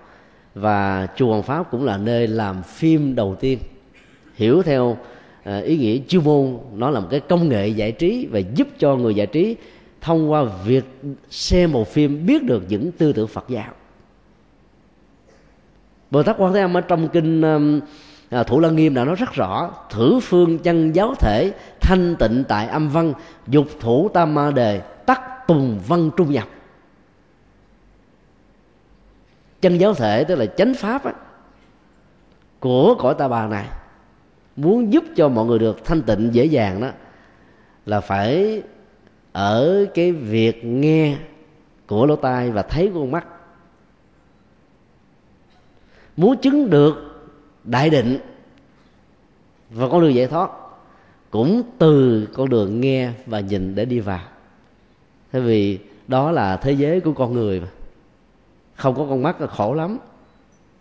và 0.55 1.07
chùa 1.15 1.29
Hoàng 1.29 1.43
Pháp 1.43 1.71
cũng 1.71 1.85
là 1.85 1.97
nơi 1.97 2.27
làm 2.27 2.63
phim 2.63 3.15
đầu 3.15 3.35
tiên. 3.39 3.59
Hiểu 4.35 4.63
theo 4.63 4.97
à, 5.43 5.59
ý 5.59 5.77
nghĩa 5.77 5.97
chuyên 6.07 6.23
môn, 6.23 6.57
nó 6.75 6.89
là 6.89 6.99
một 6.99 7.07
cái 7.11 7.19
công 7.19 7.49
nghệ 7.49 7.67
giải 7.67 7.91
trí 7.91 8.27
và 8.31 8.39
giúp 8.39 8.67
cho 8.79 8.95
người 8.95 9.15
giải 9.15 9.27
trí 9.27 9.55
thông 10.01 10.31
qua 10.31 10.43
việc 10.65 10.85
xem 11.29 11.71
một 11.71 11.87
phim 11.87 12.25
biết 12.25 12.43
được 12.43 12.63
những 12.69 12.91
tư 12.91 13.13
tưởng 13.13 13.27
Phật 13.27 13.45
giáo. 13.49 13.71
Bồ 16.11 16.23
Tát 16.23 16.35
Quan 16.39 16.53
Thế 16.53 16.61
Âm 16.61 16.77
ở 16.77 16.81
trong 16.81 17.09
kinh 17.09 17.41
à, 18.29 18.43
Thủ 18.43 18.59
Lăng 18.59 18.75
Nghiêm 18.75 18.93
đã 18.93 19.05
nói 19.05 19.15
rất 19.15 19.33
rõ. 19.33 19.71
Thử 19.89 20.19
phương 20.19 20.59
chân 20.59 20.91
giáo 20.91 21.15
thể 21.19 21.53
thanh 21.81 22.15
tịnh 22.19 22.43
tại 22.47 22.67
âm 22.67 22.89
văn 22.89 23.13
dục 23.47 23.67
thủ 23.79 24.09
tam 24.09 24.33
ma 24.33 24.51
đề 24.51 24.79
tắc 24.79 25.47
tùng 25.47 25.79
văn 25.87 26.09
trung 26.17 26.31
nhập. 26.31 26.47
Chân 29.61 29.77
giáo 29.77 29.93
thể 29.93 30.23
tức 30.23 30.35
là 30.35 30.45
chánh 30.45 30.73
pháp 30.73 31.03
á, 31.03 31.13
của 32.59 32.95
cõi 32.99 33.15
ta 33.17 33.27
bà 33.27 33.47
này 33.47 33.65
muốn 34.55 34.93
giúp 34.93 35.03
cho 35.15 35.29
mọi 35.29 35.45
người 35.45 35.59
được 35.59 35.85
thanh 35.85 36.01
tịnh 36.01 36.29
dễ 36.33 36.45
dàng 36.45 36.81
đó 36.81 36.89
là 37.85 37.99
phải 37.99 38.61
ở 39.31 39.85
cái 39.93 40.11
việc 40.11 40.65
nghe 40.65 41.17
của 41.87 42.05
lỗ 42.05 42.15
tai 42.15 42.51
và 42.51 42.61
thấy 42.61 42.91
của 42.93 42.99
con 42.99 43.11
mắt. 43.11 43.27
Muốn 46.17 46.37
chứng 46.37 46.69
được 46.69 47.06
đại 47.67 47.89
định. 47.89 48.19
Và 49.69 49.87
con 49.91 50.01
đường 50.01 50.15
giải 50.15 50.27
thoát 50.27 50.49
cũng 51.29 51.63
từ 51.77 52.27
con 52.33 52.49
đường 52.49 52.81
nghe 52.81 53.11
và 53.25 53.39
nhìn 53.39 53.75
để 53.75 53.85
đi 53.85 53.99
vào. 53.99 54.23
Thế 55.31 55.39
vì 55.39 55.79
đó 56.07 56.31
là 56.31 56.57
thế 56.57 56.71
giới 56.71 56.99
của 56.99 57.13
con 57.13 57.33
người 57.33 57.59
mà. 57.59 57.67
Không 58.75 58.95
có 58.95 59.05
con 59.09 59.23
mắt 59.23 59.41
là 59.41 59.47
khổ 59.47 59.73
lắm. 59.73 59.97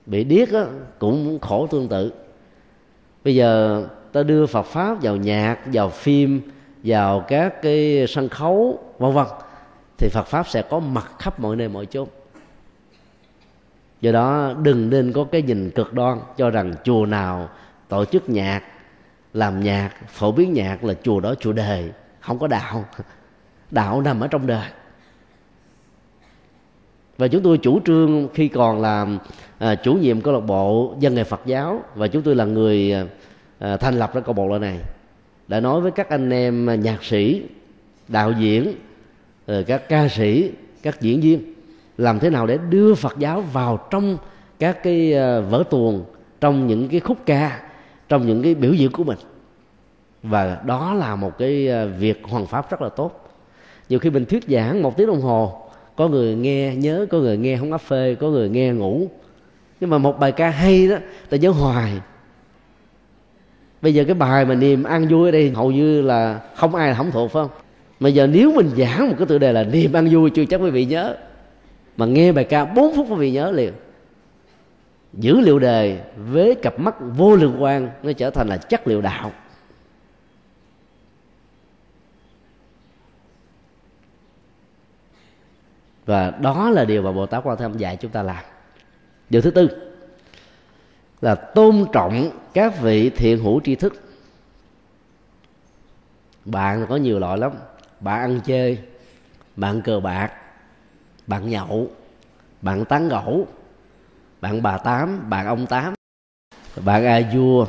Bị 0.06 0.24
điếc 0.24 0.52
á, 0.52 0.66
cũng 0.98 1.38
khổ 1.40 1.66
tương 1.66 1.88
tự. 1.88 2.12
Bây 3.24 3.34
giờ 3.34 3.84
ta 4.12 4.22
đưa 4.22 4.46
phật 4.46 4.62
pháp 4.62 5.02
vào 5.02 5.16
nhạc 5.16 5.58
vào 5.72 5.88
phim 5.88 6.40
vào 6.84 7.24
các 7.28 7.62
cái 7.62 8.06
sân 8.08 8.28
khấu 8.28 8.78
vân 8.98 9.12
vân 9.12 9.26
thì 9.98 10.08
Phật 10.08 10.26
pháp 10.26 10.48
sẽ 10.48 10.62
có 10.62 10.80
mặt 10.80 11.10
khắp 11.18 11.40
mọi 11.40 11.56
nơi 11.56 11.68
mọi 11.68 11.86
chốn 11.86 12.08
do 14.00 14.12
đó 14.12 14.54
đừng 14.62 14.90
nên 14.90 15.12
có 15.12 15.24
cái 15.24 15.42
nhìn 15.42 15.70
cực 15.70 15.92
đoan 15.92 16.18
cho 16.36 16.50
rằng 16.50 16.74
chùa 16.84 17.06
nào 17.06 17.48
tổ 17.88 18.04
chức 18.04 18.28
nhạc 18.30 18.62
làm 19.32 19.62
nhạc 19.62 19.90
phổ 20.08 20.32
biến 20.32 20.52
nhạc 20.52 20.84
là 20.84 20.94
chùa 21.02 21.20
đó 21.20 21.34
chùa 21.34 21.52
đề. 21.52 21.90
Không 22.20 22.38
có 22.38 22.46
đạo. 22.46 22.84
Đạo 23.70 24.02
nằm 24.02 24.20
ở 24.20 24.28
trong 24.28 24.46
đời 24.46 24.68
và 27.18 27.28
chúng 27.28 27.42
tôi 27.42 27.58
chủ 27.58 27.80
trương 27.84 28.28
khi 28.34 28.48
còn 28.48 28.80
làm 28.80 29.18
à, 29.58 29.74
chủ 29.74 29.94
nhiệm 29.94 30.20
câu 30.20 30.34
lạc 30.34 30.40
bộ 30.40 30.94
dân 31.00 31.14
nghề 31.14 31.24
Phật 31.24 31.40
giáo 31.46 31.82
và 31.94 32.08
chúng 32.08 32.22
tôi 32.22 32.34
là 32.34 32.44
người 32.44 32.92
à, 32.92 33.04
à 33.58 33.76
thành 33.76 33.98
lập 33.98 34.14
ra 34.14 34.20
câu 34.20 34.34
lạc 34.34 34.42
bộ 34.48 34.58
này 34.58 34.78
đã 35.48 35.60
nói 35.60 35.80
với 35.80 35.90
các 35.90 36.08
anh 36.08 36.30
em 36.30 36.80
nhạc 36.82 37.04
sĩ 37.04 37.42
đạo 38.08 38.32
diễn 38.32 38.72
ờ, 39.46 39.62
các 39.66 39.88
ca 39.88 40.08
sĩ 40.08 40.50
các 40.82 41.00
diễn 41.00 41.20
viên 41.20 41.55
làm 41.98 42.18
thế 42.18 42.30
nào 42.30 42.46
để 42.46 42.58
đưa 42.70 42.94
phật 42.94 43.18
giáo 43.18 43.40
vào 43.40 43.78
trong 43.90 44.18
các 44.58 44.82
cái 44.82 45.12
ờ, 45.12 45.42
vở 45.42 45.64
tuồng, 45.70 46.04
trong 46.40 46.66
những 46.66 46.88
cái 46.88 47.00
khúc 47.00 47.18
ca, 47.26 47.60
trong 48.08 48.26
những 48.26 48.42
cái 48.42 48.54
biểu 48.54 48.72
diễn 48.72 48.90
của 48.90 49.04
mình. 49.04 49.18
Và 50.22 50.60
đó 50.66 50.94
là 50.94 51.16
một 51.16 51.38
cái 51.38 51.68
ờ, 51.68 51.88
việc 51.98 52.22
hoàn 52.24 52.46
pháp 52.46 52.70
rất 52.70 52.82
là 52.82 52.88
tốt. 52.88 53.30
Nhiều 53.88 53.98
khi 53.98 54.10
mình 54.10 54.24
thuyết 54.24 54.44
giảng 54.48 54.82
một 54.82 54.96
tiếng 54.96 55.06
đồng 55.06 55.20
hồ, 55.20 55.68
có 55.96 56.08
người 56.08 56.34
nghe 56.34 56.74
nhớ, 56.76 57.06
có 57.10 57.18
người 57.18 57.36
nghe 57.36 57.56
không 57.56 57.72
áp 57.72 57.80
phê, 57.80 58.16
có 58.20 58.28
người 58.28 58.48
nghe 58.48 58.72
ngủ. 58.72 59.08
Nhưng 59.80 59.90
mà 59.90 59.98
một 59.98 60.18
bài 60.18 60.32
ca 60.32 60.50
hay 60.50 60.88
đó, 60.88 60.96
ta 61.30 61.36
nhớ 61.36 61.50
hoài. 61.50 61.92
Bây 63.82 63.94
giờ 63.94 64.04
cái 64.04 64.14
bài 64.14 64.44
mà 64.44 64.54
niềm 64.54 64.82
ăn 64.82 65.06
vui 65.08 65.28
ở 65.28 65.30
đây 65.30 65.50
hầu 65.50 65.72
như 65.72 66.02
là 66.02 66.40
không 66.54 66.74
ai 66.74 66.88
là 66.88 66.94
không 66.94 67.10
thuộc, 67.10 67.30
phải 67.30 67.42
không? 67.42 67.50
Mà 68.00 68.08
giờ 68.08 68.26
nếu 68.26 68.52
mình 68.52 68.70
giảng 68.76 69.08
một 69.08 69.14
cái 69.18 69.26
tựa 69.26 69.38
đề 69.38 69.52
là 69.52 69.62
niềm 69.62 69.92
ăn 69.92 70.08
vui, 70.10 70.30
chưa 70.30 70.44
chắc 70.44 70.60
quý 70.60 70.70
vị 70.70 70.84
nhớ 70.84 71.16
mà 71.96 72.06
nghe 72.06 72.32
bài 72.32 72.44
ca 72.44 72.64
4 72.64 72.96
phút 72.96 73.06
quý 73.10 73.16
vị 73.16 73.30
nhớ 73.30 73.50
liền. 73.50 73.72
Dữ 75.12 75.40
liệu 75.40 75.58
đề 75.58 76.04
với 76.16 76.54
cặp 76.54 76.78
mắt 76.78 76.94
vô 77.00 77.36
lượng 77.36 77.62
quan 77.62 77.90
nó 78.02 78.12
trở 78.12 78.30
thành 78.30 78.48
là 78.48 78.56
chất 78.56 78.86
liệu 78.86 79.00
đạo. 79.00 79.32
Và 86.06 86.30
đó 86.30 86.70
là 86.70 86.84
điều 86.84 87.02
mà 87.02 87.12
bồ 87.12 87.26
tát 87.26 87.46
quan 87.46 87.58
Tham 87.58 87.78
dạy 87.78 87.96
chúng 87.96 88.10
ta 88.10 88.22
làm. 88.22 88.44
Điều 89.30 89.42
thứ 89.42 89.50
tư 89.50 89.68
là 91.20 91.34
tôn 91.34 91.86
trọng 91.92 92.30
các 92.52 92.80
vị 92.80 93.10
thiện 93.10 93.38
hữu 93.38 93.60
tri 93.64 93.74
thức. 93.74 93.94
Bạn 96.44 96.86
có 96.88 96.96
nhiều 96.96 97.18
loại 97.18 97.38
lắm. 97.38 97.52
Bạn 98.00 98.20
ăn 98.20 98.40
chơi, 98.44 98.78
bạn 99.56 99.82
cờ 99.82 100.00
bạc 100.00 100.32
bạn 101.26 101.50
nhậu 101.50 101.90
bạn 102.62 102.84
tán 102.84 103.08
gẫu 103.08 103.46
bạn 104.40 104.62
bà 104.62 104.78
tám 104.78 105.30
bạn 105.30 105.46
ông 105.46 105.66
tám 105.66 105.94
bạn 106.84 107.04
a 107.04 107.20
vua 107.34 107.66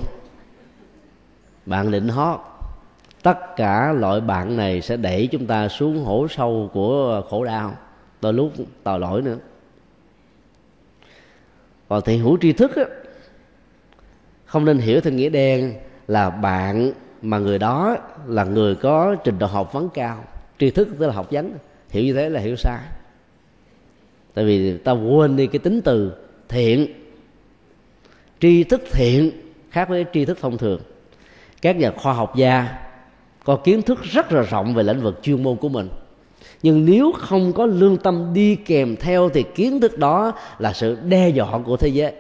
bạn 1.65 1.91
định 1.91 2.07
hót. 2.07 2.39
Tất 3.23 3.55
cả 3.55 3.93
loại 3.93 4.21
bạn 4.21 4.57
này 4.57 4.81
sẽ 4.81 4.97
đẩy 4.97 5.27
chúng 5.31 5.45
ta 5.47 5.67
xuống 5.67 6.05
hổ 6.05 6.27
sâu 6.27 6.69
của 6.73 7.21
khổ 7.29 7.43
đau 7.43 7.77
đôi 8.21 8.33
lúc 8.33 8.51
tội 8.83 8.99
lỗi 8.99 9.21
nữa. 9.21 9.37
Còn 11.89 12.01
thị 12.01 12.17
hữu 12.17 12.37
tri 12.41 12.53
thức 12.53 12.75
á, 12.75 12.83
không 14.45 14.65
nên 14.65 14.77
hiểu 14.77 15.01
theo 15.01 15.13
nghĩa 15.13 15.29
đen 15.29 15.73
là 16.07 16.29
bạn 16.29 16.91
mà 17.21 17.37
người 17.37 17.59
đó 17.59 17.97
là 18.25 18.43
người 18.43 18.75
có 18.75 19.15
trình 19.23 19.39
độ 19.39 19.47
học 19.47 19.73
vấn 19.73 19.89
cao. 19.89 20.23
Tri 20.59 20.71
thức 20.71 20.87
tức 20.99 21.07
là 21.07 21.13
học 21.13 21.27
vấn 21.31 21.53
hiểu 21.89 22.03
như 22.03 22.13
thế 22.13 22.29
là 22.29 22.39
hiểu 22.39 22.55
sai 22.55 22.79
tại 24.37 24.45
vì 24.45 24.77
ta 24.77 24.91
quên 24.91 25.35
đi 25.35 25.47
cái 25.47 25.59
tính 25.59 25.81
từ 25.81 26.11
thiện. 26.49 26.87
Tri 28.39 28.63
thức 28.63 28.81
thiện 28.91 29.31
khác 29.71 29.89
với 29.89 30.05
tri 30.13 30.25
thức 30.25 30.37
thông 30.41 30.57
thường. 30.57 30.81
Các 31.61 31.75
nhà 31.75 31.91
khoa 31.91 32.13
học 32.13 32.35
gia 32.35 32.67
có 33.43 33.55
kiến 33.55 33.81
thức 33.81 33.99
rất 34.03 34.31
là 34.31 34.41
rộng 34.41 34.73
về 34.73 34.83
lĩnh 34.83 35.01
vực 35.01 35.19
chuyên 35.21 35.43
môn 35.43 35.57
của 35.57 35.69
mình. 35.69 35.89
Nhưng 36.63 36.85
nếu 36.85 37.11
không 37.11 37.53
có 37.53 37.65
lương 37.65 37.97
tâm 37.97 38.33
đi 38.33 38.55
kèm 38.55 38.95
theo 38.95 39.29
thì 39.29 39.43
kiến 39.55 39.79
thức 39.79 39.97
đó 39.97 40.33
là 40.59 40.73
sự 40.73 40.97
đe 41.07 41.29
dọa 41.29 41.59
của 41.65 41.77
thế 41.77 41.87
giới. 41.87 42.13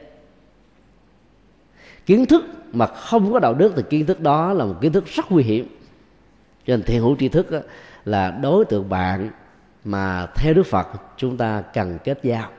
Kiến 2.05 2.25
thức 2.25 2.45
mà 2.73 2.85
không 2.85 3.33
có 3.33 3.39
đạo 3.39 3.53
đức 3.53 3.73
thì 3.75 3.83
kiến 3.89 4.05
thức 4.05 4.19
đó 4.19 4.53
là 4.53 4.65
một 4.65 4.75
kiến 4.81 4.91
thức 4.91 5.05
rất 5.05 5.31
nguy 5.31 5.43
hiểm. 5.43 5.67
Cho 6.67 6.75
nên 6.75 6.83
thiện 6.83 7.01
hữu 7.01 7.15
tri 7.19 7.27
thức 7.27 7.47
là 8.05 8.31
đối 8.31 8.65
tượng 8.65 8.89
bạn 8.89 9.29
mà 9.83 10.27
theo 10.35 10.53
đức 10.53 10.65
phật 10.65 10.87
chúng 11.17 11.37
ta 11.37 11.61
cần 11.61 11.97
kết 12.03 12.19
giao. 12.23 12.49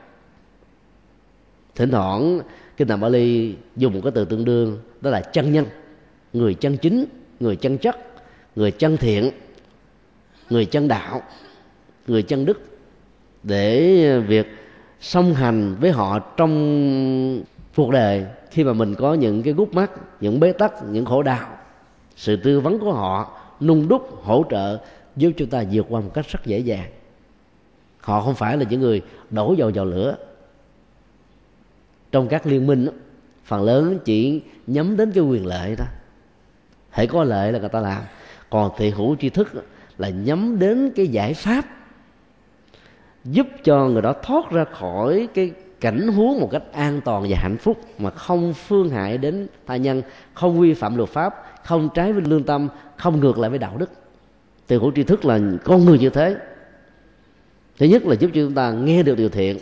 Thỉnh 1.75 1.91
thoảng, 1.91 2.39
kinh 2.77 2.87
tạng 2.87 2.99
Bali 2.99 3.55
dùng 3.75 3.93
một 3.93 3.99
cái 4.03 4.11
từ 4.15 4.25
tương 4.25 4.45
đương, 4.45 4.79
đó 5.01 5.09
là 5.09 5.21
chân 5.21 5.53
nhân. 5.53 5.65
Người 6.33 6.53
chân 6.53 6.77
chính, 6.77 7.05
người 7.39 7.55
chân 7.55 7.77
chất, 7.77 7.97
người 8.55 8.71
chân 8.71 8.97
thiện, 8.97 9.31
người 10.49 10.65
chân 10.65 10.87
đạo, 10.87 11.21
người 12.07 12.21
chân 12.23 12.45
đức. 12.45 12.61
Để 13.43 14.19
việc 14.19 14.47
song 14.99 15.33
hành 15.33 15.75
với 15.75 15.91
họ 15.91 16.19
trong 16.19 17.43
cuộc 17.75 17.91
đời, 17.91 18.25
khi 18.51 18.63
mà 18.63 18.73
mình 18.73 18.95
có 18.95 19.13
những 19.13 19.43
cái 19.43 19.53
gút 19.53 19.73
mắt, 19.73 19.91
những 20.21 20.39
bế 20.39 20.51
tắc, 20.51 20.73
những 20.83 21.05
khổ 21.05 21.23
đau, 21.23 21.57
sự 22.15 22.35
tư 22.35 22.59
vấn 22.59 22.79
của 22.79 22.93
họ, 22.93 23.39
nung 23.61 23.87
đúc, 23.87 24.21
hỗ 24.23 24.45
trợ, 24.49 24.79
giúp 25.15 25.31
chúng 25.37 25.49
ta 25.49 25.63
vượt 25.71 25.85
qua 25.89 26.01
một 26.01 26.11
cách 26.13 26.25
rất 26.29 26.45
dễ 26.45 26.59
dàng 26.59 26.89
họ 28.09 28.21
không 28.21 28.35
phải 28.35 28.57
là 28.57 28.65
những 28.69 28.79
người 28.79 29.01
đổ 29.29 29.53
dầu 29.57 29.71
vào 29.75 29.85
lửa. 29.85 30.15
Trong 32.11 32.27
các 32.27 32.47
liên 32.47 32.67
minh 32.67 32.87
phần 33.45 33.63
lớn 33.63 33.99
chỉ 34.05 34.41
nhắm 34.67 34.97
đến 34.97 35.11
cái 35.11 35.23
quyền 35.23 35.45
lợi 35.45 35.75
đó 35.75 35.85
hãy 36.89 37.07
có 37.07 37.23
lợi 37.23 37.51
là 37.51 37.59
người 37.59 37.69
ta 37.69 37.79
làm. 37.79 38.01
Còn 38.49 38.71
thị 38.77 38.89
hữu 38.89 39.15
tri 39.15 39.29
thức 39.29 39.47
là 39.97 40.09
nhắm 40.09 40.59
đến 40.59 40.91
cái 40.95 41.07
giải 41.07 41.33
pháp 41.33 41.65
giúp 43.25 43.47
cho 43.63 43.87
người 43.87 44.01
đó 44.01 44.13
thoát 44.23 44.51
ra 44.51 44.63
khỏi 44.63 45.27
cái 45.33 45.51
cảnh 45.79 46.07
huống 46.07 46.39
một 46.39 46.49
cách 46.51 46.63
an 46.71 47.01
toàn 47.05 47.25
và 47.29 47.37
hạnh 47.39 47.57
phúc 47.57 47.77
mà 47.97 48.09
không 48.09 48.53
phương 48.53 48.89
hại 48.89 49.17
đến 49.17 49.47
tha 49.67 49.75
nhân, 49.75 50.01
không 50.33 50.59
vi 50.59 50.73
phạm 50.73 50.97
luật 50.97 51.09
pháp, 51.09 51.45
không 51.63 51.89
trái 51.93 52.13
với 52.13 52.21
lương 52.21 52.43
tâm, 52.43 52.69
không 52.97 53.19
ngược 53.19 53.37
lại 53.37 53.49
với 53.49 53.59
đạo 53.59 53.77
đức. 53.77 53.91
Từ 54.67 54.79
hữu 54.79 54.91
tri 54.95 55.03
thức 55.03 55.25
là 55.25 55.39
con 55.63 55.85
người 55.85 55.99
như 55.99 56.09
thế 56.09 56.37
thứ 57.79 57.85
nhất 57.85 58.05
là 58.05 58.15
giúp 58.15 58.31
cho 58.33 58.41
chúng 58.41 58.53
ta 58.53 58.71
nghe 58.71 59.03
được 59.03 59.15
điều 59.15 59.29
thiện, 59.29 59.57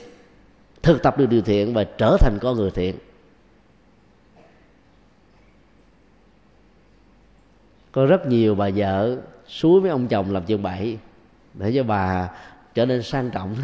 thực 0.84 1.03
tập 1.03 1.18
được 1.18 1.26
điều 1.26 1.41
thiện 1.41 1.74
và 1.74 1.84
trở 1.84 2.18
thành 2.20 2.38
con 2.41 2.55
người 2.55 2.72
thiện. 2.72 2.95
Có 7.91 8.05
rất 8.05 8.28
nhiều 8.28 8.55
bà 8.55 8.70
vợ 8.76 9.18
suối 9.47 9.82
với 9.82 9.91
ông 9.91 10.07
chồng 10.07 10.32
làm 10.32 10.43
chuyện 10.45 10.63
bậy 10.63 10.97
để 11.53 11.72
cho 11.76 11.84
bà 11.84 12.30
trở 12.74 12.86
nên 12.86 13.03
sang 13.03 13.30
trọng. 13.30 13.55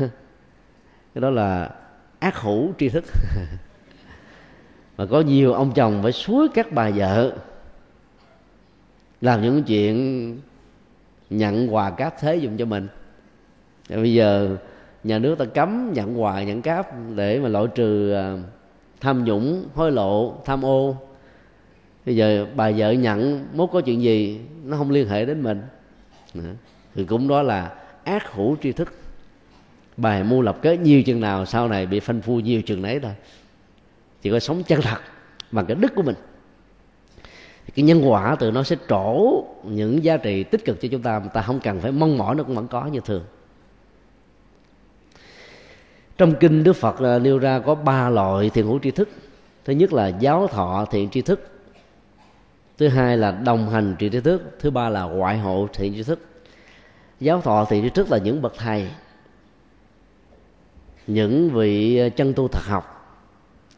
Cái 1.14 1.22
đó 1.22 1.30
là 1.30 1.70
ác 2.20 2.38
hữu 2.38 2.74
tri 2.80 2.90
thức. 2.90 3.04
Mà 4.98 5.06
có 5.06 5.22
nhiều 5.22 5.54
ông 5.54 5.74
chồng 5.74 6.00
phải 6.04 6.12
suối 6.12 6.48
các 6.54 6.72
bà 6.72 6.90
vợ 6.90 7.38
làm 9.22 9.42
những 9.42 9.64
chuyện 9.64 10.42
nhận 11.30 11.74
quà 11.74 11.90
cáp 11.90 12.16
thế 12.20 12.36
dùng 12.36 12.58
cho 12.58 12.66
mình 12.66 12.88
bây 13.90 14.14
giờ 14.14 14.58
nhà 15.04 15.20
nước 15.20 15.38
ta 15.38 15.46
cấm 15.46 15.94
nhận 15.94 16.22
quà, 16.22 16.44
nhận 16.44 16.62
cáp 16.62 16.88
để 17.16 17.40
mà 17.40 17.50
loại 17.50 17.66
trừ 17.76 18.14
à, 18.14 18.38
tham 19.02 19.24
nhũng, 19.24 19.66
hối 19.74 19.92
lộ, 19.92 20.36
tham 20.46 20.66
ô. 20.66 20.98
Bây 22.06 22.16
giờ 22.16 22.48
bà 22.56 22.72
vợ 22.72 22.92
nhận 22.92 23.46
mốt 23.54 23.70
có 23.74 23.82
chuyện 23.82 24.02
gì, 24.02 24.42
nó 24.64 24.78
không 24.78 24.92
liên 24.92 25.08
hệ 25.08 25.26
đến 25.26 25.44
mình. 25.44 25.62
Thì 26.96 27.06
cũng 27.06 27.28
đó 27.28 27.42
là 27.42 27.76
ác 28.04 28.34
hữu 28.34 28.58
tri 28.62 28.72
thức. 28.72 28.94
Bài 29.98 30.24
mưu 30.24 30.42
lập 30.42 30.58
kế 30.62 30.78
nhiều 30.78 31.04
chừng 31.04 31.20
nào, 31.20 31.46
sau 31.46 31.68
này 31.68 31.86
bị 31.86 32.00
phanh 32.00 32.22
phu 32.22 32.40
nhiều 32.40 32.62
chừng 32.62 32.82
nấy 32.82 33.00
thôi. 33.00 33.12
Chỉ 34.22 34.32
có 34.32 34.40
sống 34.40 34.64
chân 34.64 34.82
thật 34.82 35.00
bằng 35.52 35.66
cái 35.66 35.76
đức 35.76 35.96
của 35.96 36.02
mình. 36.02 36.16
Cái 37.76 37.86
nhân 37.86 38.02
quả 38.10 38.36
từ 38.40 38.52
nó 38.52 38.64
sẽ 38.64 38.76
trổ 38.90 39.44
những 39.64 40.04
giá 40.04 40.18
trị 40.18 40.44
tích 40.44 40.66
cực 40.66 40.82
cho 40.82 40.88
chúng 40.92 41.02
ta 41.02 41.20
mà 41.20 41.28
ta 41.28 41.42
không 41.42 41.60
cần 41.60 41.80
phải 41.80 41.92
mong 41.92 42.18
mỏi, 42.18 42.36
nó 42.36 42.44
cũng 42.44 42.56
vẫn 42.56 42.68
có 42.68 42.86
như 42.86 43.00
thường 43.00 43.24
trong 46.24 46.36
kinh 46.40 46.64
đức 46.64 46.74
phật 46.74 47.00
à, 47.00 47.20
nêu 47.20 47.40
ra 47.40 47.60
có 47.60 47.76
ba 47.76 48.10
loại 48.10 48.50
thiện 48.50 48.66
hữu 48.66 48.80
tri 48.80 48.92
thức. 48.92 49.10
Thứ 49.66 49.74
nhất 49.74 49.94
là 49.94 50.08
giáo 50.08 50.48
thọ 50.48 50.86
thiện 50.92 51.10
tri 51.10 51.22
thức. 51.22 51.48
Thứ 52.78 52.88
hai 52.88 53.18
là 53.18 53.32
đồng 53.32 53.70
hành 53.70 53.96
trị 54.00 54.10
tri 54.10 54.20
thức. 54.20 54.42
Thứ 54.60 54.72
ba 54.72 54.90
là 54.90 55.04
ngoại 55.04 55.38
hộ 55.38 55.68
thiện 55.74 55.94
tri 55.94 56.04
thức. 56.04 56.20
Giáo 57.20 57.42
thọ 57.42 57.66
thiện 57.66 57.84
tri 57.84 57.90
thức 57.90 58.12
là 58.12 58.18
những 58.18 58.42
bậc 58.42 58.54
thầy, 58.58 58.88
những 61.08 61.50
vị 61.50 61.98
à, 61.98 62.10
chân 62.10 62.34
tu 62.34 62.48
thật 62.48 62.64
học, 62.64 63.18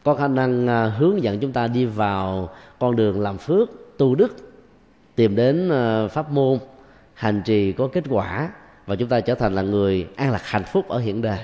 có 0.04 0.14
khả 0.14 0.28
năng 0.28 0.66
à, 0.66 0.84
hướng 0.84 1.22
dẫn 1.22 1.40
chúng 1.40 1.52
ta 1.52 1.66
đi 1.66 1.84
vào 1.84 2.50
con 2.78 2.96
đường 2.96 3.20
làm 3.20 3.38
phước, 3.38 3.68
tu 3.98 4.14
đức, 4.14 4.36
tìm 5.14 5.36
đến 5.36 5.70
pháp 6.10 6.30
môn, 6.30 6.58
hành 7.14 7.42
trì 7.44 7.72
có 7.72 7.88
kết 7.92 8.04
quả 8.10 8.50
và 8.86 8.96
chúng 8.96 9.08
ta 9.08 9.20
trở 9.20 9.34
thành 9.34 9.54
là 9.54 9.62
người 9.62 10.08
an 10.16 10.32
lạc 10.32 10.42
hạnh 10.44 10.64
phúc 10.64 10.88
ở 10.88 10.98
hiện 10.98 11.22
đời 11.22 11.38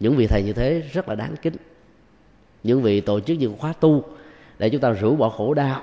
những 0.00 0.16
vị 0.16 0.26
thầy 0.26 0.42
như 0.42 0.52
thế 0.52 0.82
rất 0.92 1.08
là 1.08 1.14
đáng 1.14 1.34
kính. 1.42 1.54
Những 2.62 2.82
vị 2.82 3.00
tổ 3.00 3.20
chức 3.20 3.38
những 3.38 3.58
khóa 3.58 3.72
tu 3.72 4.04
để 4.58 4.70
chúng 4.70 4.80
ta 4.80 4.90
rũ 4.90 5.16
bỏ 5.16 5.28
khổ 5.28 5.54
đau 5.54 5.82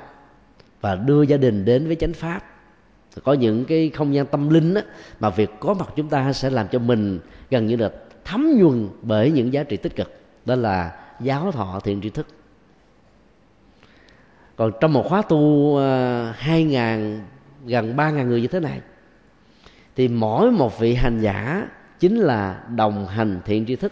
và 0.81 0.95
đưa 0.95 1.21
gia 1.21 1.37
đình 1.37 1.65
đến 1.65 1.87
với 1.87 1.95
chánh 1.95 2.13
pháp. 2.13 2.41
Có 3.23 3.33
những 3.33 3.65
cái 3.65 3.89
không 3.89 4.15
gian 4.15 4.25
tâm 4.25 4.49
linh 4.49 4.73
đó 4.73 4.81
mà 5.19 5.29
việc 5.29 5.49
có 5.59 5.73
mặt 5.73 5.89
chúng 5.95 6.09
ta 6.09 6.33
sẽ 6.33 6.49
làm 6.49 6.67
cho 6.67 6.79
mình 6.79 7.19
gần 7.49 7.67
như 7.67 7.75
là 7.75 7.91
thấm 8.25 8.51
nhuần 8.57 8.89
bởi 9.01 9.31
những 9.31 9.53
giá 9.53 9.63
trị 9.63 9.77
tích 9.77 9.95
cực. 9.95 10.11
Đó 10.45 10.55
là 10.55 10.99
giáo 11.19 11.51
thọ 11.51 11.79
thiện 11.83 12.01
tri 12.01 12.09
thức. 12.09 12.27
Còn 14.55 14.71
trong 14.81 14.93
một 14.93 15.05
khóa 15.09 15.21
tu 15.21 15.77
à, 15.77 16.33
hai 16.37 16.63
ngàn 16.63 17.21
gần 17.65 17.95
ba 17.95 18.11
ngàn 18.11 18.27
người 18.29 18.41
như 18.41 18.47
thế 18.47 18.59
này 18.59 18.81
thì 19.95 20.07
mỗi 20.07 20.51
một 20.51 20.79
vị 20.79 20.93
hành 20.93 21.19
giả 21.19 21.67
chính 21.99 22.15
là 22.15 22.63
đồng 22.75 23.07
hành 23.07 23.41
thiện 23.45 23.65
tri 23.65 23.75
thức 23.75 23.91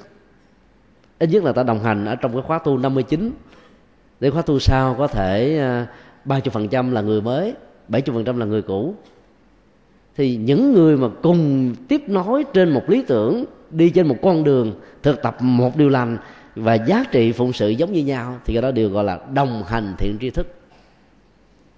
ít 1.24 1.30
nhất 1.30 1.43
là 1.43 1.51
ta 1.51 1.63
đồng 1.63 1.80
hành 1.80 2.05
ở 2.05 2.15
trong 2.15 2.34
cái 2.34 2.41
khóa 2.41 2.59
tu 2.59 2.78
59 2.78 3.32
để 4.19 4.30
khóa 4.30 4.41
tu 4.41 4.59
sau 4.59 4.95
có 4.97 5.07
thể 5.07 5.57
à, 5.59 5.88
ba 6.26 6.39
chục 6.39 6.53
phần 6.53 6.67
trăm 6.67 6.91
là 6.91 7.01
người 7.01 7.21
mới, 7.21 7.53
bảy 7.88 8.01
chục 8.01 8.15
phần 8.15 8.26
trăm 8.26 8.39
là 8.39 8.45
người 8.45 8.61
cũ. 8.61 8.95
Thì 10.15 10.36
những 10.36 10.74
người 10.74 10.97
mà 10.97 11.07
cùng 11.24 11.76
tiếp 11.88 12.01
nối 12.07 12.43
trên 12.53 12.69
một 12.69 12.89
lý 12.89 13.03
tưởng, 13.07 13.45
đi 13.69 13.89
trên 13.89 14.07
một 14.07 14.15
con 14.21 14.43
đường, 14.43 14.74
thực 15.03 15.21
tập 15.21 15.38
một 15.39 15.78
điều 15.78 15.89
lành 15.89 16.17
và 16.55 16.74
giá 16.74 17.05
trị 17.11 17.32
phụng 17.32 17.53
sự 17.53 17.69
giống 17.69 17.93
như 17.93 18.03
nhau, 18.03 18.38
thì 18.45 18.53
cái 18.53 18.61
đó 18.61 18.71
đều 18.71 18.89
gọi 18.89 19.03
là 19.03 19.19
đồng 19.34 19.63
hành 19.63 19.95
thiện 19.97 20.17
tri 20.21 20.30
thức. 20.30 20.55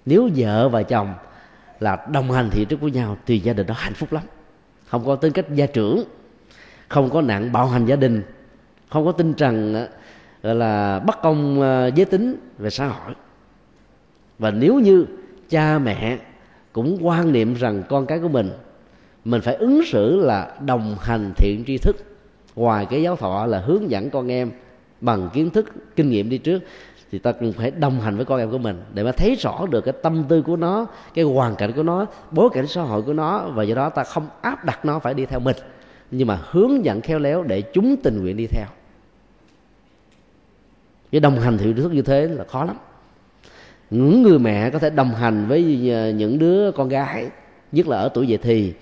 Nếu 0.06 0.30
vợ 0.36 0.68
và 0.68 0.82
chồng 0.82 1.14
là 1.80 2.06
đồng 2.12 2.30
hành 2.30 2.50
thiện 2.50 2.64
tri 2.64 2.70
thức 2.70 2.80
của 2.80 2.88
nhau, 2.88 3.16
thì 3.26 3.38
gia 3.38 3.52
đình 3.52 3.66
đó 3.66 3.74
hạnh 3.78 3.94
phúc 3.94 4.12
lắm. 4.12 4.22
Không 4.86 5.06
có 5.06 5.16
tính 5.16 5.32
cách 5.32 5.46
gia 5.54 5.66
trưởng, 5.66 6.04
không 6.88 7.10
có 7.10 7.22
nạn 7.22 7.52
bạo 7.52 7.66
hành 7.66 7.86
gia 7.86 7.96
đình 7.96 8.22
không 8.96 9.06
có 9.06 9.12
tin 9.12 9.34
rằng 9.36 9.74
ờ, 9.74 9.88
gọi 10.42 10.54
là, 10.54 10.98
bất 10.98 11.22
công 11.22 11.60
ờ, 11.60 11.90
giới 11.94 12.04
tính 12.04 12.36
về 12.58 12.70
xã 12.70 12.86
hội. 12.86 13.14
Và 14.38 14.50
nếu 14.50 14.78
như 14.78 15.06
cha 15.48 15.78
mẹ 15.78 16.18
cũng 16.72 16.98
quan 17.00 17.32
niệm 17.32 17.54
rằng 17.54 17.82
con 17.88 18.06
cái 18.06 18.18
của 18.18 18.28
mình 18.28 18.50
mình 19.24 19.40
phải 19.40 19.54
ứng 19.54 19.84
xử 19.84 20.16
là 20.16 20.54
đồng 20.66 20.96
hành 21.00 21.32
thiện 21.36 21.64
tri 21.66 21.78
thức, 21.78 21.96
ngoài 22.56 22.86
cái 22.90 23.02
giáo 23.02 23.16
thọ 23.16 23.46
là 23.46 23.58
hướng 23.58 23.90
dẫn 23.90 24.10
con 24.10 24.30
em 24.30 24.50
bằng 25.00 25.30
kiến 25.32 25.50
thức, 25.50 25.72
kinh 25.96 26.10
nghiệm 26.10 26.28
đi 26.28 26.38
trước, 26.38 26.62
thì 27.12 27.18
ta 27.18 27.32
cũng 27.32 27.52
phải 27.52 27.70
đồng 27.70 28.00
hành 28.00 28.16
với 28.16 28.24
con 28.24 28.38
em 28.38 28.50
của 28.50 28.58
mình 28.58 28.82
để 28.94 29.02
mà 29.02 29.12
thấy 29.12 29.34
rõ 29.34 29.66
được 29.70 29.80
cái 29.80 29.94
tâm 30.02 30.24
tư 30.28 30.42
của 30.42 30.56
nó, 30.56 30.86
cái 31.14 31.24
hoàn 31.24 31.56
cảnh 31.56 31.72
của 31.72 31.82
nó, 31.82 32.06
bối 32.30 32.48
cảnh 32.52 32.66
xã 32.66 32.82
hội 32.82 33.02
của 33.02 33.12
nó, 33.12 33.38
và 33.54 33.62
do 33.62 33.74
đó 33.74 33.88
ta 33.88 34.04
không 34.04 34.26
áp 34.40 34.64
đặt 34.64 34.84
nó 34.84 34.98
phải 34.98 35.14
đi 35.14 35.26
theo 35.26 35.40
mình, 35.40 35.56
nhưng 36.10 36.28
mà 36.28 36.38
hướng 36.50 36.84
dẫn 36.84 37.00
khéo 37.00 37.18
léo 37.18 37.42
để 37.42 37.62
chúng 37.62 37.96
tình 37.96 38.22
nguyện 38.22 38.36
đi 38.36 38.46
theo 38.46 38.66
cái 41.16 41.20
đồng 41.20 41.40
hành 41.40 41.58
thiện 41.58 41.76
thức 41.76 41.92
như 41.92 42.02
thế 42.02 42.28
là 42.28 42.44
khó 42.44 42.64
lắm. 42.64 42.76
Những 43.90 44.22
người 44.22 44.38
mẹ 44.38 44.70
có 44.70 44.78
thể 44.78 44.90
đồng 44.90 45.14
hành 45.14 45.46
với 45.48 45.90
ờ, 45.90 46.10
những 46.10 46.38
đứa 46.38 46.70
con 46.70 46.88
gái, 46.88 47.26
nhất 47.72 47.88
là 47.88 47.98
ở 47.98 48.08
tuổi 48.14 48.26
dậy 48.26 48.38
thì, 48.42 48.74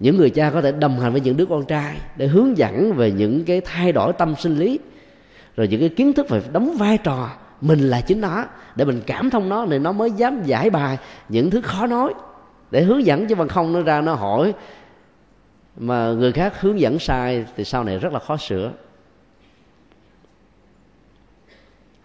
những 0.00 0.16
người 0.16 0.30
cha 0.30 0.50
có 0.50 0.60
thể 0.60 0.72
đồng 0.72 1.00
hành 1.00 1.12
với 1.12 1.20
những 1.20 1.36
đứa 1.36 1.46
con 1.46 1.64
trai 1.64 1.96
để 2.16 2.26
hướng 2.26 2.58
dẫn 2.58 2.92
về 2.92 3.10
những 3.10 3.44
cái 3.44 3.60
thay 3.64 3.92
đổi 3.92 4.12
tâm 4.12 4.34
sinh 4.38 4.58
lý, 4.58 4.78
rồi 5.56 5.68
những 5.68 5.80
cái 5.80 5.88
kiến 5.88 6.12
thức 6.12 6.26
phải 6.28 6.40
đóng 6.52 6.76
vai 6.78 6.98
trò 6.98 7.30
mình 7.60 7.78
là 7.78 8.00
chính 8.00 8.20
nó, 8.20 8.44
để 8.76 8.84
mình 8.84 9.00
cảm 9.06 9.30
thông 9.30 9.48
nó 9.48 9.66
thì 9.70 9.78
nó 9.78 9.92
mới 9.92 10.10
dám 10.10 10.42
giải 10.44 10.70
bài 10.70 10.98
những 11.28 11.50
thứ 11.50 11.60
khó 11.60 11.86
nói. 11.86 12.14
Để 12.70 12.82
hướng 12.82 13.04
dẫn 13.04 13.26
chứ 13.26 13.34
bằng 13.34 13.48
không, 13.48 13.72
nó 13.72 13.82
ra 13.82 14.00
nó 14.00 14.14
hỏi, 14.14 14.54
mà 15.76 16.12
người 16.12 16.32
khác 16.32 16.60
hướng 16.60 16.80
dẫn 16.80 16.98
sai 16.98 17.44
thì 17.56 17.64
sau 17.64 17.84
này 17.84 17.98
rất 17.98 18.12
là 18.12 18.18
khó 18.18 18.36
sửa. 18.36 18.72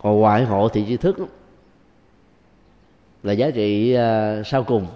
Còn 0.04 0.20
ngoại 0.20 0.46
hộ 0.46 0.70
thì 0.70 0.86
tri 0.88 0.98
thức 0.98 1.18
là 3.24 3.34
giá 3.34 3.50
trị 3.52 3.98
uh, 3.98 4.48
sau 4.48 4.64
cùng. 4.64 4.88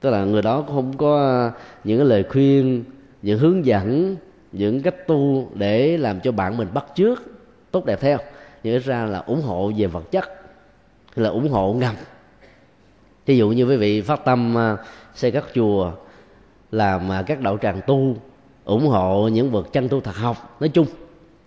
Tức 0.00 0.10
là 0.10 0.24
người 0.24 0.42
đó 0.42 0.64
không 0.68 0.96
có 0.96 1.18
à, 1.18 1.52
những 1.84 1.98
cái 1.98 2.06
lời 2.06 2.24
khuyên 2.28 2.84
những 3.22 3.38
hướng 3.38 3.66
dẫn 3.66 4.16
những 4.52 4.82
cách 4.82 5.06
tu 5.06 5.50
để 5.54 5.96
làm 5.96 6.20
cho 6.20 6.32
bạn 6.32 6.56
mình 6.56 6.68
bắt 6.74 6.86
trước 6.94 7.22
tốt 7.70 7.84
đẹp 7.84 8.00
theo. 8.00 8.18
Nhưng 8.62 8.82
ra 8.84 9.04
là 9.04 9.18
ủng 9.18 9.42
hộ 9.42 9.72
về 9.76 9.86
vật 9.86 10.10
chất 10.10 10.24
hay 11.16 11.24
là 11.24 11.30
ủng 11.30 11.48
hộ 11.48 11.72
ngầm. 11.72 11.94
Ví 13.26 13.36
dụ 13.36 13.50
như 13.50 13.64
quý 13.64 13.76
vị 13.76 14.00
phát 14.00 14.24
tâm 14.24 14.58
à, 14.58 14.76
xây 15.14 15.30
các 15.30 15.44
chùa 15.54 15.92
làm 16.70 17.10
các 17.26 17.40
đạo 17.40 17.58
tràng 17.62 17.80
tu 17.86 18.16
ủng 18.64 18.86
hộ 18.86 19.28
những 19.28 19.52
bậc 19.52 19.72
chân 19.72 19.88
tu 19.88 20.00
thật 20.00 20.16
học 20.16 20.56
nói 20.60 20.68
chung 20.68 20.86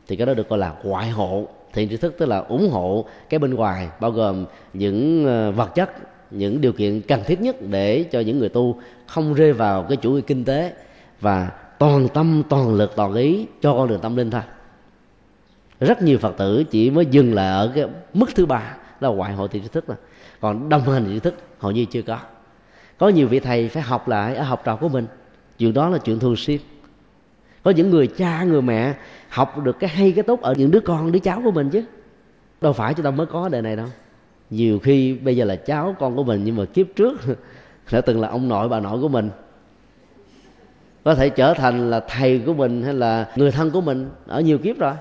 thì 0.08 0.16
cái 0.16 0.28
đó 0.28 0.34
được 0.34 0.50
gọi 0.50 0.60
là 0.60 0.76
ngoại 0.84 1.10
hộ 1.10 1.48
thiện 1.74 1.90
tri 1.90 1.98
thức 1.98 2.16
tức 2.18 2.26
là 2.26 2.38
ủng 2.38 2.70
hộ 2.70 3.06
cái 3.30 3.40
bên 3.40 3.54
ngoài, 3.54 3.90
bao 4.00 4.12
gồm 4.12 4.46
những 4.74 5.26
ờ, 5.26 5.52
vật 5.52 5.76
chất, 5.76 5.92
những 6.32 6.62
điều 6.62 6.74
kiện 6.74 7.02
cần 7.02 7.24
thiết 7.26 7.42
nhất 7.42 7.56
để 7.70 8.06
cho 8.12 8.20
những 8.20 8.40
người 8.40 8.50
tu 8.50 8.80
không 9.08 9.34
rơi 9.34 9.54
vào 9.54 9.84
cái 9.84 9.98
chủ 9.98 10.12
nghĩa 10.12 10.22
kinh 10.22 10.46
tế 10.46 10.74
và 11.22 11.52
toàn 11.80 12.08
tâm, 12.14 12.44
toàn 12.50 12.74
lực, 12.74 12.92
toàn 12.96 13.14
ý 13.14 13.46
cho 13.62 13.74
con 13.74 13.88
đường 13.88 14.02
tâm 14.02 14.16
linh 14.16 14.32
thôi. 14.32 14.42
Rất 15.80 16.02
nhiều 16.02 16.18
phật 16.18 16.38
tử 16.38 16.64
chỉ 16.64 16.90
mới 16.90 17.06
dừng 17.06 17.34
lại 17.34 17.48
ở 17.48 17.72
cái 17.76 17.86
mức 18.14 18.36
thứ 18.36 18.46
ba 18.46 18.76
là 19.00 19.10
ngoại 19.10 19.34
hội 19.34 19.48
thiện 19.48 19.64
tri 19.64 19.68
thức 19.68 19.84
thôi. 19.88 19.98
Còn 20.42 20.70
đồng 20.70 20.82
hành 20.82 21.06
tri 21.14 21.20
thức, 21.20 21.36
hầu 21.60 21.72
như 21.72 21.86
chưa 21.86 22.02
có. 22.02 22.20
Có 22.98 23.10
nhiều 23.10 23.28
vị 23.28 23.40
thầy 23.40 23.70
phải 23.70 23.84
học 23.84 24.08
lại 24.08 24.36
ở 24.36 24.44
học 24.44 24.62
trò 24.66 24.76
của 24.76 24.90
mình. 24.90 25.08
Chuyện 25.58 25.74
đó 25.74 25.90
là 25.90 25.98
chuyện 25.98 26.20
thường 26.20 26.36
xuyên. 26.36 26.58
Có 27.64 27.72
những 27.72 27.90
người 27.90 28.08
cha, 28.08 28.44
người 28.44 28.62
mẹ 28.62 28.94
học 29.32 29.64
được 29.64 29.80
cái 29.80 29.90
hay, 29.90 30.12
cái 30.12 30.24
tốt 30.24 30.42
ở 30.42 30.54
những 30.58 30.72
đứa 30.72 30.80
con, 30.80 31.12
đứa 31.12 31.20
cháu 31.20 31.42
của 31.44 31.52
mình 31.52 31.70
chứ. 31.70 31.84
Đâu 32.62 32.74
phải 32.74 32.94
chúng 32.94 33.04
ta 33.04 33.12
mới 33.12 33.28
có 33.28 33.50
đời 33.50 33.62
này 33.62 33.76
đâu. 33.76 33.88
Nhiều 34.50 34.80
khi 34.80 35.14
bây 35.14 35.38
giờ 35.38 35.46
là 35.46 35.56
cháu 35.56 35.96
con 36.00 36.16
của 36.16 36.24
mình, 36.24 36.42
nhưng 36.44 36.56
mà 36.56 36.66
kiếp 36.66 36.88
trước 36.96 37.22
đã 37.92 38.02
từng 38.02 38.22
là 38.22 38.28
ông 38.28 38.48
nội, 38.48 38.70
bà 38.70 38.80
nội 38.80 39.02
của 39.02 39.08
mình. 39.08 39.30
Có 41.04 41.16
thể 41.16 41.30
trở 41.30 41.54
thành 41.54 41.90
là 41.90 42.00
thầy 42.00 42.40
của 42.46 42.54
mình 42.54 42.82
hay 42.84 42.94
là 42.94 43.34
người 43.36 43.52
thân 43.52 43.72
của 43.72 43.82
mình 43.82 44.10
ở 44.28 44.42
nhiều 44.42 44.58
kiếp 44.58 44.80
rồi. 44.80 44.94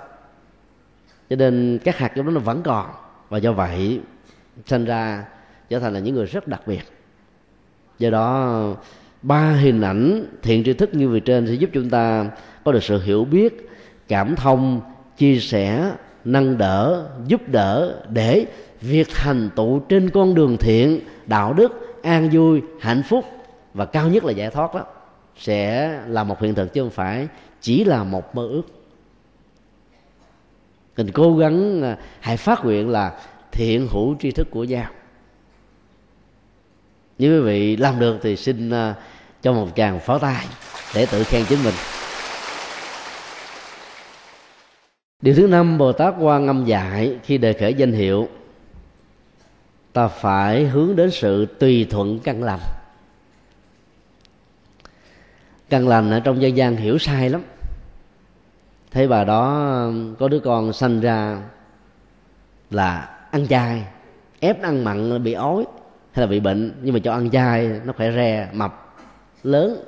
Cho 1.31 1.37
nên 1.37 1.79
các 1.85 1.97
hạt 1.97 2.13
giống 2.17 2.27
đó 2.27 2.33
nó 2.33 2.41
vẫn 2.41 2.63
còn. 2.63 2.87
Và 3.29 3.39
do 3.39 3.53
vậy, 3.53 4.01
sinh 4.67 4.85
ra 4.85 5.25
trở 5.69 5.79
thành 5.79 5.93
là 5.93 6.01
những 6.01 6.15
người 6.15 6.27
rất 6.27 6.49
đặc 6.49 6.63
biệt. 6.67 6.83
Do 7.99 8.11
đó, 8.11 8.63
ba 9.23 9.53
hình 9.53 9.81
ảnh 9.81 10.27
thiện 10.43 10.65
tri 10.65 10.73
thức 10.73 10.95
như 10.95 11.09
vừa 11.09 11.21
trên 11.21 11.47
sẽ 11.47 11.53
giúp 11.53 11.71
chúng 11.73 11.91
ta 11.91 12.31
có 12.65 12.73
được 12.73 12.83
sự 12.83 13.03
hiểu 13.03 13.25
biết 13.25 13.70
cảm 14.11 14.37
thông, 14.37 14.81
chia 15.17 15.39
sẻ, 15.39 15.93
nâng 16.25 16.59
đỡ, 16.59 17.09
giúp 17.27 17.41
đỡ 17.49 18.03
để 18.09 18.47
việc 18.81 19.09
thành 19.15 19.51
tựu 19.57 19.79
trên 19.79 20.11
con 20.11 20.35
đường 20.35 20.57
thiện, 20.57 21.01
đạo 21.27 21.53
đức, 21.53 22.01
an 22.03 22.31
vui, 22.33 22.63
hạnh 22.81 23.03
phúc 23.09 23.25
và 23.75 23.85
cao 23.85 24.09
nhất 24.09 24.25
là 24.25 24.33
giải 24.33 24.51
thoát 24.51 24.75
đó 24.75 24.85
sẽ 25.37 25.91
là 26.07 26.25
một 26.25 26.41
hiện 26.41 26.55
thực 26.55 26.73
chứ 26.73 26.83
không 26.83 26.91
phải 26.91 27.29
chỉ 27.61 27.85
là 27.85 28.05
một 28.05 28.35
mơ 28.35 28.49
ước. 28.49 28.63
Mình 30.97 31.11
cố 31.13 31.37
gắng 31.37 31.83
à, 31.83 31.97
hãy 32.21 32.37
phát 32.37 32.65
nguyện 32.65 32.89
là 32.89 33.13
thiện 33.53 33.89
hữu 33.91 34.17
tri 34.21 34.31
thức 34.31 34.49
của 34.51 34.65
nhau 34.65 34.91
nếu 37.19 37.33
quý 37.33 37.47
vị 37.47 37.77
làm 37.77 37.99
được 37.99 38.19
thì 38.23 38.37
xin 38.37 38.71
à, 38.71 38.95
cho 39.43 39.53
một 39.53 39.69
tràng 39.77 40.01
pháo 40.01 40.19
tay 40.19 40.47
để 40.95 41.07
tự 41.07 41.25
khen 41.25 41.45
chính 41.49 41.65
mình. 41.65 41.75
Điều 45.23 45.35
thứ 45.35 45.47
năm, 45.47 45.79
bồ 45.79 45.93
tát 45.93 46.15
quan 46.19 46.47
âm 46.47 46.65
dạy, 46.65 47.19
khi 47.23 47.39
đề 47.39 47.53
khởi 47.53 47.75
danh 47.75 47.93
hiệu, 47.93 48.29
ta 49.93 50.09
phải 50.09 50.65
hướng 50.65 50.97
đến 50.97 51.11
sự 51.11 51.47
tùy 51.47 51.87
thuận 51.91 52.19
căn 52.19 52.43
lành. 52.43 52.61
Căn 55.69 55.89
lành 55.89 56.11
ở 56.11 56.21
trong 56.21 56.43
dân 56.43 56.57
gian 56.57 56.77
hiểu 56.77 56.99
sai 56.99 57.31
lắm. 57.31 57.43
Thấy 58.91 59.09
bà 59.09 59.25
đó, 59.25 59.85
có 60.19 60.29
đứa 60.29 60.41
con 60.41 60.73
sanh 60.73 61.01
ra 61.01 61.43
là 62.71 63.19
ăn 63.31 63.47
chay, 63.47 63.85
ép 64.41 64.63
ăn 64.63 64.85
mặn 64.85 65.23
bị 65.23 65.33
ói, 65.33 65.65
hay 66.13 66.21
là 66.21 66.27
bị 66.27 66.41
bệnh, 66.41 66.73
nhưng 66.83 66.95
mà 66.95 67.01
cho 67.05 67.13
ăn 67.13 67.31
chay 67.31 67.81
nó 67.85 67.93
khỏe 67.93 68.13
re, 68.13 68.49
mập, 68.53 68.95
lớn 69.43 69.85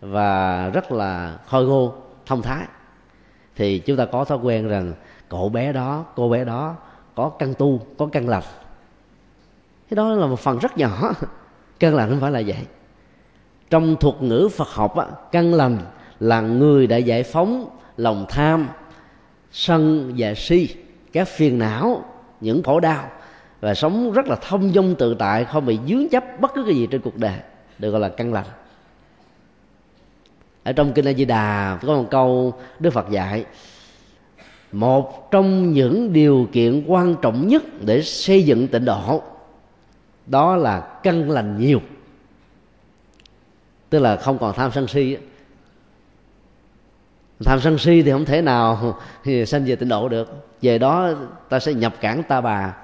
và 0.00 0.68
rất 0.68 0.92
là 0.92 1.38
khôi 1.46 1.64
ngô, 1.64 1.94
thông 2.26 2.42
thái 2.42 2.64
thì 3.60 3.78
chúng 3.78 3.96
ta 3.96 4.04
có 4.04 4.24
thói 4.24 4.38
quen 4.38 4.68
rằng 4.68 4.92
cậu 5.28 5.48
bé 5.48 5.72
đó 5.72 6.04
cô 6.16 6.28
bé 6.28 6.44
đó 6.44 6.76
có 7.14 7.28
căn 7.28 7.54
tu 7.54 7.80
có 7.98 8.08
căn 8.12 8.28
lành. 8.28 8.42
Cái 9.90 9.96
đó 9.96 10.12
là 10.12 10.26
một 10.26 10.40
phần 10.40 10.58
rất 10.58 10.78
nhỏ. 10.78 11.12
Căn 11.80 11.94
lành 11.94 12.10
không 12.10 12.20
phải 12.20 12.30
là 12.30 12.42
vậy. 12.46 12.66
Trong 13.70 13.96
thuật 13.96 14.22
ngữ 14.22 14.48
phật 14.56 14.68
học 14.68 14.96
á, 14.96 15.06
căn 15.32 15.54
lành 15.54 15.78
là 16.20 16.40
người 16.40 16.86
đã 16.86 16.96
giải 16.96 17.22
phóng 17.22 17.70
lòng 17.96 18.26
tham 18.28 18.68
sân 19.52 20.12
và 20.16 20.34
si 20.34 20.68
các 21.12 21.28
phiền 21.28 21.58
não 21.58 22.04
những 22.40 22.62
khổ 22.62 22.80
đau 22.80 23.04
và 23.60 23.74
sống 23.74 24.12
rất 24.12 24.26
là 24.26 24.36
thông 24.36 24.72
dong 24.72 24.94
tự 24.94 25.14
tại 25.14 25.44
không 25.44 25.66
bị 25.66 25.78
dướng 25.88 26.08
chấp 26.08 26.24
bất 26.40 26.54
cứ 26.54 26.64
cái 26.64 26.74
gì 26.74 26.86
trên 26.90 27.00
cuộc 27.00 27.16
đời 27.16 27.38
được 27.78 27.90
gọi 27.90 28.00
là 28.00 28.08
căn 28.08 28.32
lành 28.32 28.46
ở 30.64 30.72
trong 30.72 30.92
kinh 30.92 31.08
A 31.08 31.12
Di 31.12 31.24
Đà 31.24 31.78
có 31.82 31.96
một 31.96 32.06
câu 32.10 32.54
Đức 32.80 32.90
Phật 32.90 33.10
dạy, 33.10 33.44
một 34.72 35.30
trong 35.30 35.72
những 35.72 36.12
điều 36.12 36.48
kiện 36.52 36.84
quan 36.86 37.16
trọng 37.22 37.48
nhất 37.48 37.62
để 37.80 38.02
xây 38.02 38.42
dựng 38.42 38.68
tịnh 38.68 38.84
độ, 38.84 39.22
đó 40.26 40.56
là 40.56 40.80
căn 40.80 41.30
lành 41.30 41.58
nhiều. 41.58 41.80
Tức 43.90 43.98
là 43.98 44.16
không 44.16 44.38
còn 44.38 44.54
tham 44.54 44.70
sân 44.72 44.88
si 44.88 45.16
tham 47.44 47.60
sân 47.60 47.78
si 47.78 48.02
thì 48.02 48.10
không 48.10 48.24
thể 48.24 48.42
nào 48.42 48.98
thì 49.24 49.46
sanh 49.46 49.64
về 49.64 49.76
tịnh 49.76 49.88
độ 49.88 50.08
được. 50.08 50.46
Về 50.62 50.78
đó 50.78 51.10
ta 51.48 51.60
sẽ 51.60 51.74
nhập 51.74 51.94
cản 52.00 52.22
ta 52.22 52.40
bà 52.40 52.76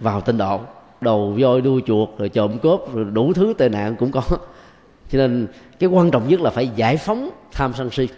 vào 0.00 0.20
tịnh 0.20 0.38
độ. 0.38 0.60
Đầu 1.00 1.36
voi 1.40 1.60
đuôi 1.60 1.82
chuột, 1.86 2.08
rồi 2.18 2.28
trộm 2.28 2.58
cướp, 2.58 2.94
rồi 2.94 3.04
đủ 3.12 3.32
thứ 3.32 3.54
tệ 3.58 3.68
nạn 3.68 3.96
cũng 3.96 4.10
có. 4.12 4.22
Cho 5.10 5.18
nên 5.18 5.46
cái 5.78 5.88
quan 5.88 6.10
trọng 6.10 6.28
nhất 6.28 6.40
là 6.40 6.50
phải 6.50 6.68
giải 6.76 6.96
phóng 6.96 7.30
tham 7.52 7.72
sân 7.76 7.90
si. 7.90 8.08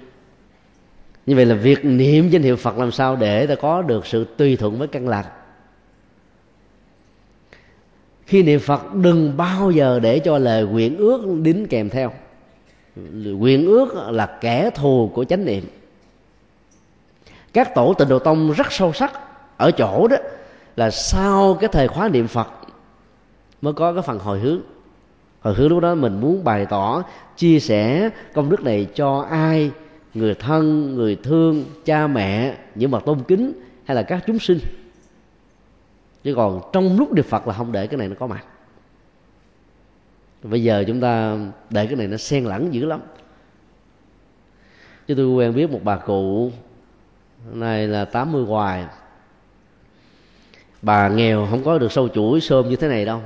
Như 1.26 1.36
vậy 1.36 1.46
là 1.46 1.54
việc 1.54 1.84
niệm 1.84 2.28
danh 2.28 2.42
hiệu 2.42 2.56
phật 2.56 2.78
làm 2.78 2.92
sao 2.92 3.16
để 3.16 3.46
ta 3.46 3.54
có 3.54 3.82
được 3.82 4.06
sự 4.06 4.26
tùy 4.36 4.56
thuận 4.56 4.78
với 4.78 4.88
căn 4.88 5.08
lành 5.08 5.24
khi 8.26 8.42
niệm 8.42 8.60
phật, 8.60 8.94
đừng 8.94 9.36
bao 9.36 9.70
giờ 9.70 10.00
để 10.02 10.18
cho 10.18 10.38
lời 10.38 10.64
nguyện 10.64 10.96
ước 10.96 11.26
đính 11.42 11.66
kèm 11.66 11.90
theo. 11.90 12.12
Nguyện 13.24 13.66
ước 13.66 13.94
là 14.10 14.38
kẻ 14.40 14.70
thù 14.74 15.10
của 15.14 15.24
chánh 15.24 15.44
niệm. 15.44 15.64
Các 17.52 17.74
tổ 17.74 17.94
tịnh 17.94 18.08
độ 18.08 18.18
tông 18.18 18.52
rất 18.52 18.72
sâu 18.72 18.92
sắc 18.92 19.12
ở 19.56 19.70
chỗ 19.70 20.08
đó 20.08 20.16
là 20.76 20.90
sau 20.90 21.54
cái 21.60 21.68
thời 21.72 21.88
khóa 21.88 22.08
niệm 22.08 22.28
phật 22.28 22.48
mới 23.62 23.72
có 23.72 23.92
cái 23.92 24.02
phần 24.02 24.18
hồi 24.18 24.38
hướng 24.38 24.60
hồi 25.46 25.54
hướng 25.54 25.68
lúc 25.68 25.80
đó 25.80 25.94
mình 25.94 26.20
muốn 26.20 26.44
bày 26.44 26.66
tỏ, 26.66 27.02
chia 27.36 27.60
sẻ 27.60 28.10
công 28.34 28.50
đức 28.50 28.64
này 28.64 28.86
cho 28.94 29.26
ai, 29.30 29.70
người 30.14 30.34
thân, 30.34 30.94
người 30.94 31.16
thương, 31.16 31.64
cha 31.84 32.06
mẹ, 32.06 32.56
những 32.74 32.90
bậc 32.90 33.04
tôn 33.04 33.22
kính 33.28 33.52
hay 33.84 33.94
là 33.94 34.02
các 34.02 34.24
chúng 34.26 34.38
sinh. 34.38 34.58
Chứ 36.24 36.34
còn 36.34 36.60
trong 36.72 36.98
lúc 36.98 37.12
niệm 37.12 37.24
phật 37.24 37.46
là 37.46 37.54
không 37.54 37.72
để 37.72 37.86
cái 37.86 37.98
này 37.98 38.08
nó 38.08 38.14
có 38.18 38.26
mặt. 38.26 38.44
Bây 40.42 40.62
giờ 40.62 40.84
chúng 40.86 41.00
ta 41.00 41.38
để 41.70 41.86
cái 41.86 41.96
này 41.96 42.06
nó 42.06 42.16
xen 42.16 42.44
lẫn 42.44 42.74
dữ 42.74 42.84
lắm. 42.84 43.00
Chứ 45.08 45.14
tôi 45.14 45.26
quen 45.26 45.54
biết 45.54 45.70
một 45.70 45.80
bà 45.82 45.96
cụ 45.96 46.50
này 47.52 47.88
là 47.88 48.04
80 48.04 48.44
hoài. 48.44 48.84
Bà 50.82 51.08
nghèo 51.08 51.46
không 51.50 51.64
có 51.64 51.78
được 51.78 51.92
sâu 51.92 52.08
chuỗi, 52.08 52.40
sơm 52.40 52.68
như 52.68 52.76
thế 52.76 52.88
này 52.88 53.04
đâu 53.04 53.20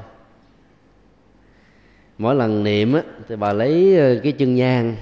mỗi 2.21 2.35
lần 2.35 2.65
niệm 2.65 2.93
á, 2.93 3.03
thì 3.29 3.37
bà 3.37 3.53
lấy 3.53 3.99
ờ, 3.99 4.21
cái 4.23 4.33
chân 4.33 4.55
nhang 4.55 4.97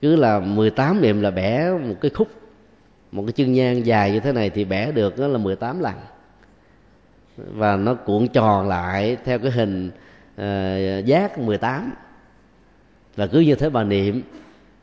cứ 0.00 0.16
là 0.16 0.40
18 0.40 1.00
niệm 1.00 1.20
là 1.20 1.30
bẻ 1.30 1.70
một 1.70 1.94
cái 2.00 2.10
khúc 2.10 2.28
một 3.12 3.22
cái 3.26 3.32
chân 3.32 3.52
nhang 3.52 3.86
dài 3.86 4.12
như 4.12 4.20
thế 4.20 4.32
này 4.32 4.50
thì 4.50 4.64
bẻ 4.64 4.92
được 4.92 5.18
đó 5.18 5.26
là 5.26 5.38
18 5.38 5.80
lần. 5.80 5.94
Và 7.36 7.76
nó 7.76 7.94
cuộn 7.94 8.28
tròn 8.28 8.68
lại 8.68 9.16
theo 9.24 9.38
cái 9.38 9.50
hình 9.50 9.90
uh, 10.34 11.06
giác 11.06 11.38
18 11.38 11.92
và 13.16 13.26
cứ 13.26 13.40
như 13.40 13.54
thế 13.54 13.70
bà 13.70 13.84
niệm 13.84 14.22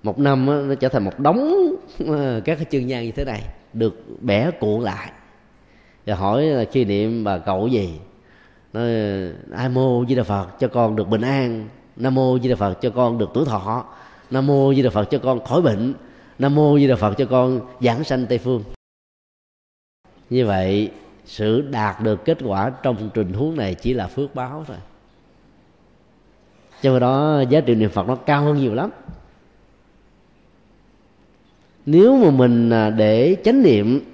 một 0.03 0.19
năm 0.19 0.45
đó, 0.45 0.53
nó 0.53 0.75
trở 0.75 0.89
thành 0.89 1.03
một 1.03 1.19
đống 1.19 1.75
ờ, 2.07 2.41
các 2.45 2.55
cái 2.55 2.65
chân 2.65 2.87
nhang 2.87 3.05
như 3.05 3.11
thế 3.11 3.25
này 3.25 3.41
được 3.73 4.05
bẻ 4.21 4.51
cuộn 4.51 4.83
lại. 4.83 5.11
Và 6.05 6.15
hỏi 6.15 6.43
là 6.43 6.65
khi 6.71 6.85
niệm 6.85 7.23
bà 7.23 7.37
cậu 7.37 7.67
gì? 7.67 7.93
Nói 8.73 8.91
nam 9.47 9.73
mô 9.73 10.05
di 10.05 10.15
đà 10.15 10.23
phật 10.23 10.47
cho 10.59 10.67
con 10.67 10.95
được 10.95 11.07
bình 11.07 11.21
an? 11.21 11.69
Nam 11.95 12.15
mô 12.15 12.39
di 12.39 12.49
đà 12.49 12.55
phật 12.55 12.73
cho 12.73 12.89
con 12.89 13.17
được 13.17 13.29
tuổi 13.33 13.45
thọ? 13.45 13.85
Nam 14.31 14.47
mô 14.47 14.73
di 14.73 14.81
đà 14.81 14.89
phật 14.89 15.05
cho 15.05 15.19
con 15.19 15.45
khỏi 15.45 15.61
bệnh? 15.61 15.93
Nam 16.39 16.55
mô 16.55 16.79
di 16.79 16.87
đà 16.87 16.95
phật 16.95 17.13
cho 17.17 17.25
con 17.25 17.61
giảng 17.81 18.03
sanh 18.03 18.25
tây 18.25 18.37
phương? 18.37 18.63
Như 20.29 20.45
vậy, 20.45 20.91
sự 21.25 21.61
đạt 21.61 22.01
được 22.01 22.25
kết 22.25 22.37
quả 22.43 22.69
trong 22.69 23.09
trình 23.13 23.33
huống 23.33 23.57
này 23.57 23.75
chỉ 23.75 23.93
là 23.93 24.07
phước 24.07 24.35
báo 24.35 24.63
thôi. 24.67 24.77
Cho 26.81 26.99
đó, 26.99 27.43
giá 27.49 27.61
trị 27.61 27.75
niệm 27.75 27.89
phật 27.89 28.07
nó 28.07 28.15
cao 28.15 28.43
hơn 28.43 28.57
nhiều 28.57 28.73
lắm. 28.73 28.89
Nếu 31.85 32.17
mà 32.17 32.31
mình 32.31 32.69
à, 32.69 32.89
để 32.89 33.35
chánh 33.43 33.63
niệm 33.63 34.12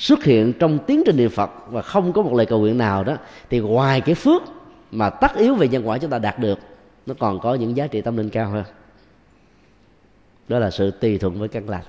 xuất 0.00 0.24
hiện 0.24 0.52
trong 0.52 0.78
tiến 0.78 1.02
trình 1.06 1.16
niệm 1.16 1.30
phật 1.30 1.50
và 1.70 1.82
không 1.82 2.12
có 2.12 2.22
một 2.22 2.34
lời 2.34 2.46
cầu 2.46 2.60
nguyện 2.60 2.78
nào 2.78 3.04
đó, 3.04 3.16
thì 3.50 3.60
ngoài 3.60 4.00
cái 4.00 4.14
phước 4.14 4.42
mà 4.90 5.10
tất 5.10 5.36
yếu 5.36 5.54
về 5.54 5.68
nhân 5.68 5.88
quả 5.88 5.98
chúng 5.98 6.10
ta 6.10 6.18
đạt 6.18 6.38
được, 6.38 6.58
nó 7.06 7.14
còn 7.18 7.40
có 7.40 7.54
những 7.54 7.76
giá 7.76 7.86
trị 7.86 8.00
tâm 8.00 8.16
linh 8.16 8.30
cao 8.30 8.50
hơn. 8.50 8.64
Đó 10.48 10.58
là 10.58 10.70
sự 10.70 10.90
tùy 10.90 11.18
thuận 11.18 11.38
với 11.38 11.48
căn 11.48 11.68
lành. 11.68 11.84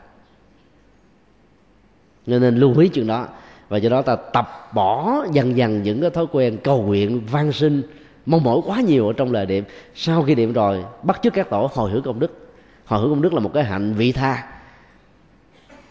Nên 2.26 2.42
nên 2.42 2.58
lưu 2.58 2.80
ý 2.80 2.88
chuyện 2.88 3.08
đó 3.08 3.28
và 3.70 3.78
do 3.78 3.90
đó 3.90 4.02
ta 4.02 4.16
tập 4.16 4.70
bỏ 4.74 5.26
dần 5.32 5.58
dần 5.58 5.84
những 5.84 6.02
cái 6.02 6.10
thói 6.10 6.26
quen 6.32 6.58
cầu 6.64 6.82
nguyện 6.82 7.22
van 7.32 7.52
sinh 7.52 7.82
mong 8.26 8.44
mỏi 8.44 8.60
quá 8.66 8.82
nhiều 8.82 9.08
ở 9.08 9.14
trong 9.14 9.32
lời 9.32 9.46
niệm. 9.46 9.64
Sau 9.96 10.24
khi 10.24 10.36
niệm 10.36 10.54
rồi, 10.54 10.84
bắt 11.04 11.20
chước 11.24 11.34
các 11.34 11.50
tổ 11.50 11.70
hồi 11.74 11.92
hướng 11.92 12.04
công 12.04 12.20
đức. 12.20 12.52
Hồi 12.86 13.00
hướng 13.00 13.10
công 13.10 13.22
đức 13.22 13.34
là 13.34 13.40
một 13.40 13.54
cái 13.54 13.64
hạnh 13.64 13.94
vị 13.94 14.12
tha 14.12 14.51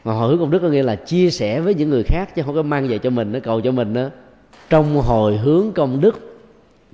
mà 0.04 0.12
hồi 0.12 0.28
hướng 0.28 0.38
công 0.38 0.50
đức 0.50 0.58
có 0.58 0.68
nghĩa 0.68 0.82
là 0.82 0.96
chia 0.96 1.30
sẻ 1.30 1.60
với 1.60 1.74
những 1.74 1.90
người 1.90 2.02
khác 2.02 2.34
chứ 2.34 2.42
không 2.42 2.54
có 2.54 2.62
mang 2.62 2.88
về 2.88 2.98
cho 2.98 3.10
mình 3.10 3.32
nó 3.32 3.38
cầu 3.42 3.60
cho 3.60 3.72
mình 3.72 3.92
nữa. 3.92 4.10
Trong 4.70 4.96
hồi 4.96 5.36
hướng 5.36 5.72
công 5.72 6.00
đức, 6.00 6.40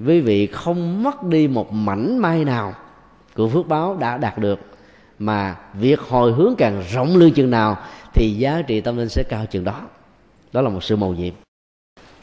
quý 0.07 0.21
vị 0.21 0.47
không 0.47 1.03
mất 1.03 1.23
đi 1.23 1.49
một 1.49 1.73
mảnh 1.73 2.19
may 2.19 2.45
nào 2.45 2.75
của 3.35 3.49
phước 3.49 3.69
báo 3.69 3.97
đã 4.01 4.19
đạt 4.19 4.39
được. 4.39 4.61
Mà 5.19 5.57
việc 5.75 6.01
hồi 6.01 6.33
hướng 6.33 6.55
càng 6.59 6.83
rộng 6.93 7.17
lương 7.17 7.33
chừng 7.33 7.51
nào 7.51 7.77
thì 8.15 8.31
giá 8.39 8.63
trị 8.67 8.81
tâm 8.81 8.97
linh 8.97 9.09
sẽ 9.09 9.23
cao 9.29 9.47
chừng 9.51 9.65
đó. 9.65 9.81
Đó 10.53 10.61
là 10.61 10.69
một 10.69 10.85
sự 10.85 10.97
mầu 10.97 11.15
nhiệm. 11.15 11.35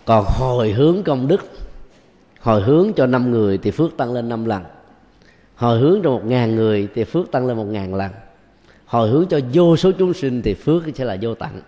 Còn 0.05 0.25
hồi 0.27 0.71
hướng 0.71 1.03
công 1.03 1.27
đức, 1.27 1.41
hồi 2.39 2.61
hướng 2.61 2.93
cho 2.93 3.05
năm 3.05 3.31
người 3.31 3.57
thì 3.57 3.71
phước 3.71 3.97
tăng 3.97 4.13
lên 4.13 4.29
năm 4.29 4.45
lần. 4.45 4.63
Hồi 5.55 5.79
hướng 5.79 5.99
cho 6.03 6.09
một 6.09 6.25
ngàn 6.25 6.55
người 6.55 6.87
thì 6.95 7.03
phước 7.03 7.31
tăng 7.31 7.47
lên 7.47 7.57
một 7.57 7.67
ngàn 7.69 7.95
lần 7.95 8.11
hồi 8.93 9.09
hướng 9.09 9.27
cho 9.29 9.39
vô 9.53 9.77
số 9.77 9.91
chúng 9.91 10.13
sinh 10.13 10.41
thì 10.41 10.53
phước 10.53 10.83
sẽ 10.95 11.05
là 11.05 11.17
vô 11.21 11.35
tận. 11.35 11.61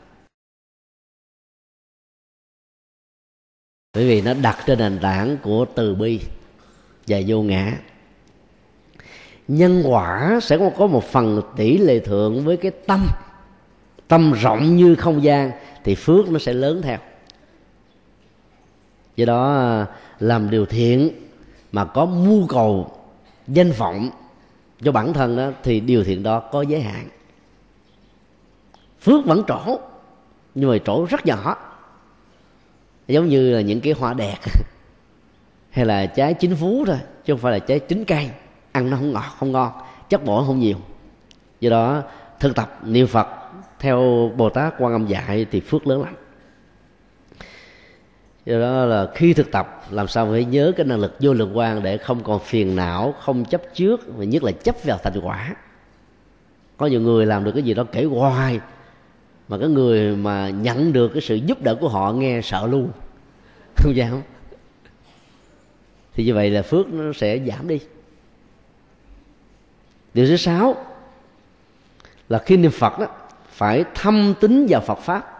Bởi 3.93 4.07
vì 4.07 4.21
nó 4.21 4.33
đặt 4.33 4.63
trên 4.65 4.79
nền 4.79 4.99
tảng 5.01 5.37
của 5.43 5.65
từ 5.75 5.95
bi 5.95 6.19
và 7.07 7.17
vô 7.27 7.41
ngã. 7.41 7.77
Nhân 9.47 9.83
quả 9.85 10.39
sẽ 10.41 10.71
có 10.77 10.87
một 10.87 11.03
phần 11.03 11.41
tỷ 11.57 11.77
lệ 11.77 11.99
thượng 11.99 12.45
với 12.45 12.57
cái 12.57 12.71
tâm. 12.71 13.07
Tâm 14.07 14.33
rộng 14.33 14.75
như 14.75 14.95
không 14.95 15.23
gian 15.23 15.51
thì 15.83 15.95
phước 15.95 16.29
nó 16.29 16.39
sẽ 16.39 16.53
lớn 16.53 16.81
theo. 16.81 16.97
Do 19.15 19.25
đó 19.25 19.55
à, 19.55 19.87
làm 20.19 20.49
điều 20.49 20.65
thiện 20.65 21.09
mà 21.71 21.85
có 21.85 22.05
mưu 22.05 22.47
cầu 22.47 22.91
danh 23.47 23.71
vọng 23.71 24.09
cho 24.81 24.91
bản 24.91 25.13
thân 25.13 25.37
đó 25.37 25.51
thì 25.63 25.79
điều 25.79 26.03
thiện 26.03 26.23
đó 26.23 26.39
có 26.39 26.61
giới 26.61 26.81
hạn. 26.81 27.07
Phước 29.01 29.25
vẫn 29.25 29.43
trổ, 29.47 29.79
nhưng 30.55 30.69
mà 30.69 30.77
trổ 30.77 31.05
rất 31.09 31.25
nhỏ. 31.25 31.57
Giống 33.07 33.29
như 33.29 33.51
là 33.55 33.61
những 33.61 33.81
cái 33.81 33.93
hoa 33.93 34.13
đẹp, 34.13 34.37
hay 35.69 35.85
là 35.85 36.05
trái 36.05 36.33
chín 36.33 36.55
phú 36.55 36.83
thôi, 36.87 36.97
chứ 37.25 37.33
không 37.33 37.39
phải 37.39 37.51
là 37.51 37.59
trái 37.59 37.79
chín 37.79 38.05
cây. 38.05 38.29
Ăn 38.71 38.89
nó 38.89 38.97
không 38.97 39.13
ngọt, 39.13 39.35
không 39.37 39.51
ngon, 39.51 39.71
chất 40.09 40.25
bổ 40.25 40.43
không 40.43 40.59
nhiều. 40.59 40.77
Do 41.59 41.69
đó, 41.69 42.03
thực 42.39 42.55
tập 42.55 42.79
niệm 42.83 43.07
phật 43.07 43.27
theo 43.79 44.31
bồ 44.37 44.49
tát 44.49 44.73
quan 44.77 44.93
âm 44.93 45.07
dạy 45.07 45.45
thì 45.51 45.59
phước 45.59 45.87
lớn 45.87 46.03
lắm 46.03 46.13
do 48.45 48.59
đó 48.59 48.85
là 48.85 49.07
khi 49.15 49.33
thực 49.33 49.51
tập, 49.51 49.81
làm 49.91 50.07
sao 50.07 50.27
phải 50.31 50.45
nhớ 50.45 50.71
cái 50.77 50.85
năng 50.85 50.99
lực 50.99 51.15
vô 51.19 51.33
lượng 51.33 51.57
quan 51.57 51.83
để 51.83 51.97
không 51.97 52.23
còn 52.23 52.39
phiền 52.39 52.75
não, 52.75 53.15
không 53.19 53.45
chấp 53.45 53.61
trước, 53.73 54.17
và 54.17 54.23
nhất 54.23 54.43
là 54.43 54.51
chấp 54.51 54.75
vào 54.83 54.97
thành 55.03 55.19
quả. 55.23 55.55
Có 56.77 56.85
nhiều 56.85 57.01
người 57.01 57.25
làm 57.25 57.43
được 57.43 57.51
cái 57.51 57.63
gì 57.63 57.73
đó 57.73 57.83
kể 57.91 58.03
hoài, 58.03 58.59
mà 59.47 59.57
cái 59.57 59.67
người 59.67 60.15
mà 60.15 60.49
nhận 60.49 60.93
được 60.93 61.07
cái 61.13 61.21
sự 61.21 61.35
giúp 61.35 61.61
đỡ 61.61 61.75
của 61.75 61.89
họ 61.89 62.11
nghe 62.11 62.41
sợ 62.41 62.67
luôn. 62.67 62.91
Không 63.77 63.95
dám 63.95 64.21
thì 66.15 66.25
như 66.25 66.33
vậy 66.33 66.49
là 66.49 66.61
phước 66.61 66.87
nó 66.87 67.13
sẽ 67.13 67.39
giảm 67.47 67.67
đi. 67.67 67.79
Điều 70.13 70.27
thứ 70.27 70.37
sáu 70.37 70.85
là 72.29 72.39
khi 72.39 72.57
niệm 72.57 72.71
phật 72.71 72.99
đó 72.99 73.07
phải 73.49 73.83
thâm 73.95 74.33
tín 74.39 74.65
vào 74.69 74.81
phật 74.81 74.99
pháp. 74.99 75.34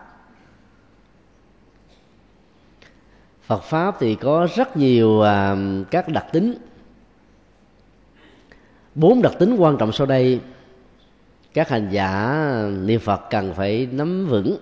Phật 3.47 3.63
pháp 3.63 3.95
thì 3.99 4.15
có 4.15 4.47
rất 4.55 4.77
nhiều 4.77 5.21
à, 5.21 5.55
các 5.91 6.09
đặc 6.09 6.25
tính. 6.31 6.53
Bốn 8.95 9.21
đặc 9.21 9.33
tính 9.39 9.55
quan 9.55 9.77
trọng 9.77 9.91
sau 9.91 10.07
đây 10.07 10.39
các 11.53 11.69
hành 11.69 11.89
giả 11.91 12.39
niệm 12.81 12.99
phật 12.99 13.21
cần 13.29 13.53
phải 13.53 13.87
nắm 13.91 14.27
vững. 14.27 14.57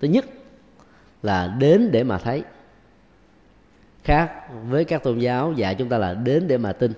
Thứ 0.00 0.08
nhất 0.08 0.24
là 1.22 1.56
đến 1.58 1.90
để 1.92 2.04
mà 2.04 2.18
thấy. 2.18 2.42
Khác 4.04 4.32
với 4.68 4.84
các 4.84 5.02
tôn 5.02 5.18
giáo 5.18 5.52
dạy 5.52 5.74
chúng 5.74 5.88
ta 5.88 5.98
là 5.98 6.14
đến 6.14 6.48
để 6.48 6.58
mà 6.58 6.72
tin. 6.72 6.92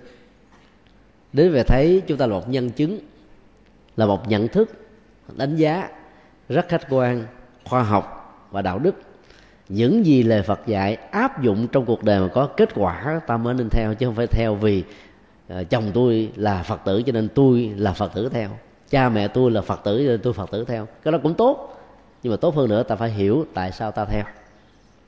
Đến 1.33 1.53
về 1.53 1.63
thấy 1.63 2.03
chúng 2.07 2.19
ta 2.19 2.27
là 2.27 2.35
một 2.35 2.49
nhân 2.49 2.71
chứng 2.71 2.99
là 3.97 4.07
một 4.07 4.29
nhận 4.29 4.49
thức 4.49 4.71
đánh 5.37 5.57
giá 5.57 5.89
rất 6.49 6.69
khách 6.69 6.87
quan 6.91 7.27
khoa 7.65 7.83
học 7.83 8.37
và 8.51 8.63
đạo 8.63 8.79
đức 8.79 8.95
những 9.71 10.07
gì 10.07 10.23
lời 10.23 10.43
Phật 10.43 10.61
dạy 10.67 10.95
áp 10.95 11.43
dụng 11.43 11.67
trong 11.73 11.85
cuộc 11.85 12.05
đời 12.05 12.21
mà 12.21 12.29
có 12.29 12.47
kết 12.47 12.69
quả 12.75 13.21
ta 13.27 13.37
mới 13.37 13.55
nên 13.55 13.69
theo 13.71 13.95
chứ 13.95 14.07
không 14.07 14.15
phải 14.15 14.27
theo 14.27 14.55
vì 14.55 14.85
uh, 15.53 15.71
chồng 15.71 15.91
tôi 15.95 16.31
là 16.37 16.63
Phật 16.63 16.81
tử 16.85 17.03
cho 17.03 17.13
nên 17.13 17.29
tôi 17.29 17.73
là 17.77 17.93
Phật 17.93 18.15
tử 18.15 18.29
theo. 18.29 18.51
Cha 18.91 19.09
mẹ 19.09 19.29
tôi 19.29 19.51
là 19.51 19.61
Phật 19.61 19.85
tử 19.85 19.99
cho 19.99 20.11
nên 20.11 20.21
tôi 20.21 20.33
Phật 20.33 20.51
tử 20.51 20.65
theo. 20.65 20.89
Cái 21.05 21.13
đó 21.13 21.19
cũng 21.23 21.35
tốt 21.35 21.81
nhưng 22.23 22.31
mà 22.31 22.37
tốt 22.37 22.57
hơn 22.57 22.69
nữa 22.69 22.83
ta 22.83 22.97
phải 22.97 23.11
hiểu 23.11 23.47
tại 23.55 23.73
sao 23.73 23.91
ta 23.91 24.05
theo. 24.05 24.25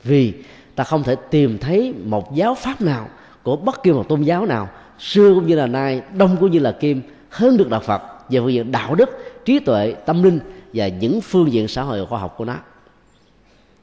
Vì 0.05 0.35
ta 0.75 0.85
không 0.85 1.03
thể 1.03 1.17
tìm 1.31 1.59
thấy 1.59 1.95
một 2.05 2.35
giáo 2.35 2.55
pháp 2.55 2.81
nào 2.81 3.09
của 3.43 3.57
bất 3.57 3.83
kỳ 3.83 3.93
một 3.93 4.09
tôn 4.09 4.23
giáo 4.23 4.47
nào 4.47 4.69
xưa 4.99 5.35
cũng 5.35 5.47
như 5.47 5.55
là 5.57 5.67
nay 5.67 6.03
đông 6.15 6.37
cũng 6.41 6.51
như 6.51 6.59
là 6.59 6.73
kim 6.73 7.03
hơn 7.31 7.57
được 7.57 7.71
đạo 7.71 7.81
Phật. 7.81 8.03
Về 8.31 8.41
phương 8.41 8.53
diện 8.53 8.73
đạo 8.73 8.95
đức 8.95 9.11
trí 9.45 9.59
tuệ 9.59 9.95
tâm 10.07 10.23
linh 10.23 10.41
và 10.73 10.89
những 10.89 11.21
phương 11.21 11.53
diện 11.53 11.69
xã 11.69 11.83
hội 11.83 12.01
và 12.01 12.07
khoa 12.07 12.19
học 12.19 12.35
của 12.37 12.45
nó 12.45 12.57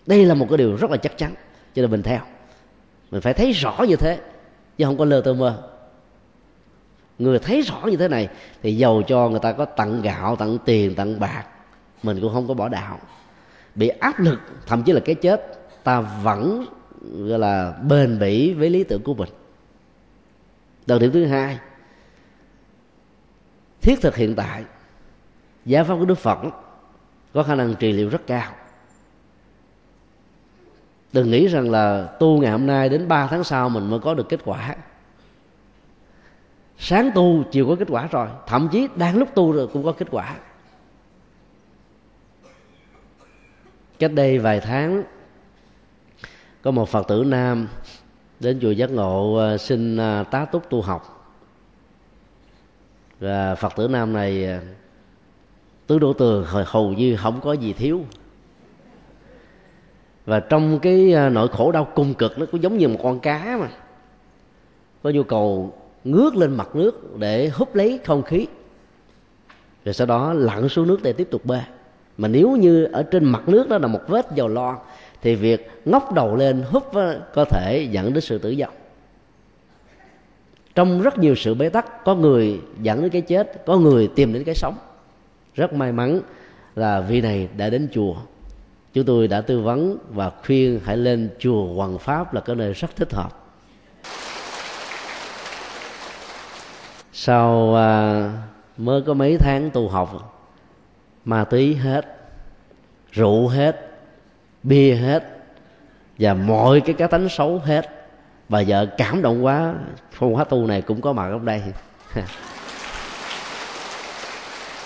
đây 0.10 0.26
là 0.26 0.34
một 0.34 0.46
cái 0.50 0.58
điều 0.58 0.76
rất 0.76 0.92
là 0.92 0.98
chắc 0.98 1.18
chắn. 1.18 1.36
Cho 1.74 1.82
nên 1.82 1.92
mình 1.92 2.04
theo. 2.04 2.22
Mình 3.12 3.22
phải 3.22 3.34
thấy 3.34 3.52
rõ 3.52 3.86
như 3.88 3.96
thế, 3.96 4.20
chứ 4.78 4.86
không 4.86 4.98
có 4.98 5.06
lơ 5.06 5.22
tơ 5.22 5.34
mơ. 5.34 5.64
Người 7.20 7.40
thấy 7.40 7.62
rõ 7.62 7.82
như 7.86 7.98
thế 7.98 8.08
này 8.08 8.30
thì 8.64 8.78
giàu 8.78 9.02
cho 9.08 9.30
người 9.30 9.40
ta 9.40 9.52
có 9.52 9.66
tặng 9.66 10.02
gạo, 10.02 10.36
tặng 10.36 10.58
tiền, 10.66 10.96
tặng 10.96 11.20
bạc. 11.20 11.44
Mình 12.04 12.22
cũng 12.22 12.34
không 12.34 12.48
có 12.48 12.54
bỏ 12.54 12.70
đạo. 12.70 13.00
Bị 13.76 13.88
áp 13.88 14.20
lực, 14.20 14.40
thậm 14.66 14.84
chí 14.84 14.92
là 14.92 15.00
cái 15.00 15.16
chết, 15.16 15.42
ta 15.84 16.02
vẫn, 16.02 16.66
gọi 17.18 17.40
là, 17.40 17.74
bền 17.90 18.20
bỉ 18.20 18.54
với 18.54 18.70
lý 18.70 18.84
tưởng 18.84 19.04
của 19.04 19.14
mình. 19.14 19.30
Đặc 20.86 21.02
điểm 21.02 21.12
thứ 21.12 21.26
hai, 21.26 21.58
thiết 23.82 24.02
thực 24.02 24.16
hiện 24.16 24.36
tại. 24.36 24.64
Giáo 25.66 25.84
pháp 25.84 25.96
của 26.00 26.06
đức 26.06 26.18
phật 26.18 26.40
có 27.34 27.44
khả 27.44 27.56
năng 27.56 27.76
trị 27.76 27.92
liệu 27.92 28.10
rất 28.10 28.28
cao 28.28 28.52
đừng 31.14 31.32
nghĩ 31.32 31.48
rằng 31.48 31.72
là 31.72 32.04
tu 32.20 32.42
ngày 32.42 32.52
hôm 32.52 32.68
nay 32.68 32.90
đến 32.90 33.08
3 33.08 33.28
tháng 33.28 33.44
sau 33.44 33.70
mình 33.70 33.90
mới 33.90 34.00
có 34.00 34.14
được 34.14 34.30
kết 34.30 34.40
quả. 34.46 34.76
Sáng 36.78 37.12
tu, 37.16 37.44
chiều 37.52 37.68
có 37.68 37.76
kết 37.76 37.88
quả 37.92 38.08
rồi. 38.12 38.28
Thậm 38.48 38.70
chí 38.72 38.88
đang 38.96 39.18
lúc 39.18 39.30
tu 39.36 39.52
rồi 39.52 39.68
cũng 39.68 39.84
có 39.84 39.92
kết 39.92 40.08
quả. 40.12 40.36
Cách 44.00 44.12
đây 44.14 44.40
vài 44.40 44.60
tháng, 44.60 45.04
có 46.62 46.72
một 46.72 46.90
phật 46.90 47.08
tử 47.08 47.24
nam 47.28 47.68
đến 48.40 48.60
chùa 48.62 48.72
giác 48.72 48.92
ngộ 48.92 49.36
à, 49.36 49.58
xin 49.58 49.98
à, 49.98 50.24
tá 50.24 50.46
túc 50.46 50.70
tu 50.70 50.82
học. 50.82 51.34
Và 53.20 53.56
phật 53.56 53.76
tử 53.76 53.88
nam 53.88 54.14
này 54.14 54.46
à, 54.46 54.62
tứ 55.88 56.00
đổ 56.00 56.14
tường 56.14 56.46
hầu 56.68 56.94
như 56.94 57.16
không 57.16 57.42
có 57.42 57.54
gì 57.54 57.74
thiếu 57.74 58.06
và 60.26 60.40
trong 60.40 60.80
cái 60.80 61.14
à, 61.14 61.30
nỗi 61.30 61.48
khổ 61.48 61.72
đau 61.72 61.86
cung 61.86 62.14
cực, 62.14 62.40
nó 62.40 62.46
cũng 62.52 62.64
giống 62.64 62.78
như 62.78 62.88
một 62.88 63.00
con 63.04 63.20
cá 63.20 63.58
mà. 63.60 63.70
Có 65.04 65.10
nhu 65.10 65.24
cầu 65.24 65.74
ngước 66.04 66.36
lên 66.36 66.56
mặt 66.56 66.76
nước 66.76 67.18
để 67.18 67.50
hút 67.50 67.76
lấy 67.76 68.00
không 68.06 68.24
khí. 68.24 68.48
Rồi 69.86 69.94
sau 69.94 70.08
đó 70.08 70.34
lặn 70.34 70.70
xuống 70.70 70.88
nước 70.88 71.04
để 71.04 71.14
tiếp 71.14 71.28
tục 71.32 71.46
bơi 71.46 71.62
mà 72.18 72.28
nếu 72.28 72.52
như 72.52 72.84
ở 72.84 73.04
trên 73.04 73.26
mặt 73.26 73.50
nước 73.50 73.70
đó 73.70 73.78
là 73.78 73.88
một 73.88 74.02
vết 74.08 74.28
dầu 74.36 74.48
loang 74.48 74.78
thì 75.22 75.36
việc 75.36 75.72
ngóc 75.86 76.14
đầu 76.14 76.36
lên 76.36 76.64
hút 76.72 76.96
à, 76.96 77.20
có 77.34 77.46
thể 77.46 77.88
dẫn 77.92 78.14
đến 78.14 78.22
sự 78.22 78.38
tử 78.38 78.56
vong. 78.60 78.74
Trong 80.76 81.02
rất 81.02 81.18
nhiều 81.18 81.36
sự 81.36 81.54
bế 81.54 81.70
tắc, 81.70 82.06
có 82.06 82.16
người 82.16 82.62
dẫn 82.82 83.02
đến 83.02 83.10
cái 83.10 83.22
chết, 83.22 83.66
có 83.66 83.78
người 83.78 84.08
tìm 84.16 84.34
đến 84.34 84.44
cái 84.44 84.56
sống. 84.56 84.76
Rất 85.56 85.74
may 85.74 85.92
mắn 85.92 86.20
là 86.76 87.02
vị 87.02 87.22
này 87.22 87.50
đã 87.58 87.70
đến 87.70 87.88
chùa 87.92 88.16
chúng 89.00 89.06
tôi 89.06 89.28
đã 89.28 89.42
tư 89.42 89.60
vấn 89.60 89.98
và 90.10 90.32
khuyên 90.46 90.80
hãy 90.86 90.98
lên 90.98 91.30
chùa 91.40 91.74
Hoàng 91.74 92.00
Pháp 92.00 92.34
là 92.34 92.42
cái 92.42 92.56
nơi 92.56 92.74
rất 92.74 92.96
thích 92.96 93.14
hợp. 93.14 93.30
Sau 97.14 97.76
à, 97.76 98.32
mới 98.78 99.02
có 99.02 99.14
mấy 99.14 99.38
tháng 99.38 99.70
tu 99.72 99.90
học 99.90 100.34
ma 101.26 101.44
túy 101.44 101.76
hết 101.76 102.06
rượu 103.12 103.48
hết 103.48 103.90
bia 104.64 104.96
hết 104.96 105.24
và 106.18 106.34
mọi 106.34 106.82
cái 106.82 106.94
cá 106.94 107.08
tánh 107.08 107.30
xấu 107.30 107.60
hết. 107.60 108.10
Bà 108.50 108.64
vợ 108.68 108.86
cảm 108.86 109.22
động 109.22 109.46
quá 109.46 109.74
phong 110.12 110.34
hóa 110.34 110.44
tu 110.44 110.68
này 110.68 110.82
cũng 110.82 111.02
có 111.02 111.14
mặt 111.14 111.30
ở 111.32 111.40
đây. 111.44 111.62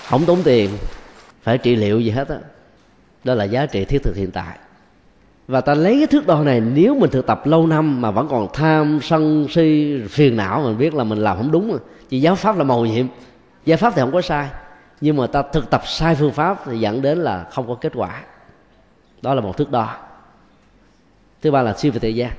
Không 0.06 0.26
tốn 0.26 0.44
tiền 0.44 0.70
phải 1.42 1.58
trị 1.58 1.76
liệu 1.76 2.00
gì 2.00 2.10
hết 2.10 2.28
á 2.28 2.38
đó 3.24 3.34
là 3.34 3.44
giá 3.44 3.66
trị 3.66 3.86
thiết 3.86 4.04
thực 4.04 4.16
hiện 4.16 4.32
tại. 4.32 4.58
Và 5.48 5.62
ta 5.62 5.74
lấy 5.74 5.96
cái 5.98 6.08
thước 6.08 6.28
đo 6.28 6.44
này, 6.44 6.60
nếu 6.60 6.96
mình 6.96 7.10
thực 7.10 7.28
tập 7.28 7.42
lâu 7.46 7.68
năm 7.68 8.02
mà 8.02 8.12
vẫn 8.12 8.28
còn 8.28 8.48
tham, 8.54 9.00
sân 9.02 9.48
si, 9.50 10.00
phiền 10.10 10.38
não, 10.38 10.62
mình 10.62 10.78
biết 10.78 10.94
là 10.94 11.04
mình 11.04 11.20
làm 11.20 11.38
không 11.38 11.52
đúng. 11.52 11.78
Chỉ 12.10 12.22
giáo 12.22 12.36
pháp 12.36 12.58
là 12.58 12.64
màu 12.64 12.86
nhiệm. 12.86 13.06
Giáo 13.66 13.78
pháp 13.78 13.94
thì 13.96 14.02
không 14.02 14.12
có 14.12 14.22
sai. 14.22 14.50
Nhưng 15.02 15.16
mà 15.18 15.28
ta 15.28 15.44
thực 15.54 15.70
tập 15.70 15.82
sai 15.86 16.16
phương 16.16 16.32
pháp 16.32 16.62
thì 16.66 16.80
dẫn 16.80 17.02
đến 17.02 17.18
là 17.18 17.48
không 17.52 17.68
có 17.68 17.76
kết 17.76 17.92
quả. 17.96 18.24
Đó 19.22 19.34
là 19.34 19.42
một 19.42 19.58
thước 19.58 19.72
đo. 19.72 19.96
Thứ 21.42 21.52
ba 21.52 21.62
là 21.62 21.74
siêu 21.74 21.92
về 21.92 22.00
thời 22.00 22.16
gian. 22.16 22.32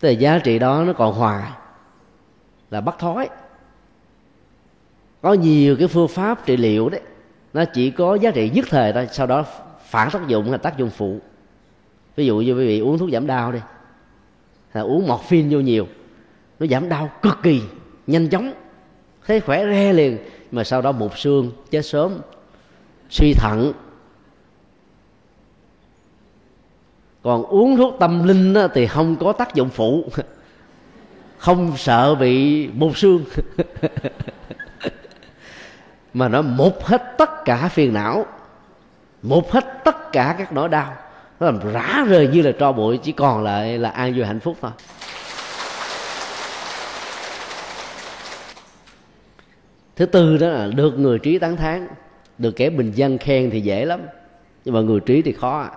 Tức 0.00 0.08
là 0.08 0.12
giá 0.12 0.38
trị 0.38 0.58
đó 0.58 0.84
nó 0.86 0.92
còn 0.92 1.14
hoài. 1.14 1.50
Là 2.70 2.80
bắt 2.80 2.98
thói. 2.98 3.28
Có 5.22 5.32
nhiều 5.32 5.76
cái 5.76 5.88
phương 5.88 6.08
pháp 6.08 6.46
trị 6.46 6.56
liệu 6.56 6.88
đấy. 6.88 7.00
Nó 7.52 7.64
chỉ 7.64 7.90
có 7.90 8.14
giá 8.14 8.30
trị 8.30 8.50
nhất 8.50 8.66
thời 8.70 8.92
thôi. 8.92 9.08
Sau 9.12 9.26
đó 9.26 9.44
phản 9.88 10.10
tác 10.10 10.26
dụng 10.28 10.50
hay 10.50 10.58
tác 10.58 10.78
dụng 10.78 10.90
phụ. 10.90 11.18
Ví 12.16 12.26
dụ 12.26 12.38
như 12.38 12.52
quý 12.52 12.66
vị 12.66 12.78
uống 12.80 12.98
thuốc 12.98 13.10
giảm 13.10 13.26
đau 13.26 13.52
đi 13.52 13.58
là 14.72 14.80
uống 14.80 15.06
morphine 15.06 15.48
vô 15.50 15.60
nhiều 15.60 15.86
nó 16.58 16.66
giảm 16.66 16.88
đau 16.88 17.10
cực 17.22 17.38
kỳ 17.42 17.62
nhanh 18.06 18.28
chóng 18.28 18.52
thấy 19.26 19.40
khỏe 19.40 19.66
re 19.66 19.92
liền. 19.92 20.18
Mà 20.50 20.64
sau 20.64 20.82
đó 20.82 20.92
một 20.92 21.18
xương 21.18 21.52
chết 21.70 21.82
sớm 21.82 22.20
suy 23.10 23.34
thận. 23.34 23.72
Còn 27.22 27.42
uống 27.42 27.76
thuốc 27.76 27.96
tâm 28.00 28.26
linh 28.28 28.54
á, 28.54 28.68
thì 28.74 28.86
không 28.86 29.16
có 29.16 29.32
tác 29.32 29.54
dụng 29.54 29.68
phụ. 29.68 30.04
Không 31.38 31.76
sợ 31.76 32.14
bị 32.14 32.66
một 32.66 32.96
xương. 32.96 33.24
Mà 36.14 36.28
nó 36.28 36.42
một 36.42 36.86
hết 36.86 37.14
tất 37.18 37.44
cả 37.44 37.68
phiền 37.68 37.94
não 37.94 38.26
một 39.22 39.52
hết 39.52 39.84
tất 39.84 40.12
cả 40.12 40.34
các 40.38 40.52
nỗi 40.52 40.68
đau. 40.68 40.96
Nó 41.40 41.46
làm 41.46 41.72
rã 41.72 42.04
rời 42.08 42.28
như 42.28 42.42
là 42.42 42.52
tro 42.52 42.72
bụi, 42.72 42.98
chỉ 42.98 43.12
còn 43.12 43.44
lại 43.44 43.78
là 43.78 43.90
an 43.90 44.14
vui 44.16 44.24
hạnh 44.24 44.40
phúc 44.40 44.56
thôi. 44.60 44.70
Thứ 49.96 50.06
tư 50.06 50.36
đó 50.36 50.48
là 50.48 50.66
được 50.66 50.98
người 50.98 51.18
trí 51.18 51.38
tán 51.38 51.56
thán. 51.56 51.88
Được 52.38 52.50
kẻ 52.50 52.70
bình 52.70 52.92
dân 52.92 53.18
khen 53.18 53.50
thì 53.50 53.60
dễ 53.60 53.84
lắm, 53.84 54.00
nhưng 54.64 54.74
mà 54.74 54.80
người 54.80 55.00
trí 55.00 55.22
thì 55.22 55.32
khó 55.32 55.68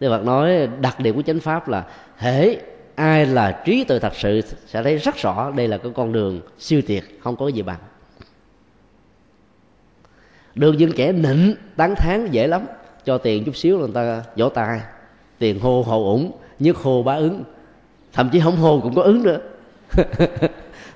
Đức 0.00 0.08
Phật 0.08 0.24
nói 0.24 0.68
đặc 0.80 1.00
điểm 1.00 1.16
của 1.16 1.22
chánh 1.22 1.40
pháp 1.40 1.68
là 1.68 1.84
hễ 2.16 2.56
ai 2.94 3.26
là 3.26 3.62
trí 3.64 3.84
tuệ 3.84 3.98
thật 3.98 4.12
sự 4.14 4.40
sẽ 4.66 4.82
thấy 4.82 4.96
rất 4.96 5.16
rõ 5.16 5.50
đây 5.50 5.68
là 5.68 5.78
cái 5.78 5.92
con 5.94 6.12
đường 6.12 6.40
siêu 6.58 6.82
tuyệt 6.86 7.20
không 7.22 7.36
có 7.36 7.48
gì 7.48 7.62
bằng 7.62 7.78
được 10.54 10.72
những 10.72 10.92
kẻ 10.92 11.12
nịnh 11.12 11.54
tán 11.76 11.94
thán 11.96 12.30
dễ 12.30 12.46
lắm. 12.46 12.66
Cho 13.04 13.18
tiền 13.18 13.44
chút 13.44 13.56
xíu 13.56 13.78
là 13.78 13.84
người 13.84 13.94
ta 13.94 14.22
vỗ 14.36 14.48
tay. 14.48 14.80
Tiền 15.38 15.60
hô 15.60 15.82
hậu 15.82 16.04
ủng 16.04 16.32
nhất 16.58 16.76
hô 16.76 17.02
bá 17.02 17.14
ứng. 17.14 17.44
Thậm 18.12 18.28
chí 18.32 18.40
không 18.40 18.56
hô 18.56 18.80
cũng 18.80 18.94
có 18.94 19.02
ứng 19.02 19.22
nữa. 19.22 19.38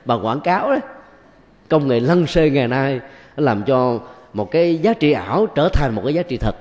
Bằng 0.04 0.26
quảng 0.26 0.40
cáo 0.40 0.70
đấy 0.70 0.80
công 1.68 1.88
nghệ 1.88 2.00
lăn 2.00 2.26
xê 2.26 2.50
ngày 2.50 2.68
nay 2.68 3.00
làm 3.36 3.62
cho 3.62 4.00
một 4.32 4.50
cái 4.50 4.78
giá 4.78 4.94
trị 4.94 5.12
ảo 5.12 5.46
trở 5.46 5.68
thành 5.68 5.94
một 5.94 6.02
cái 6.04 6.14
giá 6.14 6.22
trị 6.22 6.36
thật. 6.36 6.56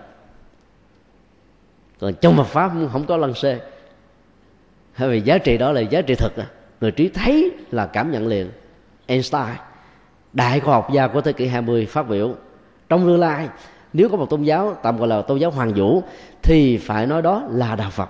Còn 2.00 2.14
trong 2.22 2.38
Phật 2.38 2.44
pháp 2.44 2.72
không 2.92 3.06
có 3.06 3.18
lăn 3.18 3.34
xê. 3.34 3.60
Hay 4.94 5.10
vì 5.10 5.22
giá 5.22 5.38
trị 5.38 5.58
đó 5.58 5.72
là 5.72 5.82
giá 5.82 6.02
trị 6.02 6.16
thật, 6.16 6.38
à. 6.38 6.46
người 6.82 6.92
trí 6.92 7.10
thấy 7.10 7.52
là 7.72 7.86
cảm 7.86 8.12
nhận 8.12 8.28
liền. 8.28 8.52
Einstein 9.06 9.56
đại 10.34 10.60
khoa 10.60 10.74
học 10.74 10.88
gia 10.94 11.08
của 11.08 11.22
thế 11.22 11.34
kỷ 11.34 11.48
20 11.48 11.86
phát 11.86 12.10
biểu 12.10 12.36
trong 12.94 13.08
tương 13.08 13.20
lai, 13.20 13.50
nếu 13.94 14.10
có 14.10 14.18
một 14.18 14.30
tôn 14.30 14.44
giáo 14.44 14.78
tạm 14.84 14.98
gọi 14.98 15.08
là 15.08 15.22
tôn 15.22 15.40
giáo 15.40 15.52
hoàng 15.52 15.74
vũ, 15.76 16.04
thì 16.42 16.78
phải 16.78 17.08
nói 17.08 17.22
đó 17.22 17.44
là 17.50 17.76
đạo 17.76 17.90
phật. 17.90 18.10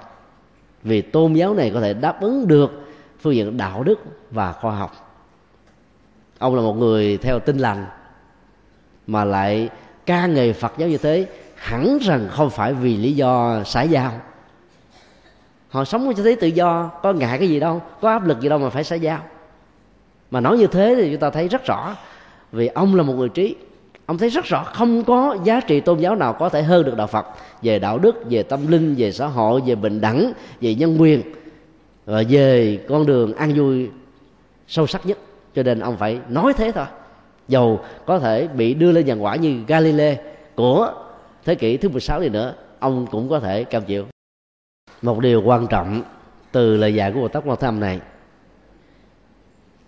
Vì 0.83 1.01
tôn 1.01 1.33
giáo 1.33 1.53
này 1.53 1.71
có 1.73 1.81
thể 1.81 1.93
đáp 1.93 2.21
ứng 2.21 2.47
được 2.47 2.71
phương 3.19 3.35
diện 3.35 3.57
đạo 3.57 3.83
đức 3.83 3.99
và 4.31 4.51
khoa 4.51 4.75
học. 4.75 5.19
Ông 6.39 6.55
là 6.55 6.61
một 6.61 6.73
người 6.73 7.17
theo 7.17 7.39
tinh 7.39 7.57
lành, 7.57 7.85
mà 9.07 9.25
lại 9.25 9.69
ca 10.05 10.27
nghề 10.27 10.53
phật 10.53 10.73
giáo 10.77 10.89
như 10.89 10.97
thế, 10.97 11.27
hẳn 11.55 11.97
rằng 12.01 12.27
không 12.31 12.49
phải 12.49 12.73
vì 12.73 12.97
lý 12.97 13.13
do 13.13 13.63
xã 13.65 13.81
giao. 13.81 14.11
Họ 15.69 15.85
sống 15.85 16.13
cho 16.17 16.23
thấy 16.23 16.35
tự 16.35 16.47
do, 16.47 16.91
có 17.03 17.13
ngại 17.13 17.39
cái 17.39 17.49
gì 17.49 17.59
đâu, 17.59 17.81
có 18.01 18.09
áp 18.09 18.25
lực 18.25 18.41
gì 18.41 18.49
đâu 18.49 18.59
mà 18.59 18.69
phải 18.69 18.83
xã 18.83 18.95
giao. 18.95 19.19
Mà 20.31 20.39
nói 20.39 20.57
như 20.57 20.67
thế 20.67 20.95
thì 20.97 21.11
chúng 21.11 21.19
ta 21.19 21.29
thấy 21.29 21.47
rất 21.47 21.65
rõ, 21.65 21.95
vì 22.51 22.67
ông 22.67 22.95
là 22.95 23.03
một 23.03 23.13
người 23.13 23.29
trí 23.29 23.55
ông 24.13 24.17
thấy 24.17 24.29
rất 24.29 24.45
rõ, 24.45 24.63
không 24.63 25.03
có 25.03 25.37
giá 25.43 25.61
trị 25.61 25.79
tôn 25.79 25.99
giáo 25.99 26.15
nào 26.15 26.33
có 26.33 26.49
thể 26.49 26.63
hơn 26.63 26.85
được 26.85 26.97
đạo 26.97 27.07
phật. 27.07 27.25
Về 27.61 27.79
đạo 27.79 27.97
đức, 27.97 28.15
về 28.29 28.43
tâm 28.43 28.67
linh, 28.67 28.95
về 28.97 29.11
xã 29.11 29.27
hội, 29.27 29.61
về 29.65 29.75
bình 29.75 30.01
đẳng, 30.01 30.33
về 30.61 30.75
nhân 30.75 31.01
quyền, 31.01 31.21
và 32.05 32.23
về 32.29 32.79
con 32.89 33.05
đường 33.05 33.33
an 33.33 33.53
vui 33.55 33.89
sâu 34.67 34.87
sắc 34.87 35.05
nhất. 35.05 35.17
Cho 35.55 35.63
nên 35.63 35.79
ông 35.79 35.97
phải 35.97 36.19
nói 36.29 36.53
thế 36.57 36.71
thôi. 36.71 36.85
Dầu 37.47 37.79
có 38.05 38.19
thể 38.19 38.47
bị 38.47 38.73
đưa 38.73 38.91
lên 38.91 39.05
giàn 39.05 39.23
quả 39.23 39.35
như 39.35 39.63
Galilei 39.67 40.17
của 40.55 40.93
thế 41.45 41.55
kỷ 41.55 41.77
thứ 41.77 41.89
16 41.89 42.19
này 42.19 42.29
nữa, 42.29 42.53
ông 42.79 43.07
cũng 43.11 43.29
có 43.29 43.39
thể 43.39 43.63
cam 43.63 43.83
chịu. 43.83 44.05
Một 45.01 45.19
điều 45.19 45.41
quan 45.41 45.67
trọng 45.67 46.01
từ 46.51 46.77
lời 46.77 46.95
dạy 46.95 47.11
của 47.11 47.19
Bồ 47.19 47.27
Tát 47.27 47.43
Quan 47.45 47.57
Tham 47.61 47.79
này 47.79 47.99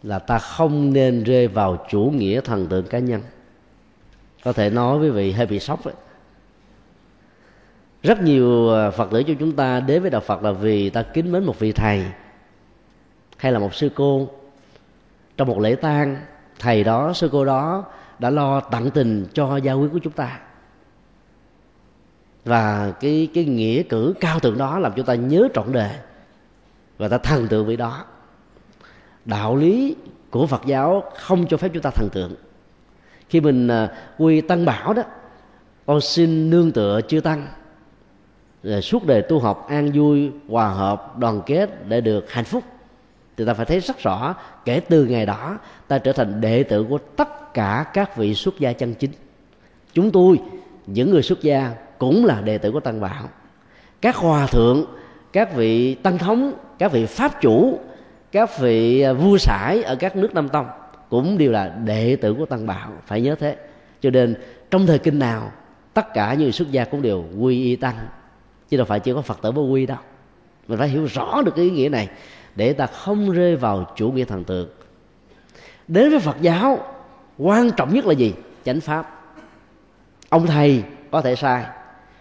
là 0.03 0.19
ta 0.19 0.37
không 0.37 0.93
nên 0.93 1.23
rơi 1.23 1.47
vào 1.47 1.85
chủ 1.89 2.13
nghĩa 2.15 2.41
thần 2.41 2.67
tượng 2.67 2.87
cá 2.87 2.99
nhân 2.99 3.21
có 4.45 4.53
thể 4.53 4.69
nói 4.69 4.99
với 4.99 5.11
vị 5.11 5.31
hơi 5.31 5.45
bị 5.45 5.59
sốc 5.59 5.85
đấy 5.85 5.95
rất 8.05 8.21
nhiều 8.21 8.75
à, 8.75 8.91
phật 8.91 9.11
tử 9.11 9.23
cho 9.23 9.33
chúng 9.39 9.51
ta 9.51 9.79
đến 9.79 10.01
với 10.01 10.11
đạo 10.11 10.21
phật 10.21 10.43
là 10.43 10.51
vì 10.51 10.89
ta 10.89 11.01
kính 11.01 11.31
mến 11.31 11.43
một 11.43 11.59
vị 11.59 11.71
thầy 11.71 12.05
hay 13.37 13.51
là 13.51 13.59
một 13.59 13.73
sư 13.73 13.89
cô. 13.95 14.29
Trong 15.37 15.47
một 15.47 15.59
lễ 15.59 15.75
tang, 15.75 16.17
thầy 16.59 16.83
đó, 16.83 17.13
sư 17.13 17.29
cô 17.31 17.45
đó 17.45 17.85
đã 18.19 18.29
lo 18.29 18.59
tặng 18.59 18.91
tình 18.91 19.25
cho 19.33 19.57
gia 19.57 19.75
quyến 19.75 19.89
của 19.89 19.99
chúng 19.99 20.13
ta. 20.13 20.39
Và 22.45 22.91
cái 22.99 23.27
cái 23.33 23.45
nghĩa 23.45 23.83
cử 23.83 24.13
cao 24.19 24.39
thượng 24.39 24.57
đó 24.57 24.79
làm 24.79 24.93
chúng 24.95 25.05
ta 25.05 25.15
nhớ 25.15 25.47
trọn 25.53 25.71
đề 25.71 25.99
và 26.97 27.07
ta 27.07 27.17
thần 27.17 27.47
tượng 27.47 27.65
vị 27.65 27.75
đó. 27.75 28.05
Đạo 29.25 29.55
lý 29.55 29.95
của 30.29 30.47
phật 30.47 30.61
giáo 30.65 31.03
không 31.15 31.47
cho 31.47 31.57
phép 31.57 31.69
chúng 31.73 31.83
ta 31.83 31.89
thần 31.89 32.09
tượng 32.13 32.35
khi 33.35 33.41
mình 33.41 33.67
à, 33.67 33.89
quy 34.17 34.41
tăng 34.41 34.65
bảo 34.65 34.93
đó, 34.93 35.03
con 35.85 36.01
xin 36.01 36.49
nương 36.49 36.71
tựa 36.71 37.01
chư 37.07 37.19
tăng, 37.19 37.47
rồi 38.63 38.81
suốt 38.81 39.05
đời 39.05 39.21
tu 39.21 39.39
học 39.39 39.67
an 39.69 39.91
vui, 39.93 40.31
hòa 40.49 40.69
hợp, 40.69 41.17
đoàn 41.17 41.41
kết 41.45 41.87
để 41.87 42.01
được 42.01 42.31
hạnh 42.31 42.45
phúc. 42.45 42.63
Thì 43.37 43.45
ta 43.45 43.53
phải 43.53 43.65
thấy 43.65 43.79
rất 43.79 43.99
rõ, 43.99 44.35
kể 44.65 44.79
từ 44.79 45.05
ngày 45.05 45.25
đó, 45.25 45.57
ta 45.87 45.97
trở 45.97 46.13
thành 46.13 46.41
đệ 46.41 46.63
tử 46.63 46.85
của 46.89 46.97
tất 46.97 47.53
cả 47.53 47.85
các 47.93 48.17
vị 48.17 48.35
xuất 48.35 48.59
gia 48.59 48.73
chân 48.73 48.93
chính. 48.93 49.11
Chúng 49.93 50.11
tôi, 50.11 50.41
những 50.87 51.11
người 51.11 51.21
xuất 51.21 51.41
gia 51.41 51.71
cũng 51.97 52.25
là 52.25 52.41
đệ 52.41 52.57
tử 52.57 52.71
của 52.71 52.79
tăng 52.79 53.01
bảo. 53.01 53.29
Các 54.01 54.15
hòa 54.15 54.47
thượng, 54.47 54.85
các 55.33 55.55
vị 55.55 55.95
tăng 55.95 56.17
thống, 56.17 56.53
các 56.79 56.91
vị 56.91 57.05
pháp 57.05 57.41
chủ, 57.41 57.79
các 58.31 58.59
vị 58.59 59.01
à, 59.01 59.13
vua 59.13 59.37
sải 59.37 59.83
ở 59.83 59.95
các 59.95 60.15
nước 60.15 60.33
nam 60.33 60.49
tông 60.49 60.65
cũng 61.09 61.37
đều 61.37 61.51
là 61.51 61.67
đệ 61.67 62.15
tử 62.15 62.33
của 62.33 62.45
tăng 62.45 62.65
bảo, 62.65 62.91
phải 63.05 63.21
nhớ 63.21 63.35
thế. 63.35 63.55
Cho 64.01 64.09
nên, 64.09 64.35
trong 64.71 64.87
thời 64.87 64.99
kinh 64.99 65.19
nào, 65.19 65.51
tất 65.93 66.13
cả 66.13 66.33
những 66.33 66.51
xuất 66.51 66.71
gia 66.71 66.85
cũng 66.85 67.01
đều 67.01 67.23
quy 67.39 67.63
y 67.63 67.75
tăng, 67.75 68.07
chứ 68.69 68.77
đâu 68.77 68.85
phải 68.85 68.99
chỉ 68.99 69.13
có 69.13 69.21
phật 69.21 69.41
tử 69.41 69.51
mới 69.51 69.65
quy 69.65 69.85
đâu. 69.85 69.97
Mình 70.67 70.79
phải 70.79 70.89
hiểu 70.89 71.05
rõ 71.05 71.41
được 71.41 71.55
cái 71.55 71.65
ý 71.65 71.71
nghĩa 71.71 71.89
này, 71.89 72.09
để 72.55 72.73
ta 72.73 72.85
không 72.85 73.31
rơi 73.31 73.55
vào 73.55 73.93
chủ 73.95 74.11
nghĩa 74.11 74.25
thần 74.25 74.43
tượng. 74.43 74.69
Đến 75.87 76.09
với 76.09 76.19
phật 76.19 76.37
giáo, 76.41 76.79
quan 77.37 77.71
trọng 77.71 77.93
nhất 77.93 78.05
là 78.05 78.13
gì? 78.13 78.33
Chánh 78.65 78.79
pháp. 78.79 79.23
Ông 80.29 80.47
thầy 80.47 80.83
có 81.11 81.21
thể 81.21 81.35
sai, 81.35 81.65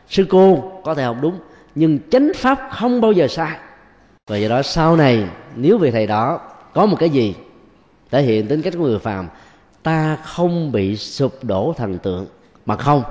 sư 0.09 0.26
cô 0.30 0.72
có 0.85 0.95
thể 0.95 1.05
học 1.05 1.16
đúng, 1.20 1.39
nhưng 1.74 1.99
chánh 2.11 2.32
pháp 2.37 2.68
không 2.72 3.01
bao 3.01 3.12
giờ 3.12 3.28
sai. 3.28 3.59
Và 4.26 4.37
do 4.37 4.49
đó, 4.49 4.62
sau 4.62 4.97
này, 4.97 5.24
nếu 5.57 5.78
vị 5.78 5.91
thầy 5.91 6.07
đó 6.07 6.41
có 6.74 6.87
một 6.87 6.97
cái 7.01 7.11
gì 7.11 7.35
thể 8.11 8.22
hiện 8.22 8.48
tính 8.48 8.62
cách 8.62 8.74
của 8.76 8.84
người 8.84 8.98
phàm, 8.98 9.28
ta 9.82 10.16
không 10.16 10.72
bị 10.72 10.96
sụp 10.96 11.44
đổ 11.44 11.74
thần 11.76 11.98
tượng, 11.98 12.26
mà 12.66 12.76
không, 12.76 13.02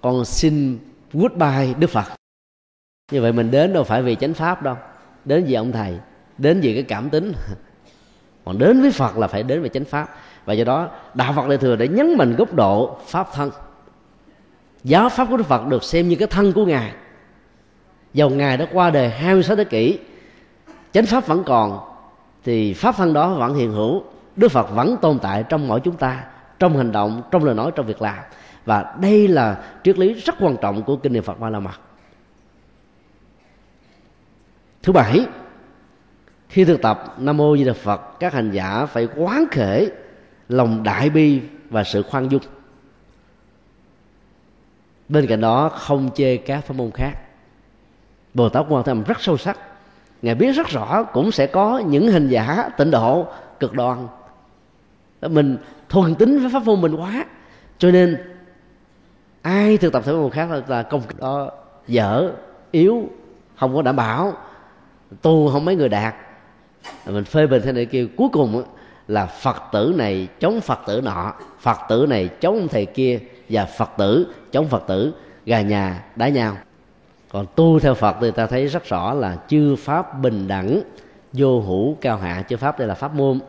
con 0.00 0.24
xin 0.24 0.78
goodbye 1.12 1.74
đức 1.78 1.90
phật. 1.90 2.04
Như 3.12 3.22
vậy 3.22 3.32
mình 3.32 3.50
đến 3.50 3.72
đâu 3.72 3.84
phải 3.84 4.02
vì 4.02 4.16
chánh 4.20 4.34
pháp 4.34 4.62
đâu, 4.62 4.76
đến 5.24 5.44
vì 5.44 5.54
ông 5.54 5.72
thầy, 5.72 5.98
đến 6.38 6.60
vì 6.60 6.74
cái 6.74 6.82
cảm 6.82 7.10
tính. 7.10 7.32
Còn 8.44 8.58
đến 8.58 8.82
với 8.82 8.90
phật 8.90 9.18
là 9.18 9.26
phải 9.26 9.42
đến 9.42 9.62
về 9.62 9.68
chánh 9.68 9.84
pháp. 9.84 10.16
Và 10.44 10.54
do 10.54 10.64
đó, 10.64 10.88
đạo 11.14 11.32
phật 11.32 11.48
đại 11.48 11.58
thừa 11.58 11.76
để 11.76 11.88
nhấn 11.88 12.16
mạnh 12.16 12.36
góc 12.36 12.54
độ 12.54 12.98
pháp 13.06 13.28
thân. 13.34 13.50
Giáo 14.84 15.08
pháp 15.08 15.26
của 15.30 15.36
đức 15.36 15.46
phật 15.46 15.66
được 15.66 15.84
xem 15.84 16.08
như 16.08 16.16
cái 16.16 16.28
thân 16.28 16.52
của 16.52 16.66
ngài. 16.66 16.92
Dầu 18.14 18.30
ngài 18.30 18.56
đã 18.56 18.66
qua 18.72 18.90
đời 18.90 19.08
26 19.08 19.56
thế 19.56 19.64
kỷ, 19.64 19.98
chánh 20.92 21.06
pháp 21.06 21.26
vẫn 21.26 21.44
còn, 21.46 21.80
thì 22.44 22.74
pháp 22.74 22.96
thân 22.96 23.12
đó 23.12 23.34
vẫn 23.34 23.54
hiện 23.54 23.72
hữu 23.72 24.02
đức 24.36 24.48
phật 24.48 24.70
vẫn 24.70 24.96
tồn 25.02 25.18
tại 25.18 25.44
trong 25.48 25.68
mỗi 25.68 25.80
chúng 25.80 25.96
ta, 25.96 26.24
trong 26.58 26.76
hành 26.76 26.92
động, 26.92 27.22
trong 27.30 27.44
lời 27.44 27.54
nói, 27.54 27.70
trong 27.74 27.86
việc 27.86 28.02
làm. 28.02 28.18
Và 28.64 28.94
đây 29.00 29.28
là 29.28 29.64
triết 29.84 29.98
lý 29.98 30.14
rất 30.14 30.34
quan 30.40 30.56
trọng 30.56 30.82
của 30.82 30.96
kinh 30.96 31.12
niệm 31.12 31.22
phật 31.22 31.40
ba 31.40 31.50
la 31.50 31.60
mật. 31.60 31.80
Thứ 34.82 34.92
bảy, 34.92 35.26
khi 36.48 36.64
thực 36.64 36.82
tập, 36.82 37.14
nam 37.18 37.36
mô 37.36 37.56
di 37.56 37.64
đà 37.64 37.72
phật, 37.72 38.00
các 38.20 38.32
hành 38.32 38.50
giả 38.50 38.86
phải 38.86 39.08
quán 39.16 39.44
khể 39.50 39.88
lòng 40.48 40.82
đại 40.82 41.10
bi 41.10 41.40
và 41.70 41.84
sự 41.84 42.02
khoan 42.02 42.28
dung. 42.28 42.42
Bên 45.08 45.26
cạnh 45.26 45.40
đó, 45.40 45.68
không 45.68 46.10
chê 46.14 46.36
các 46.36 46.64
pháp 46.64 46.74
môn 46.74 46.90
khác. 46.90 47.12
Bồ 48.34 48.48
tát 48.48 48.66
quan 48.68 48.84
tâm 48.84 49.02
rất 49.02 49.20
sâu 49.20 49.36
sắc. 49.36 49.58
Ngài 50.22 50.34
biết 50.34 50.52
rất 50.52 50.68
rõ 50.68 51.02
cũng 51.02 51.32
sẽ 51.32 51.46
có 51.46 51.78
những 51.78 52.08
hình 52.08 52.28
giả 52.28 52.68
tịnh 52.76 52.90
độ, 52.90 53.26
cực 53.60 53.72
đoan 53.72 54.06
mình 55.28 55.56
thuần 55.88 56.14
tính 56.14 56.38
với 56.38 56.50
pháp 56.52 56.62
môn 56.64 56.80
mình 56.80 56.94
quá. 56.94 57.24
Cho 57.78 57.90
nên 57.90 58.16
ai 59.42 59.76
thực 59.76 59.92
tập 59.92 60.02
theo 60.06 60.22
môn 60.22 60.30
khác 60.30 60.48
là 60.68 60.82
công 60.82 61.02
đó 61.18 61.50
dở 61.88 62.30
yếu 62.70 63.08
không 63.56 63.74
có 63.74 63.82
đảm 63.82 63.96
bảo 63.96 64.32
tu 65.22 65.50
không 65.50 65.64
mấy 65.64 65.76
người 65.76 65.88
đạt. 65.88 66.14
Mình 67.06 67.24
phê 67.24 67.46
bình 67.46 67.62
thế 67.64 67.72
này 67.72 67.86
kia, 67.86 68.06
cuối 68.16 68.28
cùng 68.32 68.62
là 69.08 69.26
phật 69.26 69.62
tử 69.72 69.94
này 69.96 70.28
chống 70.40 70.60
phật 70.60 70.78
tử 70.86 71.00
nọ 71.00 71.32
phật 71.60 71.78
tử 71.88 72.06
này 72.08 72.28
chống 72.28 72.68
thầy 72.68 72.86
kia 72.86 73.20
và 73.48 73.64
phật 73.64 73.90
tử 73.98 74.26
chống 74.52 74.68
phật 74.68 74.82
tử 74.86 75.14
gà 75.46 75.60
nhà 75.60 76.04
đá 76.16 76.28
nhau. 76.28 76.56
Còn 77.32 77.46
tu 77.54 77.80
theo 77.80 77.94
phật 77.94 78.16
thì 78.20 78.30
ta 78.30 78.46
thấy 78.46 78.66
rất 78.66 78.84
rõ 78.84 79.14
là 79.14 79.36
chư 79.48 79.76
pháp 79.76 80.20
bình 80.20 80.48
đẳng 80.48 80.80
vô 81.32 81.60
hữu 81.60 81.96
cao 82.00 82.16
hạ. 82.18 82.44
Chư 82.48 82.56
pháp 82.56 82.78
đây 82.78 82.88
là 82.88 82.94
pháp 82.94 83.14
môn 83.14 83.40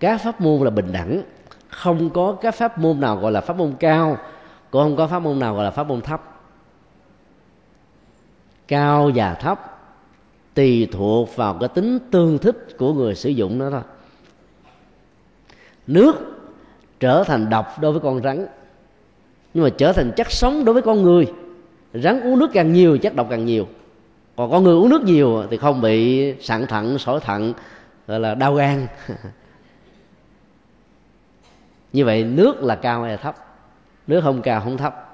các 0.00 0.16
pháp 0.20 0.40
môn 0.40 0.62
là 0.62 0.70
bình 0.70 0.92
đẳng. 0.92 1.22
Không 1.68 2.10
có 2.10 2.36
các 2.40 2.54
pháp 2.54 2.78
môn 2.78 3.00
nào 3.00 3.16
gọi 3.16 3.32
là 3.32 3.40
pháp 3.40 3.56
môn 3.56 3.74
cao, 3.80 4.16
cũng 4.70 4.82
không 4.82 4.96
có 4.96 5.06
pháp 5.06 5.18
môn 5.18 5.38
nào 5.38 5.54
gọi 5.54 5.64
là 5.64 5.70
pháp 5.70 5.86
môn 5.86 6.00
thấp. 6.00 6.40
Cao 8.68 9.10
và 9.14 9.34
thấp 9.34 9.70
tùy 10.54 10.88
thuộc 10.92 11.36
vào 11.36 11.56
cái 11.60 11.68
tính 11.68 11.98
tương 12.10 12.38
thích 12.38 12.68
của 12.78 12.94
người 12.94 13.14
sử 13.14 13.30
dụng 13.30 13.58
nó 13.58 13.70
thôi. 13.70 13.82
Nước 15.86 16.16
trở 17.00 17.24
thành 17.24 17.50
độc 17.50 17.80
đối 17.80 17.92
với 17.92 18.00
con 18.00 18.22
rắn, 18.22 18.46
nhưng 19.54 19.64
mà 19.64 19.70
trở 19.78 19.92
thành 19.92 20.12
chất 20.16 20.30
sống 20.30 20.64
đối 20.64 20.72
với 20.72 20.82
con 20.82 21.02
người. 21.02 21.32
Rắn 21.94 22.20
uống 22.20 22.38
nước 22.38 22.50
càng 22.52 22.72
nhiều, 22.72 22.98
chất 22.98 23.16
độc 23.16 23.26
càng 23.30 23.46
nhiều. 23.46 23.66
Còn 24.36 24.50
con 24.50 24.64
người 24.64 24.74
uống 24.74 24.88
nước 24.88 25.02
nhiều 25.02 25.44
thì 25.50 25.56
không 25.56 25.80
bị 25.80 26.34
sạn 26.40 26.66
thận, 26.66 26.98
sỏi 26.98 27.20
thận, 27.20 27.52
gọi 28.06 28.20
là 28.20 28.34
đau 28.34 28.54
gan. 28.54 28.86
như 31.92 32.04
vậy 32.04 32.24
nước 32.24 32.62
là 32.62 32.74
cao 32.74 33.02
hay 33.02 33.10
là 33.10 33.16
thấp? 33.16 33.36
Nước 34.06 34.20
không 34.20 34.42
cao 34.42 34.60
không 34.60 34.76
thấp. 34.76 35.06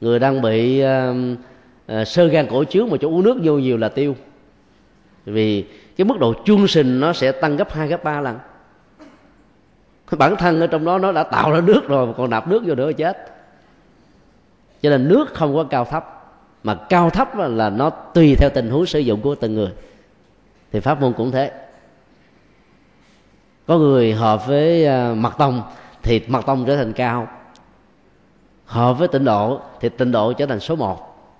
Người 0.00 0.18
đang 0.18 0.42
bị 0.42 0.84
uh, 0.84 1.16
uh, 1.92 2.08
sơ 2.08 2.26
gan 2.26 2.46
cổ 2.50 2.64
chứa 2.64 2.84
mà 2.84 2.96
chỗ 3.00 3.08
uống 3.08 3.22
nước 3.22 3.38
vô 3.42 3.58
nhiều 3.58 3.76
là 3.76 3.88
tiêu. 3.88 4.16
Vì 5.24 5.64
cái 5.96 6.04
mức 6.04 6.18
độ 6.18 6.34
chuông 6.44 6.68
sinh 6.68 7.00
nó 7.00 7.12
sẽ 7.12 7.32
tăng 7.32 7.56
gấp 7.56 7.72
hai 7.72 7.88
gấp 7.88 8.04
ba 8.04 8.20
lần. 8.20 8.38
Bản 10.18 10.36
thân 10.36 10.60
ở 10.60 10.66
trong 10.66 10.84
đó 10.84 10.98
nó 10.98 11.12
đã 11.12 11.22
tạo 11.22 11.52
ra 11.52 11.60
nước 11.60 11.88
rồi 11.88 12.06
mà 12.06 12.12
còn 12.16 12.30
nạp 12.30 12.48
nước 12.48 12.62
vô 12.66 12.74
nữa 12.74 12.92
chết. 12.92 13.32
Cho 14.82 14.90
nên 14.90 15.08
nước 15.08 15.34
không 15.34 15.54
có 15.54 15.64
cao 15.64 15.84
thấp 15.84 16.30
mà 16.62 16.74
cao 16.74 17.10
thấp 17.10 17.36
là 17.36 17.70
nó 17.70 17.90
tùy 17.90 18.34
theo 18.38 18.50
tình 18.50 18.70
huống 18.70 18.86
sử 18.86 18.98
dụng 18.98 19.20
của 19.20 19.34
từng 19.34 19.54
người. 19.54 19.70
Thì 20.72 20.80
pháp 20.80 21.00
môn 21.00 21.12
cũng 21.12 21.30
thế 21.30 21.67
có 23.68 23.78
người 23.78 24.12
hợp 24.14 24.46
với 24.46 24.86
à, 24.86 25.08
mặt 25.08 25.14
mật 25.16 25.32
tông 25.38 25.62
thì 26.02 26.22
mật 26.28 26.46
tông 26.46 26.64
trở 26.66 26.76
thành 26.76 26.92
cao. 26.92 27.28
Hợp 28.64 28.94
với 28.94 29.08
tịnh 29.08 29.24
độ 29.24 29.60
thì 29.80 29.88
tịnh 29.88 30.12
độ 30.12 30.32
trở 30.32 30.46
thành 30.46 30.60
số 30.60 30.76
một. 30.76 31.30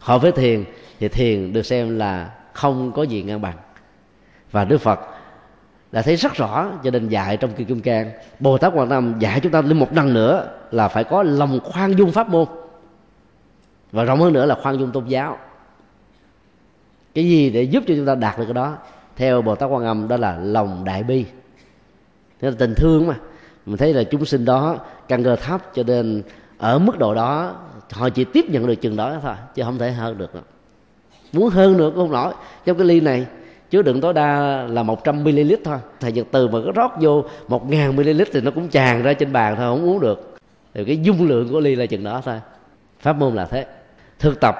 Hợp 0.00 0.22
với 0.22 0.32
thiền 0.32 0.64
thì 1.00 1.08
thiền 1.08 1.52
được 1.52 1.62
xem 1.62 1.98
là 1.98 2.30
không 2.52 2.92
có 2.92 3.02
gì 3.02 3.22
ngang 3.22 3.40
bằng. 3.40 3.56
Và 4.50 4.64
đức 4.64 4.78
phật 4.78 5.00
đã 5.92 6.02
thấy 6.02 6.16
rất 6.16 6.34
rõ 6.34 6.68
cho 6.84 6.90
nên 6.90 7.08
dạy 7.08 7.36
trong 7.36 7.52
kinh 7.52 7.66
kim 7.66 7.80
cang. 7.80 8.10
Bồ 8.40 8.58
tát 8.58 8.72
quan 8.74 8.88
tâm 8.88 9.18
dạy 9.18 9.40
chúng 9.40 9.52
ta 9.52 9.60
lên 9.60 9.78
một 9.78 9.92
lần 9.92 10.14
nữa 10.14 10.48
là 10.70 10.88
phải 10.88 11.04
có 11.04 11.22
lòng 11.22 11.60
khoan 11.64 11.92
dung 11.92 12.12
pháp 12.12 12.28
môn. 12.28 12.46
Và 13.92 14.04
rộng 14.04 14.20
hơn 14.20 14.32
nữa 14.32 14.46
là 14.46 14.58
khoan 14.62 14.78
dung 14.78 14.92
tôn 14.92 15.06
giáo. 15.06 15.38
Cái 17.14 17.24
gì 17.24 17.50
để 17.50 17.62
giúp 17.62 17.84
cho 17.86 17.94
chúng 17.96 18.06
ta 18.06 18.14
đạt 18.14 18.38
được 18.38 18.44
cái 18.44 18.54
đó? 18.54 18.76
Theo 19.16 19.42
bồ 19.42 19.54
tát 19.54 19.70
quan 19.70 19.84
âm 19.84 20.08
đó 20.08 20.16
là 20.16 20.38
lòng 20.38 20.84
đại 20.84 21.02
bi 21.02 21.24
thế 22.44 22.50
là 22.50 22.56
tình 22.58 22.74
thương 22.74 23.06
mà. 23.06 23.14
Mình 23.66 23.76
thấy 23.76 23.94
là 23.94 24.02
chúng 24.04 24.24
sinh 24.24 24.44
đó 24.44 24.78
căn 25.08 25.24
cơ 25.24 25.36
thấp 25.36 25.74
cho 25.74 25.82
nên 25.82 26.22
ở 26.58 26.78
mức 26.78 26.98
độ 26.98 27.14
đó, 27.14 27.54
họ 27.92 28.08
chỉ 28.08 28.24
tiếp 28.24 28.44
nhận 28.48 28.66
được 28.66 28.74
chừng 28.74 28.96
đó 28.96 29.16
thôi, 29.22 29.34
chứ 29.54 29.62
không 29.62 29.78
thể 29.78 29.90
hơn 29.90 30.18
được. 30.18 30.34
Đâu. 30.34 30.42
muốn 31.32 31.48
hơn 31.48 31.76
nữa 31.76 31.90
cũng 31.94 32.04
không 32.04 32.12
nổi. 32.12 32.34
Trong 32.64 32.78
cái 32.78 32.86
ly 32.86 33.00
này, 33.00 33.26
chứa 33.70 33.82
đựng 33.82 34.00
tối 34.00 34.12
đa 34.12 34.62
là 34.70 34.82
100 34.82 35.24
ml 35.24 35.52
thôi. 35.64 35.78
Thầy 36.00 36.12
nhật 36.12 36.26
từ 36.30 36.48
mà 36.48 36.58
có 36.64 36.72
rót 36.74 36.90
vô 37.00 37.24
1000 37.48 37.96
ml 37.96 38.22
thì 38.32 38.40
nó 38.40 38.50
cũng 38.50 38.68
tràn 38.68 39.02
ra 39.02 39.12
trên 39.12 39.32
bàn 39.32 39.56
thôi, 39.56 39.66
không 39.66 39.84
uống 39.84 40.00
được. 40.00 40.36
Thì 40.74 40.84
cái 40.84 40.98
dung 41.02 41.28
lượng 41.28 41.48
của 41.52 41.60
ly 41.60 41.74
là 41.74 41.86
chừng 41.86 42.04
đó 42.04 42.22
thôi. 42.24 42.40
Pháp 43.00 43.16
môn 43.16 43.34
là 43.34 43.44
thế. 43.44 43.66
Thực 44.18 44.40
tập, 44.40 44.56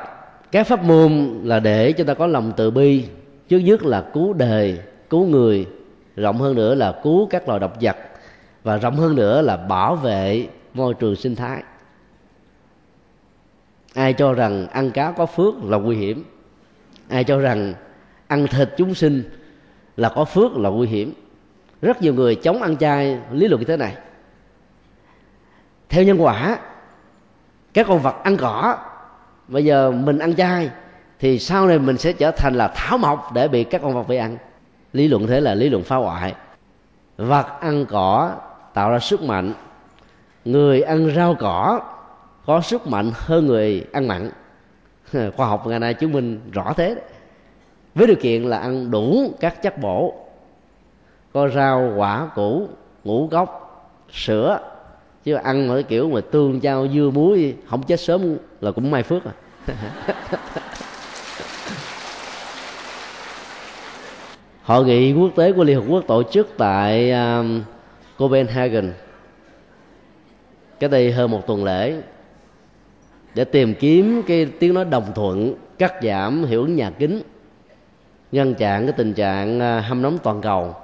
các 0.52 0.66
pháp 0.66 0.84
môn 0.84 1.40
là 1.42 1.60
để 1.60 1.92
cho 1.92 2.04
ta 2.04 2.14
có 2.14 2.26
lòng 2.26 2.52
từ 2.56 2.70
bi, 2.70 3.04
trước 3.48 3.58
nhất 3.58 3.84
là 3.84 4.04
cứu 4.12 4.32
đời, 4.32 4.78
cứu 5.10 5.26
người 5.26 5.66
rộng 6.16 6.38
hơn 6.38 6.54
nữa 6.54 6.74
là 6.74 7.00
cứu 7.02 7.26
các 7.30 7.48
loài 7.48 7.60
độc 7.60 7.76
vật 7.80 7.96
và 8.62 8.76
rộng 8.76 8.96
hơn 8.96 9.16
nữa 9.16 9.42
là 9.42 9.56
bảo 9.56 9.96
vệ 9.96 10.48
môi 10.74 10.94
trường 10.94 11.16
sinh 11.16 11.36
thái. 11.36 11.62
Ai 13.94 14.12
cho 14.12 14.32
rằng 14.32 14.66
ăn 14.66 14.90
cá 14.90 15.10
có 15.10 15.26
phước 15.26 15.64
là 15.64 15.78
nguy 15.78 15.96
hiểm? 15.96 16.24
Ai 17.08 17.24
cho 17.24 17.38
rằng 17.38 17.74
ăn 18.26 18.46
thịt 18.46 18.70
chúng 18.76 18.94
sinh 18.94 19.30
là 19.96 20.08
có 20.08 20.24
phước 20.24 20.56
là 20.56 20.70
nguy 20.70 20.88
hiểm? 20.88 21.12
Rất 21.82 22.02
nhiều 22.02 22.14
người 22.14 22.34
chống 22.34 22.62
ăn 22.62 22.76
chay 22.76 23.18
lý 23.32 23.48
luận 23.48 23.60
như 23.60 23.66
thế 23.66 23.76
này. 23.76 23.96
Theo 25.88 26.04
nhân 26.04 26.22
quả, 26.22 26.58
các 27.74 27.86
con 27.88 27.98
vật 27.98 28.14
ăn 28.24 28.36
cỏ, 28.36 28.76
bây 29.48 29.64
giờ 29.64 29.90
mình 29.90 30.18
ăn 30.18 30.34
chay 30.34 30.70
thì 31.18 31.38
sau 31.38 31.66
này 31.66 31.78
mình 31.78 31.98
sẽ 31.98 32.12
trở 32.12 32.30
thành 32.30 32.54
là 32.54 32.68
thảo 32.74 32.98
mộc 32.98 33.32
để 33.32 33.48
bị 33.48 33.64
các 33.64 33.82
con 33.82 33.94
vật 33.94 34.08
bị 34.08 34.16
ăn 34.16 34.36
lý 34.94 35.08
luận 35.08 35.26
thế 35.26 35.40
là 35.40 35.54
lý 35.54 35.68
luận 35.68 35.82
phá 35.82 35.96
hoại. 35.96 36.34
Vật 37.16 37.46
ăn 37.60 37.86
cỏ 37.86 38.32
tạo 38.74 38.90
ra 38.90 38.98
sức 38.98 39.22
mạnh. 39.22 39.52
Người 40.44 40.82
ăn 40.82 41.14
rau 41.16 41.34
cỏ 41.34 41.80
có 42.46 42.60
sức 42.60 42.86
mạnh 42.86 43.10
hơn 43.14 43.46
người 43.46 43.86
ăn 43.92 44.08
mặn. 44.08 44.30
Khoa 45.36 45.46
học 45.46 45.66
ngày 45.66 45.78
nay 45.78 45.94
chứng 45.94 46.12
minh 46.12 46.40
rõ 46.52 46.72
thế 46.76 46.94
đấy. 46.94 47.04
với 47.94 48.06
điều 48.06 48.16
kiện 48.16 48.42
là 48.42 48.58
ăn 48.58 48.90
đủ 48.90 49.34
các 49.40 49.62
chất 49.62 49.78
bổ. 49.78 50.14
Có 51.32 51.48
rau, 51.48 51.92
quả, 51.96 52.28
củ, 52.34 52.68
ngũ 53.04 53.28
cốc 53.30 53.60
sữa. 54.12 54.58
Chứ 55.24 55.34
ăn 55.34 55.68
mà 55.68 55.74
cái 55.74 55.82
kiểu 55.82 56.10
mà 56.10 56.20
tương 56.30 56.60
trao 56.60 56.88
dưa 56.88 57.10
muối, 57.14 57.56
không 57.70 57.82
chết 57.82 58.00
sớm 58.00 58.36
là 58.60 58.72
cũng 58.72 58.90
may 58.90 59.02
phước 59.02 59.22
à. 59.24 59.32
hội 64.64 64.84
nghị 64.84 65.12
quốc 65.12 65.30
tế 65.36 65.52
của 65.52 65.64
liên 65.64 65.76
hợp 65.76 65.84
quốc 65.88 66.04
tổ 66.06 66.22
chức 66.22 66.48
tại 66.58 67.10
um, 67.10 67.62
copenhagen. 68.18 68.92
Cái 70.80 70.90
đây 70.90 71.12
hơn 71.12 71.30
một 71.30 71.46
tuần 71.46 71.64
lễ. 71.64 71.94
Để 73.34 73.44
tìm 73.44 73.74
kiếm 73.74 74.22
cái 74.26 74.46
tiếng 74.58 74.74
nói 74.74 74.84
đồng 74.84 75.12
thuận 75.14 75.54
cắt 75.78 75.94
giảm 76.02 76.44
hiệu 76.44 76.60
ứng 76.60 76.76
nhà 76.76 76.90
kính 76.90 77.22
ngăn 78.32 78.54
chặn 78.54 78.86
cái 78.86 78.92
tình 78.92 79.14
trạng 79.14 79.60
à, 79.60 79.80
hâm 79.80 80.02
nóng 80.02 80.18
toàn 80.22 80.40
cầu 80.40 80.74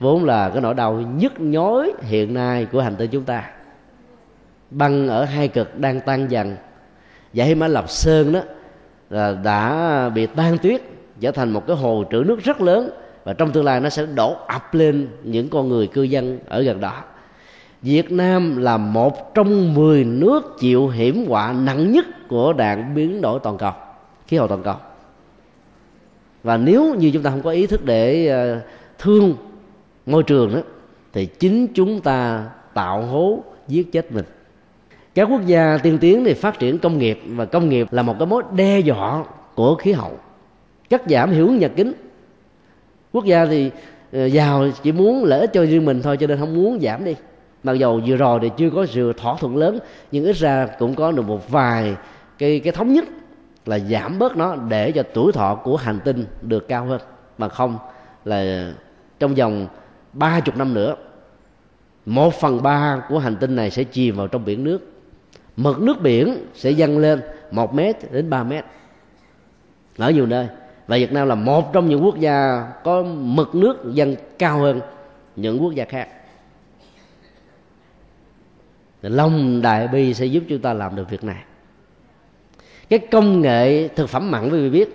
vốn 0.00 0.24
là 0.24 0.48
cái 0.48 0.60
nỗi 0.60 0.74
đau 0.74 0.92
nhức 0.94 1.40
nhối 1.40 1.92
hiện 2.02 2.34
nay 2.34 2.66
của 2.72 2.80
hành 2.80 2.96
tinh 2.96 3.10
chúng 3.10 3.24
ta. 3.24 3.50
Băng 4.70 5.08
ở 5.08 5.24
hai 5.24 5.48
cực 5.48 5.78
đang 5.78 6.00
tan 6.00 6.28
dần. 6.28 6.56
Dãy 7.32 7.54
mã 7.54 7.68
lập 7.68 7.90
sơn 7.90 8.32
đó 8.32 8.40
là 9.10 9.36
đã 9.44 10.08
bị 10.14 10.26
tan 10.26 10.58
tuyết 10.58 10.82
trở 11.20 11.30
thành 11.30 11.50
một 11.50 11.66
cái 11.66 11.76
hồ 11.76 12.04
trữ 12.10 12.24
nước 12.26 12.44
rất 12.44 12.60
lớn 12.60 12.90
và 13.28 13.34
trong 13.34 13.52
tương 13.52 13.64
lai 13.64 13.80
nó 13.80 13.88
sẽ 13.88 14.06
đổ 14.06 14.36
ập 14.46 14.74
lên 14.74 15.08
những 15.22 15.48
con 15.48 15.68
người 15.68 15.86
cư 15.86 16.02
dân 16.02 16.38
ở 16.46 16.62
gần 16.62 16.80
đó. 16.80 17.02
Việt 17.82 18.12
Nam 18.12 18.56
là 18.56 18.76
một 18.76 19.34
trong 19.34 19.74
10 19.74 20.04
nước 20.04 20.56
chịu 20.58 20.88
hiểm 20.88 21.26
họa 21.28 21.52
nặng 21.52 21.92
nhất 21.92 22.06
của 22.28 22.52
đạn 22.52 22.94
biến 22.94 23.20
đổi 23.20 23.40
toàn 23.42 23.58
cầu, 23.58 23.72
khí 24.26 24.36
hậu 24.36 24.48
toàn 24.48 24.62
cầu. 24.62 24.74
Và 26.42 26.56
nếu 26.56 26.94
như 26.94 27.10
chúng 27.14 27.22
ta 27.22 27.30
không 27.30 27.42
có 27.42 27.50
ý 27.50 27.66
thức 27.66 27.84
để 27.84 28.26
ờ, 28.26 28.60
thương 28.98 29.34
môi 30.06 30.22
trường 30.22 30.54
đó, 30.54 30.60
thì 31.12 31.26
chính 31.26 31.66
chúng 31.74 32.00
ta 32.00 32.46
tạo 32.74 33.02
hố 33.02 33.42
giết 33.68 33.92
chết 33.92 34.12
mình. 34.12 34.24
Các 35.14 35.28
quốc 35.30 35.46
gia 35.46 35.78
tiên 35.78 35.98
tiến 35.98 36.24
thì 36.24 36.34
phát 36.34 36.58
triển 36.58 36.78
công 36.78 36.98
nghiệp, 36.98 37.20
và 37.26 37.44
công 37.44 37.68
nghiệp 37.68 37.92
là 37.92 38.02
một 38.02 38.16
cái 38.18 38.26
mối 38.26 38.42
đe 38.56 38.80
dọa 38.80 39.24
của 39.54 39.74
khí 39.74 39.92
hậu. 39.92 40.12
Cắt 40.90 41.02
giảm 41.06 41.30
hiệu 41.30 41.46
ứng 41.46 41.58
nhà 41.58 41.68
kính 41.68 41.92
quốc 43.18 43.24
gia 43.24 43.46
thì 43.46 43.70
ờ, 44.12 44.26
giàu 44.26 44.68
chỉ 44.82 44.92
muốn 44.92 45.24
lợi 45.24 45.40
ích 45.40 45.50
cho 45.52 45.64
riêng 45.64 45.84
mình 45.84 46.02
thôi, 46.02 46.16
cho 46.16 46.26
nên 46.26 46.38
không 46.38 46.54
muốn 46.54 46.80
giảm 46.80 47.04
đi. 47.04 47.14
Mặc 47.62 47.72
dầu 47.72 48.00
vừa 48.06 48.16
rồi 48.16 48.38
thì 48.42 48.50
chưa 48.56 48.70
có 48.70 48.86
sự 48.86 49.12
thỏa 49.12 49.34
thuận 49.40 49.56
lớn, 49.56 49.78
nhưng 50.12 50.24
ít 50.24 50.36
ra 50.36 50.66
cũng 50.78 50.94
có 50.94 51.12
được 51.12 51.22
một 51.22 51.50
vài 51.50 51.96
cái 52.38 52.60
cái 52.60 52.72
thống 52.72 52.92
nhất 52.92 53.04
là 53.66 53.78
giảm 53.78 54.18
bớt 54.18 54.36
nó 54.36 54.56
để 54.56 54.92
cho 54.92 55.02
tuổi 55.14 55.32
thọ 55.32 55.54
của 55.54 55.76
hành 55.76 56.00
tinh 56.04 56.24
được 56.42 56.68
cao 56.68 56.84
hơn, 56.84 57.00
mà 57.38 57.48
không 57.48 57.78
là 58.24 58.72
trong 59.18 59.34
vòng 59.34 59.66
ba 60.12 60.40
chục 60.40 60.56
năm 60.56 60.74
nữa, 60.74 60.96
một 62.06 62.34
phần 62.34 62.62
ba 62.62 63.02
của 63.08 63.18
hành 63.18 63.36
tinh 63.36 63.56
này 63.56 63.70
sẽ 63.70 63.84
chìm 63.84 64.16
vào 64.16 64.26
trong 64.26 64.44
biển 64.44 64.64
nước. 64.64 64.92
Mực 65.56 65.80
nước 65.80 66.02
biển 66.02 66.46
sẽ 66.54 66.70
dâng 66.70 66.98
lên 66.98 67.20
một 67.50 67.74
mét 67.74 68.12
đến 68.12 68.30
ba 68.30 68.44
mét. 68.44 68.64
Ở 69.98 70.10
nhiều 70.10 70.26
nơi 70.26 70.46
và 70.88 70.96
Việt 70.96 71.12
Nam 71.12 71.28
là 71.28 71.34
một 71.34 71.72
trong 71.72 71.88
những 71.88 72.04
quốc 72.04 72.18
gia 72.18 72.66
có 72.84 73.02
mực 73.02 73.54
nước 73.54 73.92
dân 73.92 74.16
cao 74.38 74.58
hơn 74.58 74.80
những 75.36 75.62
quốc 75.62 75.74
gia 75.74 75.84
khác. 75.84 76.08
Lòng 79.02 79.62
đại 79.62 79.88
bi 79.88 80.14
sẽ 80.14 80.26
giúp 80.26 80.42
chúng 80.48 80.58
ta 80.58 80.72
làm 80.72 80.96
được 80.96 81.10
việc 81.10 81.24
này. 81.24 81.44
Cái 82.88 82.98
công 82.98 83.40
nghệ 83.40 83.88
thực 83.88 84.08
phẩm 84.08 84.30
mặn, 84.30 84.50
quý 84.50 84.60
vị 84.60 84.70
biết, 84.70 84.88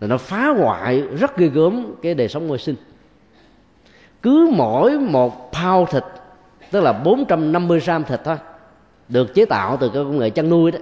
là 0.00 0.08
nó 0.08 0.18
phá 0.18 0.46
hoại 0.46 1.00
rất 1.00 1.36
ghê 1.36 1.46
gớm 1.48 1.94
cái 2.02 2.14
đời 2.14 2.28
sống 2.28 2.48
môi 2.48 2.58
sinh. 2.58 2.76
Cứ 4.22 4.50
mỗi 4.52 4.98
một 4.98 5.52
pound 5.52 5.90
thịt, 5.90 6.04
tức 6.70 6.80
là 6.80 6.92
450 6.92 7.80
gram 7.80 8.04
thịt 8.04 8.20
thôi, 8.24 8.36
được 9.08 9.34
chế 9.34 9.44
tạo 9.44 9.76
từ 9.76 9.88
cái 9.88 10.04
công 10.04 10.18
nghệ 10.18 10.30
chăn 10.30 10.48
nuôi 10.48 10.70
đó, 10.70 10.78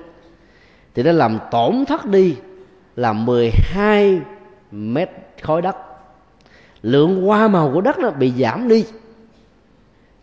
thì 0.95 1.03
nó 1.03 1.13
làm 1.13 1.39
tổn 1.51 1.85
thất 1.89 2.07
đi 2.07 2.37
là 2.97 3.13
12 3.13 4.21
mét 4.71 5.11
khối 5.43 5.63
đất. 5.63 5.77
Lượng 6.83 7.27
hoa 7.27 7.49
màu 7.49 7.71
của 7.75 7.81
đất 7.81 7.99
nó 7.99 8.11
bị 8.11 8.33
giảm 8.39 8.69
đi 8.69 8.87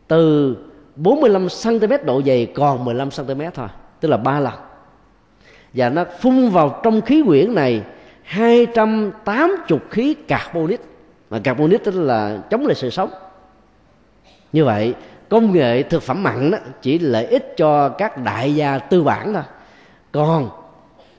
từ 0.08 0.58
45 0.96 1.48
cm 1.64 2.06
độ 2.06 2.22
dày 2.26 2.46
còn 2.56 2.86
15 2.86 3.10
cm 3.10 3.42
thôi, 3.54 3.68
tức 4.00 4.10
là 4.10 4.18
ba 4.18 4.40
lần. 4.40 4.54
Và 5.74 5.90
nó 5.90 6.06
phun 6.20 6.50
vào 6.50 6.80
trong 6.84 7.02
khí 7.02 7.24
quyển 7.26 7.56
này 7.56 7.84
280 8.24 9.80
khí 9.90 10.14
carbonic. 10.14 10.82
Mà 11.30 11.40
carbonic 11.40 11.84
tức 11.84 11.96
là 11.96 12.38
chống 12.50 12.66
lại 12.66 12.76
sự 12.76 12.90
sống. 12.90 13.10
Như 14.54 14.66
vậy, 14.66 14.94
công 15.30 15.54
nghệ 15.54 15.84
thực 15.84 16.04
phẩm 16.04 16.24
mặn 16.24 16.52
đó 16.52 16.58
chỉ 16.82 17.00
lợi 17.00 17.26
ích 17.26 17.54
cho 17.58 17.90
các 17.90 18.18
đại 18.18 18.56
gia 18.56 18.80
tư 18.80 19.04
bản 19.04 19.34
thôi. 19.34 19.44
Còn 20.12 20.50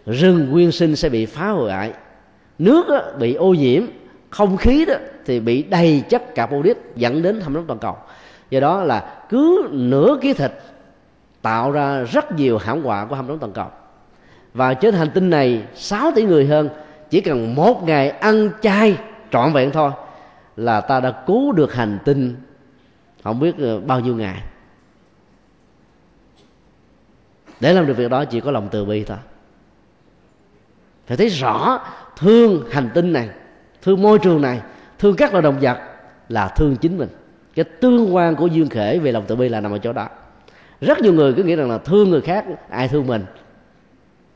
rừng 0.06 0.50
nguyên 0.50 0.72
sinh 0.72 0.96
sẽ 0.96 1.08
bị 1.08 1.26
phá 1.26 1.48
hoại. 1.48 1.92
Nước 2.58 2.88
đó, 2.88 3.02
bị 3.18 3.34
ô 3.34 3.54
nhiễm 3.54 3.82
không 4.30 4.56
khí 4.56 4.84
đó 4.84 4.94
thì 5.26 5.40
bị 5.40 5.62
đầy 5.62 6.02
chất 6.08 6.34
carbonic 6.34 6.76
dẫn 6.96 7.22
đến 7.22 7.40
thâm 7.40 7.54
nóng 7.54 7.66
toàn 7.66 7.78
cầu. 7.78 7.96
Do 8.50 8.60
đó 8.60 8.82
là 8.84 9.24
cứ 9.28 9.68
nửa 9.70 10.18
ký 10.20 10.32
thịt 10.32 10.52
tạo 11.42 11.70
ra 11.70 12.02
rất 12.02 12.32
nhiều 12.32 12.58
hãm 12.58 12.82
họa 12.82 13.04
của 13.04 13.16
hâm 13.16 13.26
nóng 13.26 13.38
toàn 13.38 13.52
cầu. 13.52 13.68
Và 14.54 14.74
trên 14.74 14.94
hành 14.94 15.10
tinh 15.14 15.30
này 15.30 15.62
6 15.74 16.10
tỷ 16.14 16.22
người 16.22 16.46
hơn 16.46 16.68
chỉ 17.10 17.20
cần 17.20 17.54
một 17.54 17.82
ngày 17.86 18.10
ăn 18.10 18.50
chay 18.62 18.98
trọn 19.30 19.52
vẹn 19.52 19.70
thôi 19.70 19.90
là 20.56 20.80
ta 20.80 21.00
đã 21.00 21.10
cứu 21.26 21.52
được 21.52 21.74
hành 21.74 21.98
tinh 22.04 22.36
không 23.24 23.40
biết 23.40 23.58
ờ, 23.58 23.80
bao 23.80 24.00
nhiêu 24.00 24.16
ngày. 24.16 24.42
Để 27.60 27.72
làm 27.72 27.86
được 27.86 27.96
việc 27.96 28.10
đó 28.10 28.24
chỉ 28.24 28.40
có 28.40 28.50
lòng 28.50 28.68
từ 28.70 28.84
bi 28.84 29.04
thôi 29.04 29.16
phải 31.06 31.16
thấy 31.16 31.28
rõ 31.28 31.80
thương 32.16 32.64
hành 32.70 32.90
tinh 32.94 33.12
này 33.12 33.28
thương 33.82 34.02
môi 34.02 34.18
trường 34.18 34.42
này 34.42 34.60
thương 34.98 35.16
các 35.16 35.32
loài 35.32 35.42
động 35.42 35.58
vật 35.60 35.78
là 36.28 36.48
thương 36.48 36.76
chính 36.76 36.98
mình. 36.98 37.08
Cái 37.54 37.64
tương 37.64 38.14
quan 38.14 38.36
của 38.36 38.46
duyên 38.46 38.68
khể 38.68 38.98
về 38.98 39.12
lòng 39.12 39.24
từ 39.26 39.36
bi 39.36 39.48
là 39.48 39.60
nằm 39.60 39.72
ở 39.72 39.78
chỗ 39.78 39.92
đó. 39.92 40.08
Rất 40.80 41.00
nhiều 41.00 41.12
người 41.12 41.32
cứ 41.32 41.42
nghĩ 41.42 41.56
rằng 41.56 41.70
là 41.70 41.78
thương 41.78 42.10
người 42.10 42.20
khác 42.20 42.44
ai 42.68 42.88
thương 42.88 43.06
mình? 43.06 43.24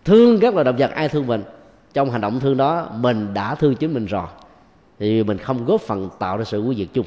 Thương 0.05 0.41
các 0.41 0.55
loài 0.55 0.65
động 0.65 0.77
vật 0.77 0.91
ai 0.91 1.09
thương 1.09 1.27
mình? 1.27 1.43
Trong 1.95 2.11
hành 2.11 2.21
động 2.21 2.41
thương 2.41 2.57
đó 2.57 2.91
mình 2.95 3.35
đã 3.35 3.55
thương 3.55 3.75
chính 3.75 3.95
mình 3.95 4.07
rồi. 4.07 4.27
Thì 4.99 5.23
mình 5.23 5.39
không 5.39 5.65
góp 5.65 5.81
phần 5.81 6.09
tạo 6.19 6.37
ra 6.37 6.45
sự 6.45 6.63
quý 6.63 6.77
diệt 6.77 6.89
chung. 6.93 7.07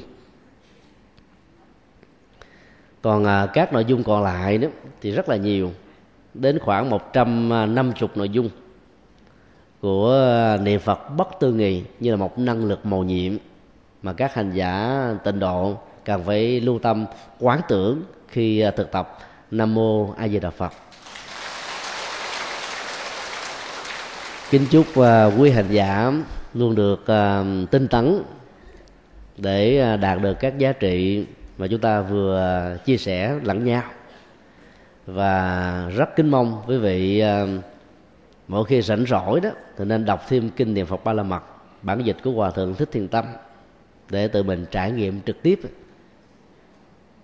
Còn 3.01 3.25
à, 3.25 3.47
các 3.53 3.73
nội 3.73 3.85
dung 3.85 4.03
còn 4.03 4.23
lại 4.23 4.57
đó 4.57 4.67
thì 5.01 5.11
rất 5.11 5.29
là 5.29 5.35
nhiều. 5.35 5.71
Đến 6.33 6.59
khoảng 6.59 6.89
150 6.89 8.09
nội 8.15 8.29
dung 8.29 8.49
của 9.81 10.13
à, 10.13 10.57
niệm 10.57 10.79
Phật 10.79 11.09
bất 11.17 11.27
tư 11.39 11.53
nghị 11.53 11.83
như 11.99 12.11
là 12.11 12.17
một 12.17 12.39
năng 12.39 12.65
lực 12.65 12.85
màu 12.85 13.03
nhiệm 13.03 13.33
mà 14.01 14.13
các 14.13 14.33
hành 14.33 14.51
giả 14.53 15.03
tịnh 15.23 15.39
độ 15.39 15.75
cần 16.05 16.23
phải 16.23 16.59
lưu 16.59 16.79
tâm 16.79 17.05
quán 17.39 17.61
tưởng 17.67 18.01
khi 18.27 18.59
à, 18.59 18.71
thực 18.71 18.91
tập 18.91 19.17
Nam 19.51 19.73
mô 19.73 20.13
A 20.17 20.27
Di 20.27 20.39
Đà 20.39 20.49
Phật. 20.49 20.73
Kính 24.51 24.65
chúc 24.71 24.97
à, 24.97 25.25
quý 25.25 25.49
hành 25.49 25.67
giả 25.69 26.11
luôn 26.53 26.75
được 26.75 27.05
tinh 27.71 27.87
tấn 27.87 28.23
để 29.37 29.97
đạt 29.97 30.21
được 30.21 30.33
các 30.39 30.57
giá 30.57 30.71
trị 30.71 31.25
mà 31.57 31.67
chúng 31.67 31.79
ta 31.79 32.01
vừa 32.01 32.77
chia 32.85 32.97
sẻ 32.97 33.35
lẫn 33.43 33.65
nhau 33.65 33.83
và 35.05 35.89
rất 35.95 36.15
kính 36.15 36.29
mong 36.29 36.63
quý 36.67 36.77
vị 36.77 37.23
uh, 37.23 37.63
mỗi 38.51 38.65
khi 38.65 38.81
rảnh 38.81 39.05
rỗi 39.05 39.39
đó, 39.39 39.49
thì 39.77 39.85
nên 39.85 40.05
đọc 40.05 40.21
thêm 40.27 40.49
kinh 40.49 40.73
niệm 40.73 40.85
Phật 40.85 41.03
Ba 41.03 41.13
La 41.13 41.23
Mật, 41.23 41.43
bản 41.81 42.03
dịch 42.03 42.17
của 42.23 42.31
Hòa 42.31 42.51
thượng 42.51 42.75
Thích 42.75 42.89
Thiền 42.91 43.07
Tâm, 43.07 43.25
để 44.09 44.27
tự 44.27 44.43
mình 44.43 44.65
trải 44.71 44.91
nghiệm 44.91 45.21
trực 45.21 45.41
tiếp. 45.41 45.59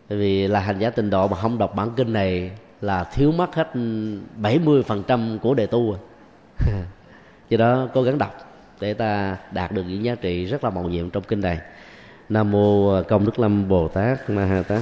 Bởi 0.10 0.18
vì 0.20 0.48
là 0.48 0.60
hành 0.60 0.80
giả 0.80 0.90
tịnh 0.90 1.10
độ 1.10 1.28
mà 1.28 1.38
không 1.38 1.58
đọc 1.58 1.76
bản 1.76 1.90
kinh 1.96 2.14
này 2.14 2.52
là 2.82 3.04
thiếu 3.04 3.32
mất 3.32 3.56
hết 3.56 3.70
70% 4.42 5.40
của 5.40 5.54
đề 5.54 5.66
tu. 5.66 5.98
Do 7.50 7.58
đó 7.58 7.88
cố 7.94 8.04
gắng 8.04 8.18
đọc 8.18 8.34
để 8.80 8.94
ta 8.94 9.38
đạt 9.52 9.72
được 9.72 9.84
những 9.84 10.04
giá 10.04 10.16
trị 10.16 10.46
rất 10.46 10.64
là 10.64 10.70
màu 10.70 10.84
nhiệm 10.84 11.10
trong 11.10 11.24
kinh 11.24 11.42
này. 11.42 11.60
Nam 12.30 12.52
mô 12.52 13.02
công 13.04 13.26
đức 13.26 13.40
lâm 13.40 13.68
bồ 13.68 13.88
tát 13.88 14.30
ma 14.30 14.46
ha 14.46 14.64
tát. 14.64 14.82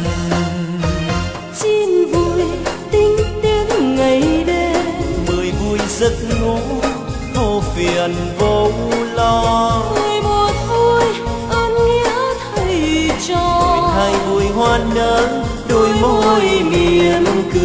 hiền 8.01 8.15
vô 8.39 8.71
lo. 9.13 9.83
Người 9.95 10.21
một 10.21 10.51
vui 10.69 11.03
ơn 11.49 11.73
nghĩa 11.73 12.33
thầy 12.55 13.11
cho. 13.27 13.81
Người 13.81 13.91
hai 13.93 14.13
vui 14.29 14.45
hoan 14.55 14.81
nở 14.95 15.43
đôi 15.69 15.89
môi 16.01 16.41
mỉm 16.63 17.25
cười. 17.53 17.61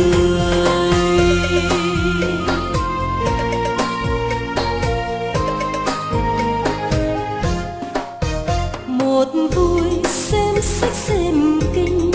Một 8.86 9.28
vui 9.54 9.82
xem 10.04 10.54
sách 10.62 10.94
xem 10.94 11.60
kinh. 11.74 12.12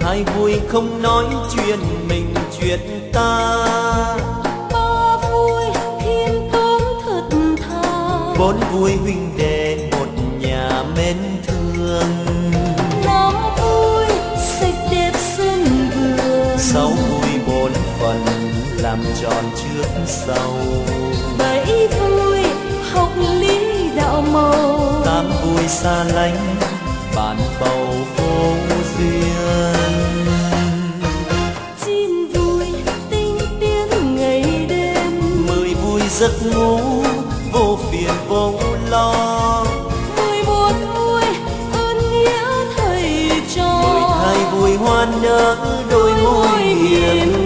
Hai 0.00 0.24
vui 0.24 0.60
không 0.68 1.02
nói 1.02 1.24
chuyện 1.54 1.78
mình 2.08 2.34
chuyện 2.60 3.10
ta. 3.12 3.58
vui 8.72 8.96
huynh 8.96 9.36
đệ 9.38 9.88
một 9.92 10.06
nhà 10.40 10.82
mến 10.96 11.16
thương. 11.46 12.24
Nó 13.04 13.32
vui 13.60 14.06
sạch 14.60 14.88
đẹp 14.90 15.12
sân 15.36 15.64
vườn 15.94 16.58
sáu 16.58 16.88
vui 16.88 17.30
bốn 17.46 17.72
phần 18.00 18.24
làm 18.76 19.04
tròn 19.22 19.44
trước 19.62 19.88
sau. 20.06 20.52
Bảy 21.38 21.88
vui 21.88 22.42
học 22.92 23.10
lý 23.40 23.88
đạo 23.96 24.24
màu 24.32 25.02
tám 25.04 25.30
vui 25.42 25.68
xa 25.68 26.04
lánh 26.04 26.56
bản 27.16 27.36
bầu 27.60 27.86
vô 28.16 28.54
duyên. 28.98 29.74
Chín 31.84 32.10
vui 32.34 32.66
tinh 33.10 33.38
tiến 33.60 34.16
ngày 34.16 34.66
đêm. 34.68 35.22
Mười 35.46 35.74
vui 35.74 36.00
giấc 36.10 36.32
ngủ 36.54 37.01
vô 37.62 37.78
phiền 37.90 38.10
vô 38.28 38.52
lo. 38.90 39.64
Mười 40.16 40.42
một 40.46 40.72
vui 40.94 41.22
ơn 41.72 41.98
nghĩa 41.98 42.30
thầy 42.76 43.30
trò 43.56 43.82
mười 43.82 44.02
hai 44.20 44.36
vui 44.52 44.76
hoan 44.76 45.22
nở 45.22 45.56
đôi 45.90 46.12
môi 46.22 46.58
hiền 46.58 47.41